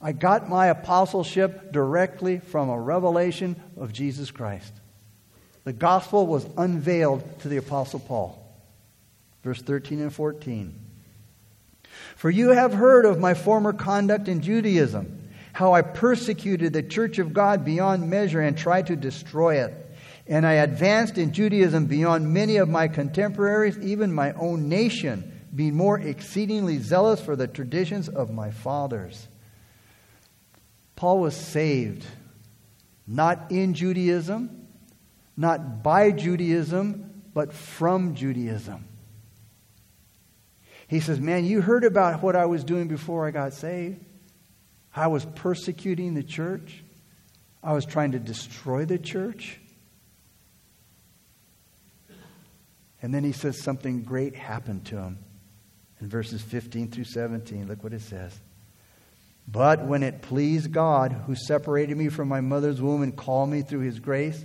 I 0.00 0.12
got 0.12 0.48
my 0.48 0.66
apostleship 0.68 1.72
directly 1.72 2.38
from 2.38 2.68
a 2.68 2.78
revelation 2.78 3.60
of 3.76 3.92
Jesus 3.92 4.30
Christ. 4.30 4.72
The 5.64 5.72
gospel 5.72 6.26
was 6.26 6.46
unveiled 6.56 7.40
to 7.40 7.48
the 7.48 7.56
apostle 7.56 8.00
Paul. 8.00 8.44
Verse 9.42 9.60
13 9.60 10.00
and 10.00 10.12
14. 10.12 10.78
For 12.14 12.30
you 12.30 12.50
have 12.50 12.72
heard 12.72 13.04
of 13.04 13.18
my 13.18 13.34
former 13.34 13.72
conduct 13.72 14.28
in 14.28 14.40
Judaism, 14.40 15.28
how 15.52 15.72
I 15.72 15.82
persecuted 15.82 16.72
the 16.72 16.82
church 16.82 17.18
of 17.18 17.32
God 17.32 17.64
beyond 17.64 18.08
measure 18.08 18.40
and 18.40 18.56
tried 18.56 18.86
to 18.88 18.96
destroy 18.96 19.64
it. 19.64 19.87
And 20.28 20.46
I 20.46 20.54
advanced 20.54 21.16
in 21.16 21.32
Judaism 21.32 21.86
beyond 21.86 22.32
many 22.32 22.58
of 22.58 22.68
my 22.68 22.88
contemporaries, 22.88 23.78
even 23.78 24.12
my 24.12 24.32
own 24.32 24.68
nation, 24.68 25.40
being 25.54 25.74
more 25.74 25.98
exceedingly 25.98 26.78
zealous 26.78 27.20
for 27.20 27.34
the 27.34 27.48
traditions 27.48 28.08
of 28.10 28.30
my 28.30 28.50
fathers. 28.50 29.26
Paul 30.96 31.20
was 31.20 31.34
saved 31.34 32.04
not 33.06 33.50
in 33.50 33.72
Judaism, 33.72 34.66
not 35.34 35.82
by 35.82 36.10
Judaism, 36.10 37.22
but 37.32 37.54
from 37.54 38.14
Judaism. 38.14 38.84
He 40.88 41.00
says, 41.00 41.18
Man, 41.18 41.46
you 41.46 41.62
heard 41.62 41.84
about 41.84 42.22
what 42.22 42.36
I 42.36 42.44
was 42.44 42.64
doing 42.64 42.86
before 42.86 43.26
I 43.26 43.30
got 43.30 43.54
saved. 43.54 44.04
I 44.94 45.06
was 45.06 45.24
persecuting 45.24 46.12
the 46.14 46.22
church, 46.22 46.82
I 47.62 47.72
was 47.72 47.86
trying 47.86 48.12
to 48.12 48.18
destroy 48.18 48.84
the 48.84 48.98
church. 48.98 49.58
And 53.00 53.14
then 53.14 53.24
he 53.24 53.32
says 53.32 53.62
something 53.62 54.02
great 54.02 54.34
happened 54.34 54.84
to 54.86 54.96
him 54.96 55.18
in 56.00 56.08
verses 56.08 56.42
15 56.42 56.90
through 56.90 57.04
17. 57.04 57.68
Look 57.68 57.82
what 57.84 57.92
it 57.92 58.02
says. 58.02 58.38
But 59.50 59.86
when 59.86 60.02
it 60.02 60.20
pleased 60.20 60.72
God, 60.72 61.12
who 61.26 61.34
separated 61.34 61.96
me 61.96 62.08
from 62.08 62.28
my 62.28 62.40
mother's 62.40 62.82
womb 62.82 63.02
and 63.02 63.16
called 63.16 63.48
me 63.48 63.62
through 63.62 63.80
his 63.80 63.98
grace, 63.98 64.44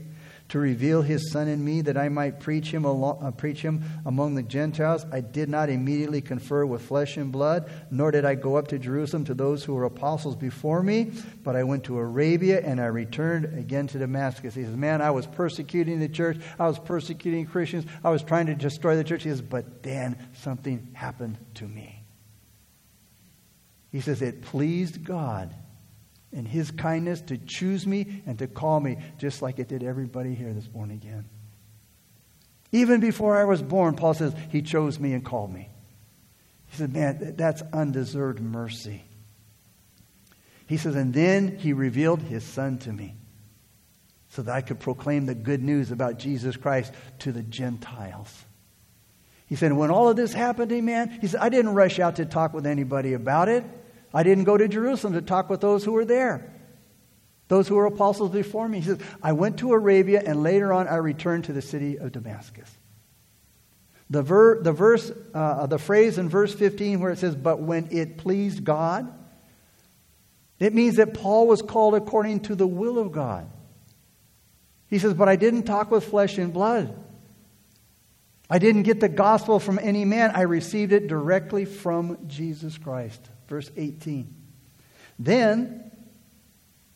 to 0.49 0.59
reveal 0.59 1.01
his 1.01 1.31
son 1.31 1.47
in 1.47 1.63
me 1.63 1.81
that 1.81 1.97
I 1.97 2.09
might 2.09 2.39
preach 2.39 2.71
him, 2.71 2.85
uh, 2.85 3.31
preach 3.31 3.61
him 3.61 3.83
among 4.05 4.35
the 4.35 4.43
Gentiles. 4.43 5.05
I 5.11 5.21
did 5.21 5.49
not 5.49 5.69
immediately 5.69 6.21
confer 6.21 6.65
with 6.65 6.81
flesh 6.83 7.17
and 7.17 7.31
blood, 7.31 7.71
nor 7.89 8.11
did 8.11 8.25
I 8.25 8.35
go 8.35 8.55
up 8.57 8.67
to 8.67 8.77
Jerusalem 8.77 9.25
to 9.25 9.33
those 9.33 9.63
who 9.63 9.73
were 9.73 9.85
apostles 9.85 10.35
before 10.35 10.83
me, 10.83 11.11
but 11.43 11.55
I 11.55 11.63
went 11.63 11.85
to 11.85 11.97
Arabia 11.97 12.61
and 12.61 12.79
I 12.79 12.85
returned 12.85 13.57
again 13.57 13.87
to 13.87 13.99
Damascus. 13.99 14.53
He 14.53 14.63
says, 14.63 14.75
Man, 14.75 15.01
I 15.01 15.11
was 15.11 15.25
persecuting 15.25 15.99
the 15.99 16.09
church. 16.09 16.39
I 16.59 16.67
was 16.67 16.77
persecuting 16.77 17.45
Christians. 17.45 17.85
I 18.03 18.09
was 18.09 18.21
trying 18.21 18.45
to 18.47 18.55
destroy 18.55 18.95
the 18.95 19.03
church. 19.03 19.23
He 19.23 19.29
says, 19.29 19.41
But 19.41 19.81
then 19.81 20.17
something 20.41 20.89
happened 20.93 21.37
to 21.55 21.67
me. 21.67 22.03
He 23.91 24.01
says, 24.01 24.21
It 24.21 24.41
pleased 24.41 25.03
God 25.03 25.55
and 26.33 26.47
his 26.47 26.71
kindness 26.71 27.21
to 27.21 27.37
choose 27.37 27.85
me 27.85 28.23
and 28.25 28.39
to 28.39 28.47
call 28.47 28.79
me, 28.79 28.97
just 29.17 29.41
like 29.41 29.59
it 29.59 29.67
did 29.67 29.83
everybody 29.83 30.33
here 30.33 30.51
that's 30.53 30.67
born 30.67 30.91
again. 30.91 31.25
Even 32.71 32.99
before 32.99 33.37
I 33.37 33.45
was 33.45 33.61
born, 33.61 33.95
Paul 33.95 34.15
says, 34.15 34.33
he 34.49 34.61
chose 34.61 34.99
me 34.99 35.13
and 35.13 35.23
called 35.23 35.53
me. 35.53 35.69
He 36.67 36.77
said, 36.77 36.91
man, 36.91 37.35
that's 37.37 37.61
undeserved 37.71 38.39
mercy. 38.39 39.03
He 40.65 40.77
says, 40.77 40.95
and 40.95 41.13
then 41.13 41.57
he 41.57 41.73
revealed 41.73 42.21
his 42.21 42.43
son 42.43 42.79
to 42.79 42.91
me 42.91 43.15
so 44.29 44.41
that 44.41 44.55
I 44.55 44.61
could 44.61 44.79
proclaim 44.79 45.27
the 45.27 45.35
good 45.35 45.61
news 45.61 45.91
about 45.91 46.17
Jesus 46.17 46.57
Christ 46.57 46.91
to 47.19 47.31
the 47.31 47.43
Gentiles. 47.43 48.45
He 49.45 49.55
said, 49.55 49.73
when 49.73 49.91
all 49.91 50.09
of 50.09 50.15
this 50.15 50.33
happened 50.33 50.69
to 50.69 50.75
me, 50.75 50.81
man, 50.81 51.19
he 51.21 51.27
said, 51.27 51.41
I 51.41 51.49
didn't 51.49 51.75
rush 51.75 51.99
out 51.99 52.15
to 52.15 52.25
talk 52.25 52.53
with 52.53 52.65
anybody 52.65 53.13
about 53.13 53.49
it. 53.49 53.63
I 54.13 54.23
didn't 54.23 54.43
go 54.43 54.57
to 54.57 54.67
Jerusalem 54.67 55.13
to 55.13 55.21
talk 55.21 55.49
with 55.49 55.61
those 55.61 55.83
who 55.83 55.93
were 55.93 56.05
there, 56.05 56.53
those 57.47 57.67
who 57.67 57.75
were 57.75 57.87
apostles 57.87 58.31
before 58.31 58.69
me. 58.69 58.79
He 58.79 58.85
says, 58.85 58.99
I 59.21 59.31
went 59.31 59.57
to 59.59 59.73
Arabia 59.73 60.21
and 60.23 60.43
later 60.43 60.71
on 60.71 60.87
I 60.87 60.97
returned 60.97 61.45
to 61.45 61.53
the 61.53 61.61
city 61.61 61.97
of 61.97 62.11
Damascus. 62.11 62.69
The, 64.09 64.21
ver, 64.21 64.61
the 64.61 64.71
verse, 64.71 65.11
uh, 65.33 65.65
the 65.65 65.79
phrase 65.79 66.19
in 66.19 66.29
verse 66.29 66.53
15 66.53 66.99
where 66.99 67.11
it 67.11 67.17
says, 67.17 67.35
"But 67.35 67.61
when 67.61 67.87
it 67.89 68.17
pleased 68.17 68.63
God," 68.63 69.11
it 70.59 70.75
means 70.75 70.97
that 70.97 71.15
Paul 71.15 71.47
was 71.47 71.63
called 71.63 71.95
according 71.95 72.41
to 72.41 72.55
the 72.55 72.67
will 72.67 72.99
of 72.99 73.11
God. 73.11 73.47
He 74.87 74.99
says, 74.99 75.15
"But 75.15 75.29
I 75.29 75.35
didn't 75.35 75.63
talk 75.63 75.89
with 75.89 76.03
flesh 76.03 76.37
and 76.37 76.53
blood. 76.53 76.95
I 78.49 78.59
didn't 78.59 78.83
get 78.83 78.99
the 78.99 79.09
gospel 79.09 79.57
from 79.57 79.79
any 79.81 80.05
man. 80.05 80.31
I 80.35 80.41
received 80.41 80.91
it 80.91 81.07
directly 81.07 81.65
from 81.65 82.27
Jesus 82.27 82.77
Christ." 82.77 83.31
Verse 83.53 83.71
18. 83.77 84.33
Then, 85.19 85.91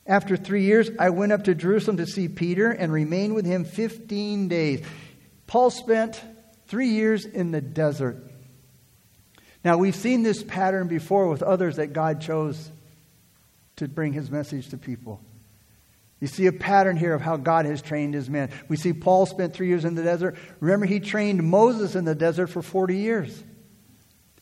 after 0.05 0.35
three 0.35 0.63
years, 0.63 0.89
I 0.99 1.11
went 1.11 1.31
up 1.31 1.43
to 1.45 1.55
Jerusalem 1.55 1.97
to 1.97 2.07
see 2.07 2.27
Peter 2.27 2.71
and 2.71 2.91
remained 2.91 3.35
with 3.35 3.45
him 3.45 3.63
15 3.63 4.47
days. 4.47 4.85
Paul 5.45 5.69
spent 5.69 6.21
Three 6.67 6.89
years 6.89 7.25
in 7.25 7.51
the 7.51 7.61
desert. 7.61 8.21
Now, 9.63 9.77
we've 9.77 9.95
seen 9.95 10.23
this 10.23 10.43
pattern 10.43 10.87
before 10.87 11.29
with 11.29 11.41
others 11.41 11.77
that 11.77 11.93
God 11.93 12.21
chose 12.21 12.71
to 13.77 13.87
bring 13.87 14.13
his 14.13 14.29
message 14.29 14.69
to 14.69 14.77
people. 14.77 15.21
You 16.19 16.27
see 16.27 16.47
a 16.47 16.51
pattern 16.51 16.97
here 16.97 17.13
of 17.13 17.21
how 17.21 17.37
God 17.37 17.65
has 17.65 17.81
trained 17.81 18.13
his 18.13 18.29
men. 18.29 18.49
We 18.67 18.75
see 18.75 18.91
Paul 18.91 19.25
spent 19.25 19.53
three 19.53 19.67
years 19.67 19.85
in 19.85 19.95
the 19.95 20.03
desert. 20.03 20.35
Remember, 20.59 20.85
he 20.85 20.99
trained 20.99 21.43
Moses 21.43 21.95
in 21.95 22.05
the 22.05 22.15
desert 22.15 22.47
for 22.47 22.61
40 22.61 22.97
years. 22.97 23.43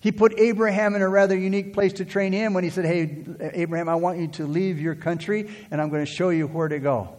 He 0.05 0.11
put 0.11 0.39
Abraham 0.39 0.93
in 0.93 1.01
a 1.01 1.09
rather 1.09 1.35
unique 1.35 1.73
place 1.73 1.93
to 1.93 2.05
train 2.05 2.31
him 2.31 2.53
when 2.53 2.63
he 2.63 2.69
said, 2.69 2.85
Hey, 2.85 3.25
Abraham, 3.55 3.89
I 3.89 3.95
want 3.95 4.19
you 4.19 4.27
to 4.33 4.45
leave 4.45 4.79
your 4.79 4.93
country 4.93 5.49
and 5.71 5.81
I'm 5.81 5.89
going 5.89 6.05
to 6.05 6.11
show 6.11 6.29
you 6.29 6.45
where 6.45 6.67
to 6.67 6.77
go. 6.77 7.15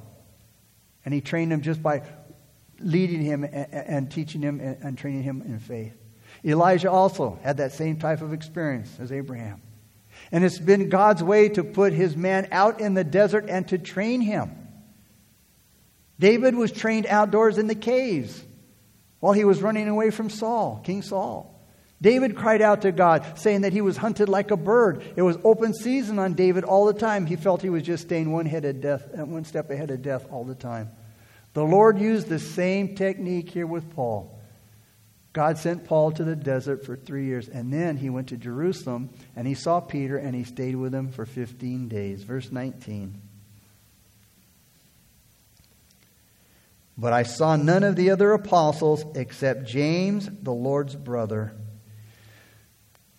And 1.04 1.12
he 1.12 1.20
trained 1.20 1.52
him 1.52 1.62
just 1.62 1.82
by 1.82 2.02
leading 2.78 3.22
him 3.22 3.42
and, 3.42 4.08
teaching 4.08 4.40
him 4.40 4.60
and 4.60 4.96
training 4.96 5.24
him 5.24 5.42
in 5.42 5.58
faith. 5.58 5.96
Elijah 6.44 6.88
also 6.88 7.40
had 7.42 7.56
that 7.56 7.72
same 7.72 7.96
type 7.96 8.22
of 8.22 8.32
experience 8.32 8.96
as 9.00 9.10
Abraham. 9.10 9.60
And 10.30 10.44
it's 10.44 10.60
been 10.60 10.88
God's 10.88 11.24
way 11.24 11.48
to 11.48 11.64
put 11.64 11.92
his 11.92 12.16
man 12.16 12.46
out 12.52 12.80
in 12.80 12.94
the 12.94 13.02
desert 13.02 13.46
and 13.48 13.66
to 13.66 13.78
train 13.78 14.20
him. 14.20 14.52
David 16.20 16.54
was 16.54 16.70
trained 16.70 17.06
outdoors 17.06 17.58
in 17.58 17.66
the 17.66 17.74
caves 17.74 18.40
while 19.18 19.32
he 19.32 19.44
was 19.44 19.60
running 19.60 19.88
away 19.88 20.10
from 20.10 20.30
Saul, 20.30 20.80
King 20.84 21.02
Saul. 21.02 21.55
David 22.00 22.36
cried 22.36 22.60
out 22.60 22.82
to 22.82 22.92
God, 22.92 23.38
saying 23.38 23.62
that 23.62 23.72
he 23.72 23.80
was 23.80 23.96
hunted 23.96 24.28
like 24.28 24.50
a 24.50 24.56
bird. 24.56 25.02
It 25.16 25.22
was 25.22 25.38
open 25.44 25.72
season 25.72 26.18
on 26.18 26.34
David 26.34 26.64
all 26.64 26.84
the 26.84 26.92
time. 26.92 27.24
He 27.24 27.36
felt 27.36 27.62
he 27.62 27.70
was 27.70 27.82
just 27.82 28.04
staying 28.04 28.30
one, 28.30 28.44
head 28.44 28.64
of 28.66 28.80
death, 28.80 29.08
uh, 29.18 29.24
one 29.24 29.44
step 29.44 29.70
ahead 29.70 29.90
of 29.90 30.02
death 30.02 30.26
all 30.30 30.44
the 30.44 30.54
time. 30.54 30.90
The 31.54 31.64
Lord 31.64 31.98
used 31.98 32.28
the 32.28 32.38
same 32.38 32.96
technique 32.96 33.48
here 33.48 33.66
with 33.66 33.94
Paul. 33.94 34.38
God 35.32 35.58
sent 35.58 35.84
Paul 35.84 36.12
to 36.12 36.24
the 36.24 36.36
desert 36.36 36.84
for 36.84 36.96
three 36.96 37.26
years, 37.26 37.48
and 37.48 37.72
then 37.72 37.96
he 37.96 38.10
went 38.10 38.28
to 38.28 38.36
Jerusalem 38.36 39.10
and 39.34 39.46
he 39.46 39.54
saw 39.54 39.80
Peter 39.80 40.16
and 40.16 40.34
he 40.34 40.44
stayed 40.44 40.76
with 40.76 40.94
him 40.94 41.10
for 41.10 41.26
15 41.26 41.88
days. 41.88 42.22
Verse 42.22 42.50
19. 42.50 43.20
But 46.96 47.12
I 47.12 47.22
saw 47.24 47.56
none 47.56 47.84
of 47.84 47.96
the 47.96 48.10
other 48.10 48.32
apostles 48.32 49.04
except 49.14 49.64
James, 49.66 50.28
the 50.42 50.52
Lord's 50.52 50.94
brother. 50.94 51.52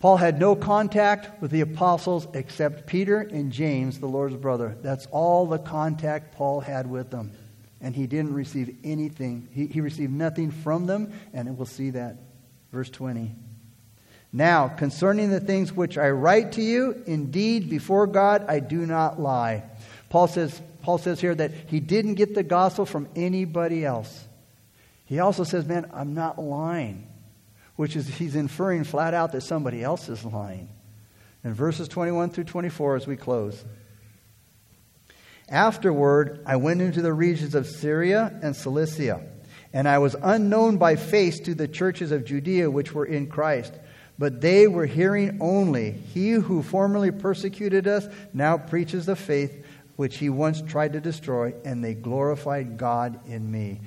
Paul 0.00 0.16
had 0.16 0.38
no 0.38 0.54
contact 0.54 1.42
with 1.42 1.50
the 1.50 1.60
apostles 1.60 2.28
except 2.34 2.86
Peter 2.86 3.20
and 3.20 3.50
James, 3.50 3.98
the 3.98 4.06
Lord's 4.06 4.36
brother. 4.36 4.76
That's 4.82 5.06
all 5.06 5.46
the 5.46 5.58
contact 5.58 6.36
Paul 6.36 6.60
had 6.60 6.88
with 6.88 7.10
them 7.10 7.32
and 7.80 7.94
he 7.94 8.06
didn't 8.06 8.34
receive 8.34 8.76
anything. 8.82 9.48
He, 9.52 9.66
he 9.66 9.80
received 9.80 10.12
nothing 10.12 10.50
from 10.50 10.86
them, 10.86 11.12
and 11.32 11.56
we'll 11.56 11.66
see 11.66 11.90
that. 11.90 12.16
Verse 12.72 12.90
20. 12.90 13.34
Now, 14.32 14.68
concerning 14.68 15.30
the 15.30 15.40
things 15.40 15.72
which 15.72 15.96
I 15.96 16.10
write 16.10 16.52
to 16.52 16.62
you, 16.62 17.02
indeed, 17.06 17.70
before 17.70 18.06
God, 18.06 18.44
I 18.48 18.60
do 18.60 18.84
not 18.84 19.20
lie. 19.20 19.62
Paul 20.10 20.26
says, 20.26 20.60
Paul 20.82 20.98
says 20.98 21.20
here 21.20 21.34
that 21.34 21.52
he 21.68 21.80
didn't 21.80 22.14
get 22.14 22.34
the 22.34 22.42
gospel 22.42 22.84
from 22.84 23.08
anybody 23.16 23.84
else. 23.84 24.24
He 25.06 25.20
also 25.20 25.44
says, 25.44 25.64
Man, 25.64 25.90
I'm 25.94 26.14
not 26.14 26.38
lying, 26.38 27.06
which 27.78 27.94
is 27.94 28.08
he's 28.08 28.34
inferring 28.34 28.82
flat 28.82 29.14
out 29.14 29.30
that 29.30 29.40
somebody 29.40 29.84
else 29.84 30.08
is 30.08 30.24
lying. 30.24 30.68
In 31.44 31.54
verses 31.54 31.86
21 31.86 32.30
through 32.30 32.42
24, 32.42 32.96
as 32.96 33.06
we 33.06 33.16
close. 33.16 33.64
Afterward, 35.48 36.42
I 36.44 36.56
went 36.56 36.82
into 36.82 37.02
the 37.02 37.12
regions 37.12 37.54
of 37.54 37.68
Syria 37.68 38.36
and 38.42 38.56
Cilicia, 38.56 39.22
and 39.72 39.86
I 39.86 39.98
was 39.98 40.16
unknown 40.20 40.78
by 40.78 40.96
face 40.96 41.38
to 41.38 41.54
the 41.54 41.68
churches 41.68 42.10
of 42.10 42.24
Judea 42.24 42.68
which 42.68 42.92
were 42.92 43.06
in 43.06 43.28
Christ. 43.28 43.72
But 44.18 44.40
they 44.40 44.66
were 44.66 44.86
hearing 44.86 45.38
only, 45.40 45.92
He 45.92 46.32
who 46.32 46.64
formerly 46.64 47.12
persecuted 47.12 47.86
us 47.86 48.08
now 48.34 48.58
preaches 48.58 49.06
the 49.06 49.14
faith 49.14 49.64
which 49.94 50.16
he 50.16 50.30
once 50.30 50.62
tried 50.62 50.94
to 50.94 51.00
destroy, 51.00 51.54
and 51.64 51.84
they 51.84 51.94
glorified 51.94 52.76
God 52.76 53.20
in 53.28 53.48
me. 53.48 53.80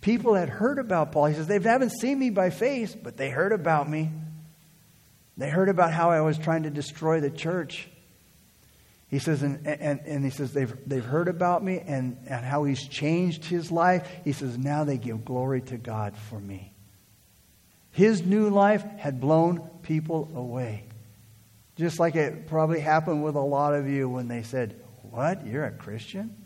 People 0.00 0.34
had 0.34 0.48
heard 0.48 0.78
about 0.78 1.12
Paul. 1.12 1.26
He 1.26 1.34
says, 1.34 1.46
They 1.46 1.58
haven't 1.58 1.90
seen 1.90 2.18
me 2.18 2.30
by 2.30 2.50
face, 2.50 2.94
but 2.94 3.16
they 3.16 3.30
heard 3.30 3.52
about 3.52 3.88
me. 3.88 4.10
They 5.36 5.48
heard 5.48 5.68
about 5.68 5.92
how 5.92 6.10
I 6.10 6.20
was 6.20 6.38
trying 6.38 6.64
to 6.64 6.70
destroy 6.70 7.20
the 7.20 7.30
church. 7.30 7.88
He 9.08 9.18
says, 9.18 9.42
and, 9.42 9.66
and, 9.66 10.00
and 10.06 10.24
he 10.24 10.30
says, 10.30 10.52
they've, 10.52 10.72
they've 10.86 11.04
heard 11.04 11.26
about 11.26 11.64
me 11.64 11.80
and, 11.80 12.16
and 12.28 12.44
how 12.44 12.62
he's 12.62 12.86
changed 12.86 13.44
his 13.44 13.72
life. 13.72 14.08
He 14.22 14.32
says, 14.32 14.56
now 14.56 14.84
they 14.84 14.98
give 14.98 15.24
glory 15.24 15.62
to 15.62 15.78
God 15.78 16.16
for 16.16 16.38
me. 16.38 16.72
His 17.90 18.22
new 18.22 18.50
life 18.50 18.84
had 18.98 19.20
blown 19.20 19.60
people 19.82 20.30
away. 20.34 20.84
Just 21.76 21.98
like 21.98 22.14
it 22.14 22.46
probably 22.46 22.80
happened 22.80 23.24
with 23.24 23.34
a 23.34 23.40
lot 23.40 23.74
of 23.74 23.88
you 23.88 24.08
when 24.08 24.28
they 24.28 24.42
said, 24.42 24.78
What? 25.02 25.46
You're 25.46 25.64
a 25.64 25.70
Christian? 25.72 26.36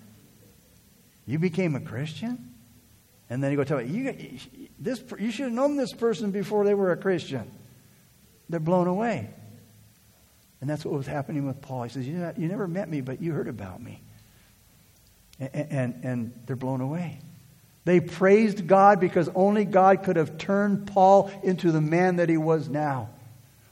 You 1.26 1.38
became 1.38 1.74
a 1.74 1.80
Christian? 1.80 2.53
And 3.30 3.42
then 3.42 3.50
you 3.50 3.56
go 3.56 3.64
tell 3.64 3.78
me, 3.78 3.86
you, 3.86 4.38
this, 4.78 5.02
you 5.18 5.30
should 5.30 5.46
have 5.46 5.52
known 5.52 5.76
this 5.76 5.92
person 5.92 6.30
before 6.30 6.64
they 6.64 6.74
were 6.74 6.92
a 6.92 6.96
Christian. 6.96 7.50
They're 8.48 8.60
blown 8.60 8.86
away. 8.86 9.30
And 10.60 10.68
that's 10.68 10.84
what 10.84 10.94
was 10.94 11.06
happening 11.06 11.46
with 11.46 11.60
Paul. 11.60 11.84
He 11.84 11.90
says, 11.90 12.06
You, 12.06 12.32
you 12.36 12.48
never 12.48 12.68
met 12.68 12.88
me, 12.88 13.00
but 13.00 13.20
you 13.20 13.32
heard 13.32 13.48
about 13.48 13.82
me. 13.82 14.00
And, 15.40 15.50
and, 15.54 16.04
and 16.04 16.40
they're 16.46 16.56
blown 16.56 16.80
away. 16.80 17.20
They 17.84 18.00
praised 18.00 18.66
God 18.66 19.00
because 19.00 19.28
only 19.34 19.64
God 19.64 20.04
could 20.04 20.16
have 20.16 20.38
turned 20.38 20.86
Paul 20.86 21.30
into 21.42 21.70
the 21.70 21.80
man 21.80 22.16
that 22.16 22.28
he 22.28 22.36
was 22.36 22.68
now. 22.68 23.10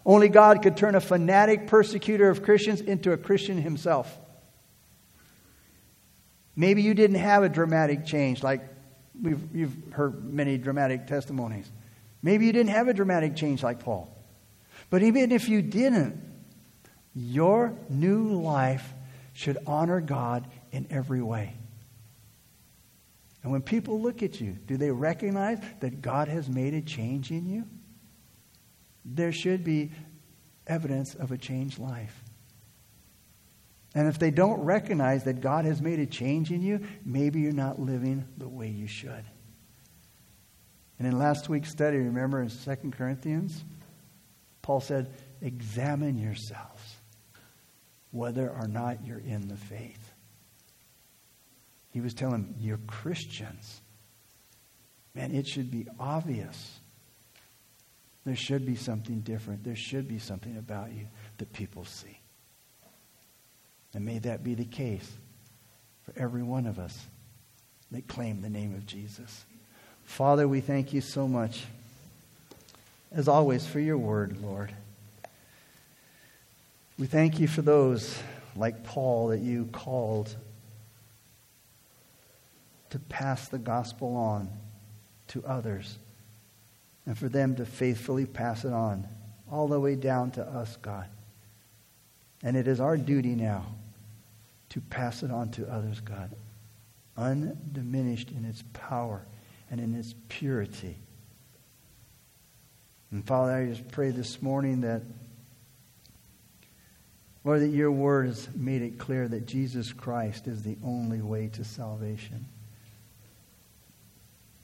Only 0.04 0.28
God 0.28 0.62
could 0.62 0.76
turn 0.76 0.94
a 0.94 1.00
fanatic 1.00 1.66
persecutor 1.66 2.28
of 2.28 2.42
Christians 2.42 2.80
into 2.80 3.12
a 3.12 3.16
Christian 3.16 3.56
himself. 3.56 4.18
Maybe 6.54 6.82
you 6.82 6.92
didn't 6.92 7.16
have 7.16 7.42
a 7.42 7.48
dramatic 7.48 8.04
change 8.04 8.42
like 8.42 8.62
we've, 9.20 9.40
you've 9.54 9.76
heard 9.92 10.24
many 10.24 10.58
dramatic 10.58 11.06
testimonies. 11.06 11.70
Maybe 12.22 12.46
you 12.46 12.52
didn't 12.52 12.70
have 12.70 12.88
a 12.88 12.94
dramatic 12.94 13.36
change 13.36 13.62
like 13.62 13.80
Paul. 13.80 14.16
But 14.90 15.02
even 15.02 15.32
if 15.32 15.48
you 15.48 15.62
didn't, 15.62 16.20
your 17.14 17.76
new 17.88 18.40
life 18.40 18.92
should 19.32 19.58
honor 19.66 20.00
God 20.00 20.46
in 20.70 20.86
every 20.90 21.22
way. 21.22 21.54
And 23.42 23.50
when 23.50 23.62
people 23.62 24.00
look 24.00 24.22
at 24.22 24.40
you, 24.40 24.52
do 24.52 24.76
they 24.76 24.90
recognize 24.90 25.58
that 25.80 26.00
God 26.00 26.28
has 26.28 26.48
made 26.48 26.74
a 26.74 26.80
change 26.80 27.30
in 27.30 27.46
you? 27.46 27.64
There 29.04 29.32
should 29.32 29.64
be 29.64 29.90
evidence 30.66 31.14
of 31.14 31.32
a 31.32 31.38
changed 31.38 31.78
life. 31.78 32.22
And 33.94 34.08
if 34.08 34.18
they 34.18 34.30
don't 34.30 34.60
recognize 34.62 35.24
that 35.24 35.40
God 35.40 35.64
has 35.64 35.82
made 35.82 35.98
a 35.98 36.06
change 36.06 36.50
in 36.50 36.62
you, 36.62 36.80
maybe 37.04 37.40
you're 37.40 37.52
not 37.52 37.78
living 37.78 38.26
the 38.38 38.48
way 38.48 38.68
you 38.68 38.86
should. 38.86 39.24
And 40.98 41.06
in 41.06 41.18
last 41.18 41.48
week's 41.48 41.70
study, 41.70 41.98
remember 41.98 42.40
in 42.40 42.48
2 42.48 42.90
Corinthians, 42.90 43.64
Paul 44.62 44.80
said, 44.80 45.10
Examine 45.40 46.16
yourselves 46.16 46.96
whether 48.12 48.48
or 48.48 48.68
not 48.68 49.04
you're 49.04 49.18
in 49.18 49.48
the 49.48 49.56
faith. 49.56 50.12
He 51.90 52.00
was 52.00 52.14
telling 52.14 52.44
them, 52.44 52.54
You're 52.58 52.78
Christians. 52.86 53.80
Man, 55.14 55.34
it 55.34 55.46
should 55.46 55.70
be 55.70 55.86
obvious. 55.98 56.78
There 58.24 58.36
should 58.36 58.64
be 58.64 58.76
something 58.76 59.20
different. 59.20 59.64
There 59.64 59.76
should 59.76 60.08
be 60.08 60.18
something 60.18 60.56
about 60.56 60.92
you 60.92 61.08
that 61.38 61.52
people 61.52 61.84
see. 61.84 62.21
And 63.94 64.04
may 64.04 64.18
that 64.20 64.42
be 64.42 64.54
the 64.54 64.64
case 64.64 65.10
for 66.04 66.18
every 66.18 66.42
one 66.42 66.66
of 66.66 66.78
us 66.78 66.98
that 67.90 68.08
claim 68.08 68.40
the 68.40 68.48
name 68.48 68.74
of 68.74 68.86
Jesus. 68.86 69.44
Father, 70.04 70.48
we 70.48 70.60
thank 70.60 70.92
you 70.92 71.00
so 71.00 71.28
much, 71.28 71.64
as 73.12 73.28
always, 73.28 73.66
for 73.66 73.80
your 73.80 73.98
word, 73.98 74.40
Lord. 74.42 74.72
We 76.98 77.06
thank 77.06 77.38
you 77.38 77.48
for 77.48 77.62
those 77.62 78.18
like 78.56 78.84
Paul 78.84 79.28
that 79.28 79.40
you 79.40 79.68
called 79.72 80.34
to 82.90 82.98
pass 82.98 83.48
the 83.48 83.58
gospel 83.58 84.16
on 84.16 84.48
to 85.28 85.44
others. 85.46 85.98
and 87.06 87.18
for 87.18 87.28
them 87.28 87.56
to 87.56 87.66
faithfully 87.66 88.26
pass 88.26 88.64
it 88.64 88.72
on 88.72 89.06
all 89.50 89.68
the 89.68 89.80
way 89.80 89.96
down 89.96 90.30
to 90.32 90.42
us, 90.42 90.76
God. 90.76 91.06
And 92.42 92.56
it 92.56 92.66
is 92.68 92.80
our 92.80 92.96
duty 92.96 93.34
now 93.34 93.66
to 94.72 94.80
pass 94.80 95.22
it 95.22 95.30
on 95.30 95.50
to 95.50 95.70
others, 95.70 96.00
God, 96.00 96.34
undiminished 97.18 98.30
in 98.30 98.46
its 98.46 98.64
power 98.72 99.22
and 99.70 99.78
in 99.78 99.94
its 99.94 100.14
purity. 100.30 100.96
And 103.10 103.22
Father, 103.26 103.52
I 103.52 103.66
just 103.66 103.86
pray 103.90 104.12
this 104.12 104.40
morning 104.40 104.80
that, 104.80 105.02
Lord, 107.44 107.60
that 107.60 107.68
your 107.68 107.90
word 107.92 108.28
has 108.28 108.48
made 108.54 108.80
it 108.80 108.98
clear 108.98 109.28
that 109.28 109.46
Jesus 109.46 109.92
Christ 109.92 110.46
is 110.46 110.62
the 110.62 110.78
only 110.82 111.20
way 111.20 111.48
to 111.48 111.64
salvation. 111.64 112.46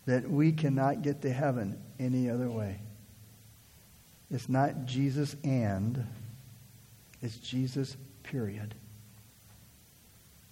That 0.06 0.30
we 0.30 0.52
cannot 0.52 1.02
get 1.02 1.20
to 1.20 1.30
heaven 1.30 1.78
any 2.00 2.30
other 2.30 2.48
way. 2.48 2.80
It's 4.30 4.48
not 4.48 4.86
Jesus 4.86 5.36
and, 5.44 6.06
it's 7.20 7.36
Jesus, 7.36 7.94
period. 8.22 8.74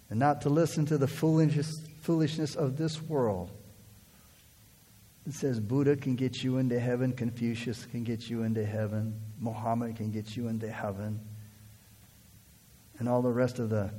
And 0.09 0.18
not 0.18 0.42
to 0.42 0.48
listen 0.48 0.86
to 0.86 0.98
the 0.98 1.09
foolishness 1.09 2.54
of 2.54 2.76
this 2.76 3.02
world 3.02 3.50
it 5.26 5.34
says 5.34 5.59
Buddha 5.59 5.96
can 5.96 6.14
get 6.14 6.44
you 6.44 6.59
into 6.59 6.78
heaven, 6.78 7.12
Confucius 7.12 7.84
can 7.86 8.04
get 8.04 8.30
you 8.30 8.44
into 8.44 8.64
heaven, 8.64 9.20
Muhammad 9.40 9.96
can 9.96 10.12
get 10.12 10.36
you 10.36 10.46
into 10.46 10.70
heaven, 10.70 11.20
and 12.98 13.09
all 13.09 13.22
the 13.22 13.32
rest 13.32 13.59
of 13.59 13.68
the 13.68 13.90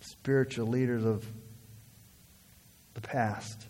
spiritual 0.00 0.66
leaders 0.66 1.04
of 1.04 1.24
the 2.94 3.00
past. 3.00 3.64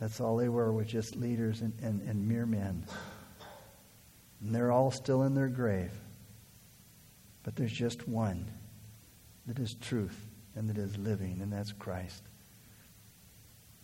That's 0.00 0.20
all 0.20 0.36
they 0.36 0.48
were, 0.48 0.72
was 0.72 0.86
just 0.86 1.14
leaders 1.14 1.60
and, 1.60 1.74
and, 1.82 2.00
and 2.08 2.26
mere 2.26 2.46
men. 2.46 2.86
And 4.40 4.54
they're 4.54 4.72
all 4.72 4.90
still 4.90 5.24
in 5.24 5.34
their 5.34 5.48
grave. 5.48 5.90
But 7.48 7.56
there's 7.56 7.72
just 7.72 8.06
one 8.06 8.44
that 9.46 9.58
is 9.58 9.72
truth 9.80 10.26
and 10.54 10.68
that 10.68 10.76
is 10.76 10.98
living, 10.98 11.40
and 11.40 11.50
that's 11.50 11.72
Christ 11.72 12.22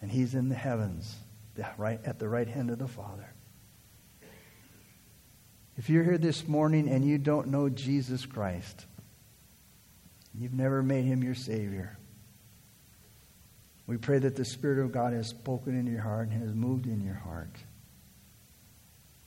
and 0.05 0.13
he's 0.13 0.35
in 0.35 0.51
the 0.51 0.55
heavens, 0.55 1.17
right 1.79 1.99
at 2.05 2.19
the 2.19 2.29
right 2.29 2.47
hand 2.47 2.69
of 2.69 2.79
the 2.79 2.87
Father. 2.87 3.27
If 5.79 5.89
you're 5.89 6.05
here 6.05 6.19
this 6.19 6.47
morning 6.47 6.91
and 6.91 7.03
you 7.03 7.17
don't 7.17 7.47
know 7.47 7.71
Jesus 7.71 8.27
Christ, 8.27 8.85
you've 10.39 10.53
never 10.53 10.83
made 10.83 11.07
him 11.07 11.25
your 11.25 11.35
Savior. 11.35 11.97
We 13.87 13.97
pray 13.97 14.19
that 14.19 14.37
the 14.37 14.45
Spirit 14.45 14.85
of 14.85 14.93
God 14.93 15.15
has 15.15 15.29
spoken 15.29 15.75
in 15.75 15.87
your 15.87 16.03
heart 16.03 16.29
and 16.29 16.43
has 16.43 16.55
moved 16.55 16.85
in 16.85 17.01
your 17.01 17.15
heart. 17.15 17.57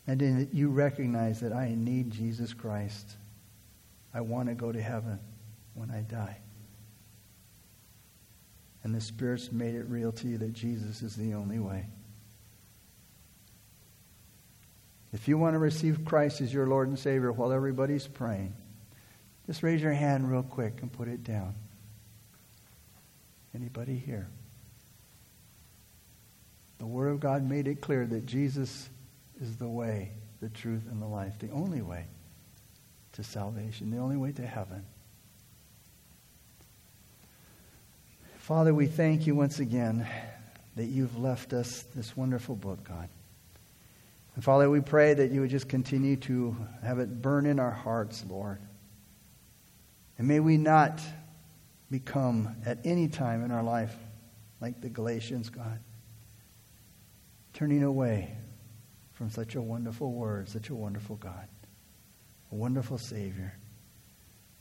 And 0.05 0.19
that 0.19 0.53
you 0.53 0.69
recognize 0.69 1.39
that 1.39 1.53
I 1.53 1.73
need 1.75 2.11
Jesus 2.11 2.53
Christ. 2.53 3.15
I 4.17 4.21
want 4.21 4.49
to 4.49 4.55
go 4.55 4.71
to 4.71 4.81
heaven 4.81 5.19
when 5.75 5.91
I 5.91 6.01
die. 6.01 6.39
And 8.83 8.95
the 8.95 8.99
Spirit's 8.99 9.51
made 9.51 9.75
it 9.75 9.85
real 9.87 10.11
to 10.13 10.27
you 10.27 10.39
that 10.39 10.53
Jesus 10.53 11.03
is 11.03 11.15
the 11.15 11.35
only 11.35 11.59
way. 11.59 11.85
If 15.13 15.27
you 15.27 15.37
want 15.37 15.53
to 15.53 15.59
receive 15.59 16.03
Christ 16.03 16.41
as 16.41 16.51
your 16.51 16.65
Lord 16.65 16.87
and 16.87 16.97
Savior 16.97 17.31
while 17.31 17.51
everybody's 17.51 18.07
praying, 18.07 18.55
just 19.45 19.61
raise 19.61 19.83
your 19.83 19.93
hand 19.93 20.31
real 20.31 20.41
quick 20.41 20.81
and 20.81 20.91
put 20.91 21.07
it 21.07 21.23
down. 21.23 21.53
Anybody 23.53 23.99
here? 23.99 24.27
The 26.79 26.87
Word 26.87 27.09
of 27.09 27.19
God 27.19 27.47
made 27.47 27.67
it 27.67 27.81
clear 27.81 28.07
that 28.07 28.25
Jesus 28.25 28.89
is 29.39 29.57
the 29.57 29.69
way, 29.69 30.13
the 30.41 30.49
truth, 30.49 30.87
and 30.89 30.99
the 30.99 31.07
life, 31.07 31.37
the 31.37 31.51
only 31.51 31.83
way 31.83 32.07
to 33.17 33.23
salvation, 33.23 33.89
the 33.89 33.97
only 33.97 34.15
way 34.15 34.31
to 34.31 34.45
heaven. 34.45 34.85
Father, 38.37 38.75
we 38.75 38.85
thank 38.85 39.25
you 39.25 39.33
once 39.33 39.57
again 39.57 40.07
that 40.75 40.85
you've 40.85 41.17
left 41.17 41.51
us 41.51 41.83
this 41.95 42.15
wonderful 42.15 42.55
book, 42.55 42.83
God. 42.83 43.09
And 44.35 44.43
Father, 44.43 44.69
we 44.69 44.81
pray 44.81 45.15
that 45.15 45.31
you 45.31 45.41
would 45.41 45.49
just 45.49 45.67
continue 45.67 46.15
to 46.17 46.55
have 46.83 46.99
it 46.99 47.19
burn 47.19 47.47
in 47.47 47.59
our 47.59 47.71
hearts, 47.71 48.23
Lord. 48.29 48.59
And 50.19 50.27
may 50.27 50.39
we 50.39 50.57
not 50.57 51.01
become 51.89 52.55
at 52.67 52.77
any 52.85 53.07
time 53.07 53.43
in 53.43 53.49
our 53.49 53.63
life 53.63 53.95
like 54.61 54.79
the 54.79 54.89
Galatians, 54.89 55.49
God, 55.49 55.79
turning 57.53 57.81
away 57.81 58.37
from 59.13 59.31
such 59.31 59.55
a 59.55 59.61
wonderful 59.61 60.11
word, 60.11 60.49
such 60.49 60.69
a 60.69 60.75
wonderful 60.75 61.15
God, 61.15 61.47
wonderful 62.55 62.97
Savior. 62.97 63.53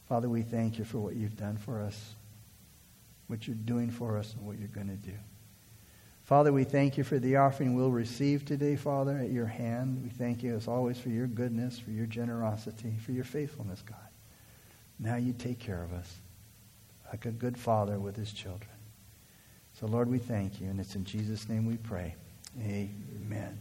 Father, 0.09 0.29
we 0.29 0.43
thank 0.43 0.79
you 0.79 0.85
for 0.85 0.99
what 0.99 1.17
you've 1.17 1.37
done 1.37 1.57
for 1.57 1.81
us 1.81 2.15
what 3.27 3.47
you're 3.47 3.57
doing 3.57 3.91
for 3.91 4.17
us 4.17 4.35
and 4.35 4.47
what 4.47 4.59
you're 4.59 4.69
going 4.69 4.89
to 4.89 4.95
do. 4.95 5.17
Father, 6.25 6.53
we 6.53 6.65
thank 6.65 6.99
you 6.99 7.05
for 7.05 7.19
the 7.19 7.37
offering 7.37 7.75
we'll 7.75 7.91
receive 7.91 8.45
today, 8.45 8.75
Father, 8.75 9.17
at 9.19 9.31
your 9.31 9.47
hand. 9.47 10.03
We 10.03 10.09
thank 10.09 10.43
you, 10.43 10.57
as 10.57 10.67
always, 10.67 10.99
for 10.99 11.09
your 11.09 11.29
goodness, 11.29 11.79
for 11.79 11.91
your 11.91 12.07
generosity, 12.07 12.95
for 13.01 13.13
your 13.13 13.25
faithfulness, 13.25 13.83
God. 13.83 13.99
Now 14.99 15.17
you 15.17 15.33
take 15.33 15.61
care 15.61 15.83
of 15.83 15.93
us 15.93 16.17
like 17.13 17.27
a 17.27 17.31
good 17.31 17.57
father 17.57 18.01
with 18.01 18.17
his 18.17 18.33
children. 18.33 18.71
So, 19.79 19.87
Lord, 19.87 20.09
we 20.09 20.19
thank 20.19 20.61
you, 20.61 20.69
and 20.69 20.81
it's 20.81 20.97
in 20.97 21.05
Jesus' 21.05 21.49
name 21.49 21.67
we 21.67 21.77
pray. 21.77 22.17
Amen. 22.61 23.59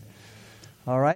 All 0.87 0.99
right. 0.99 1.13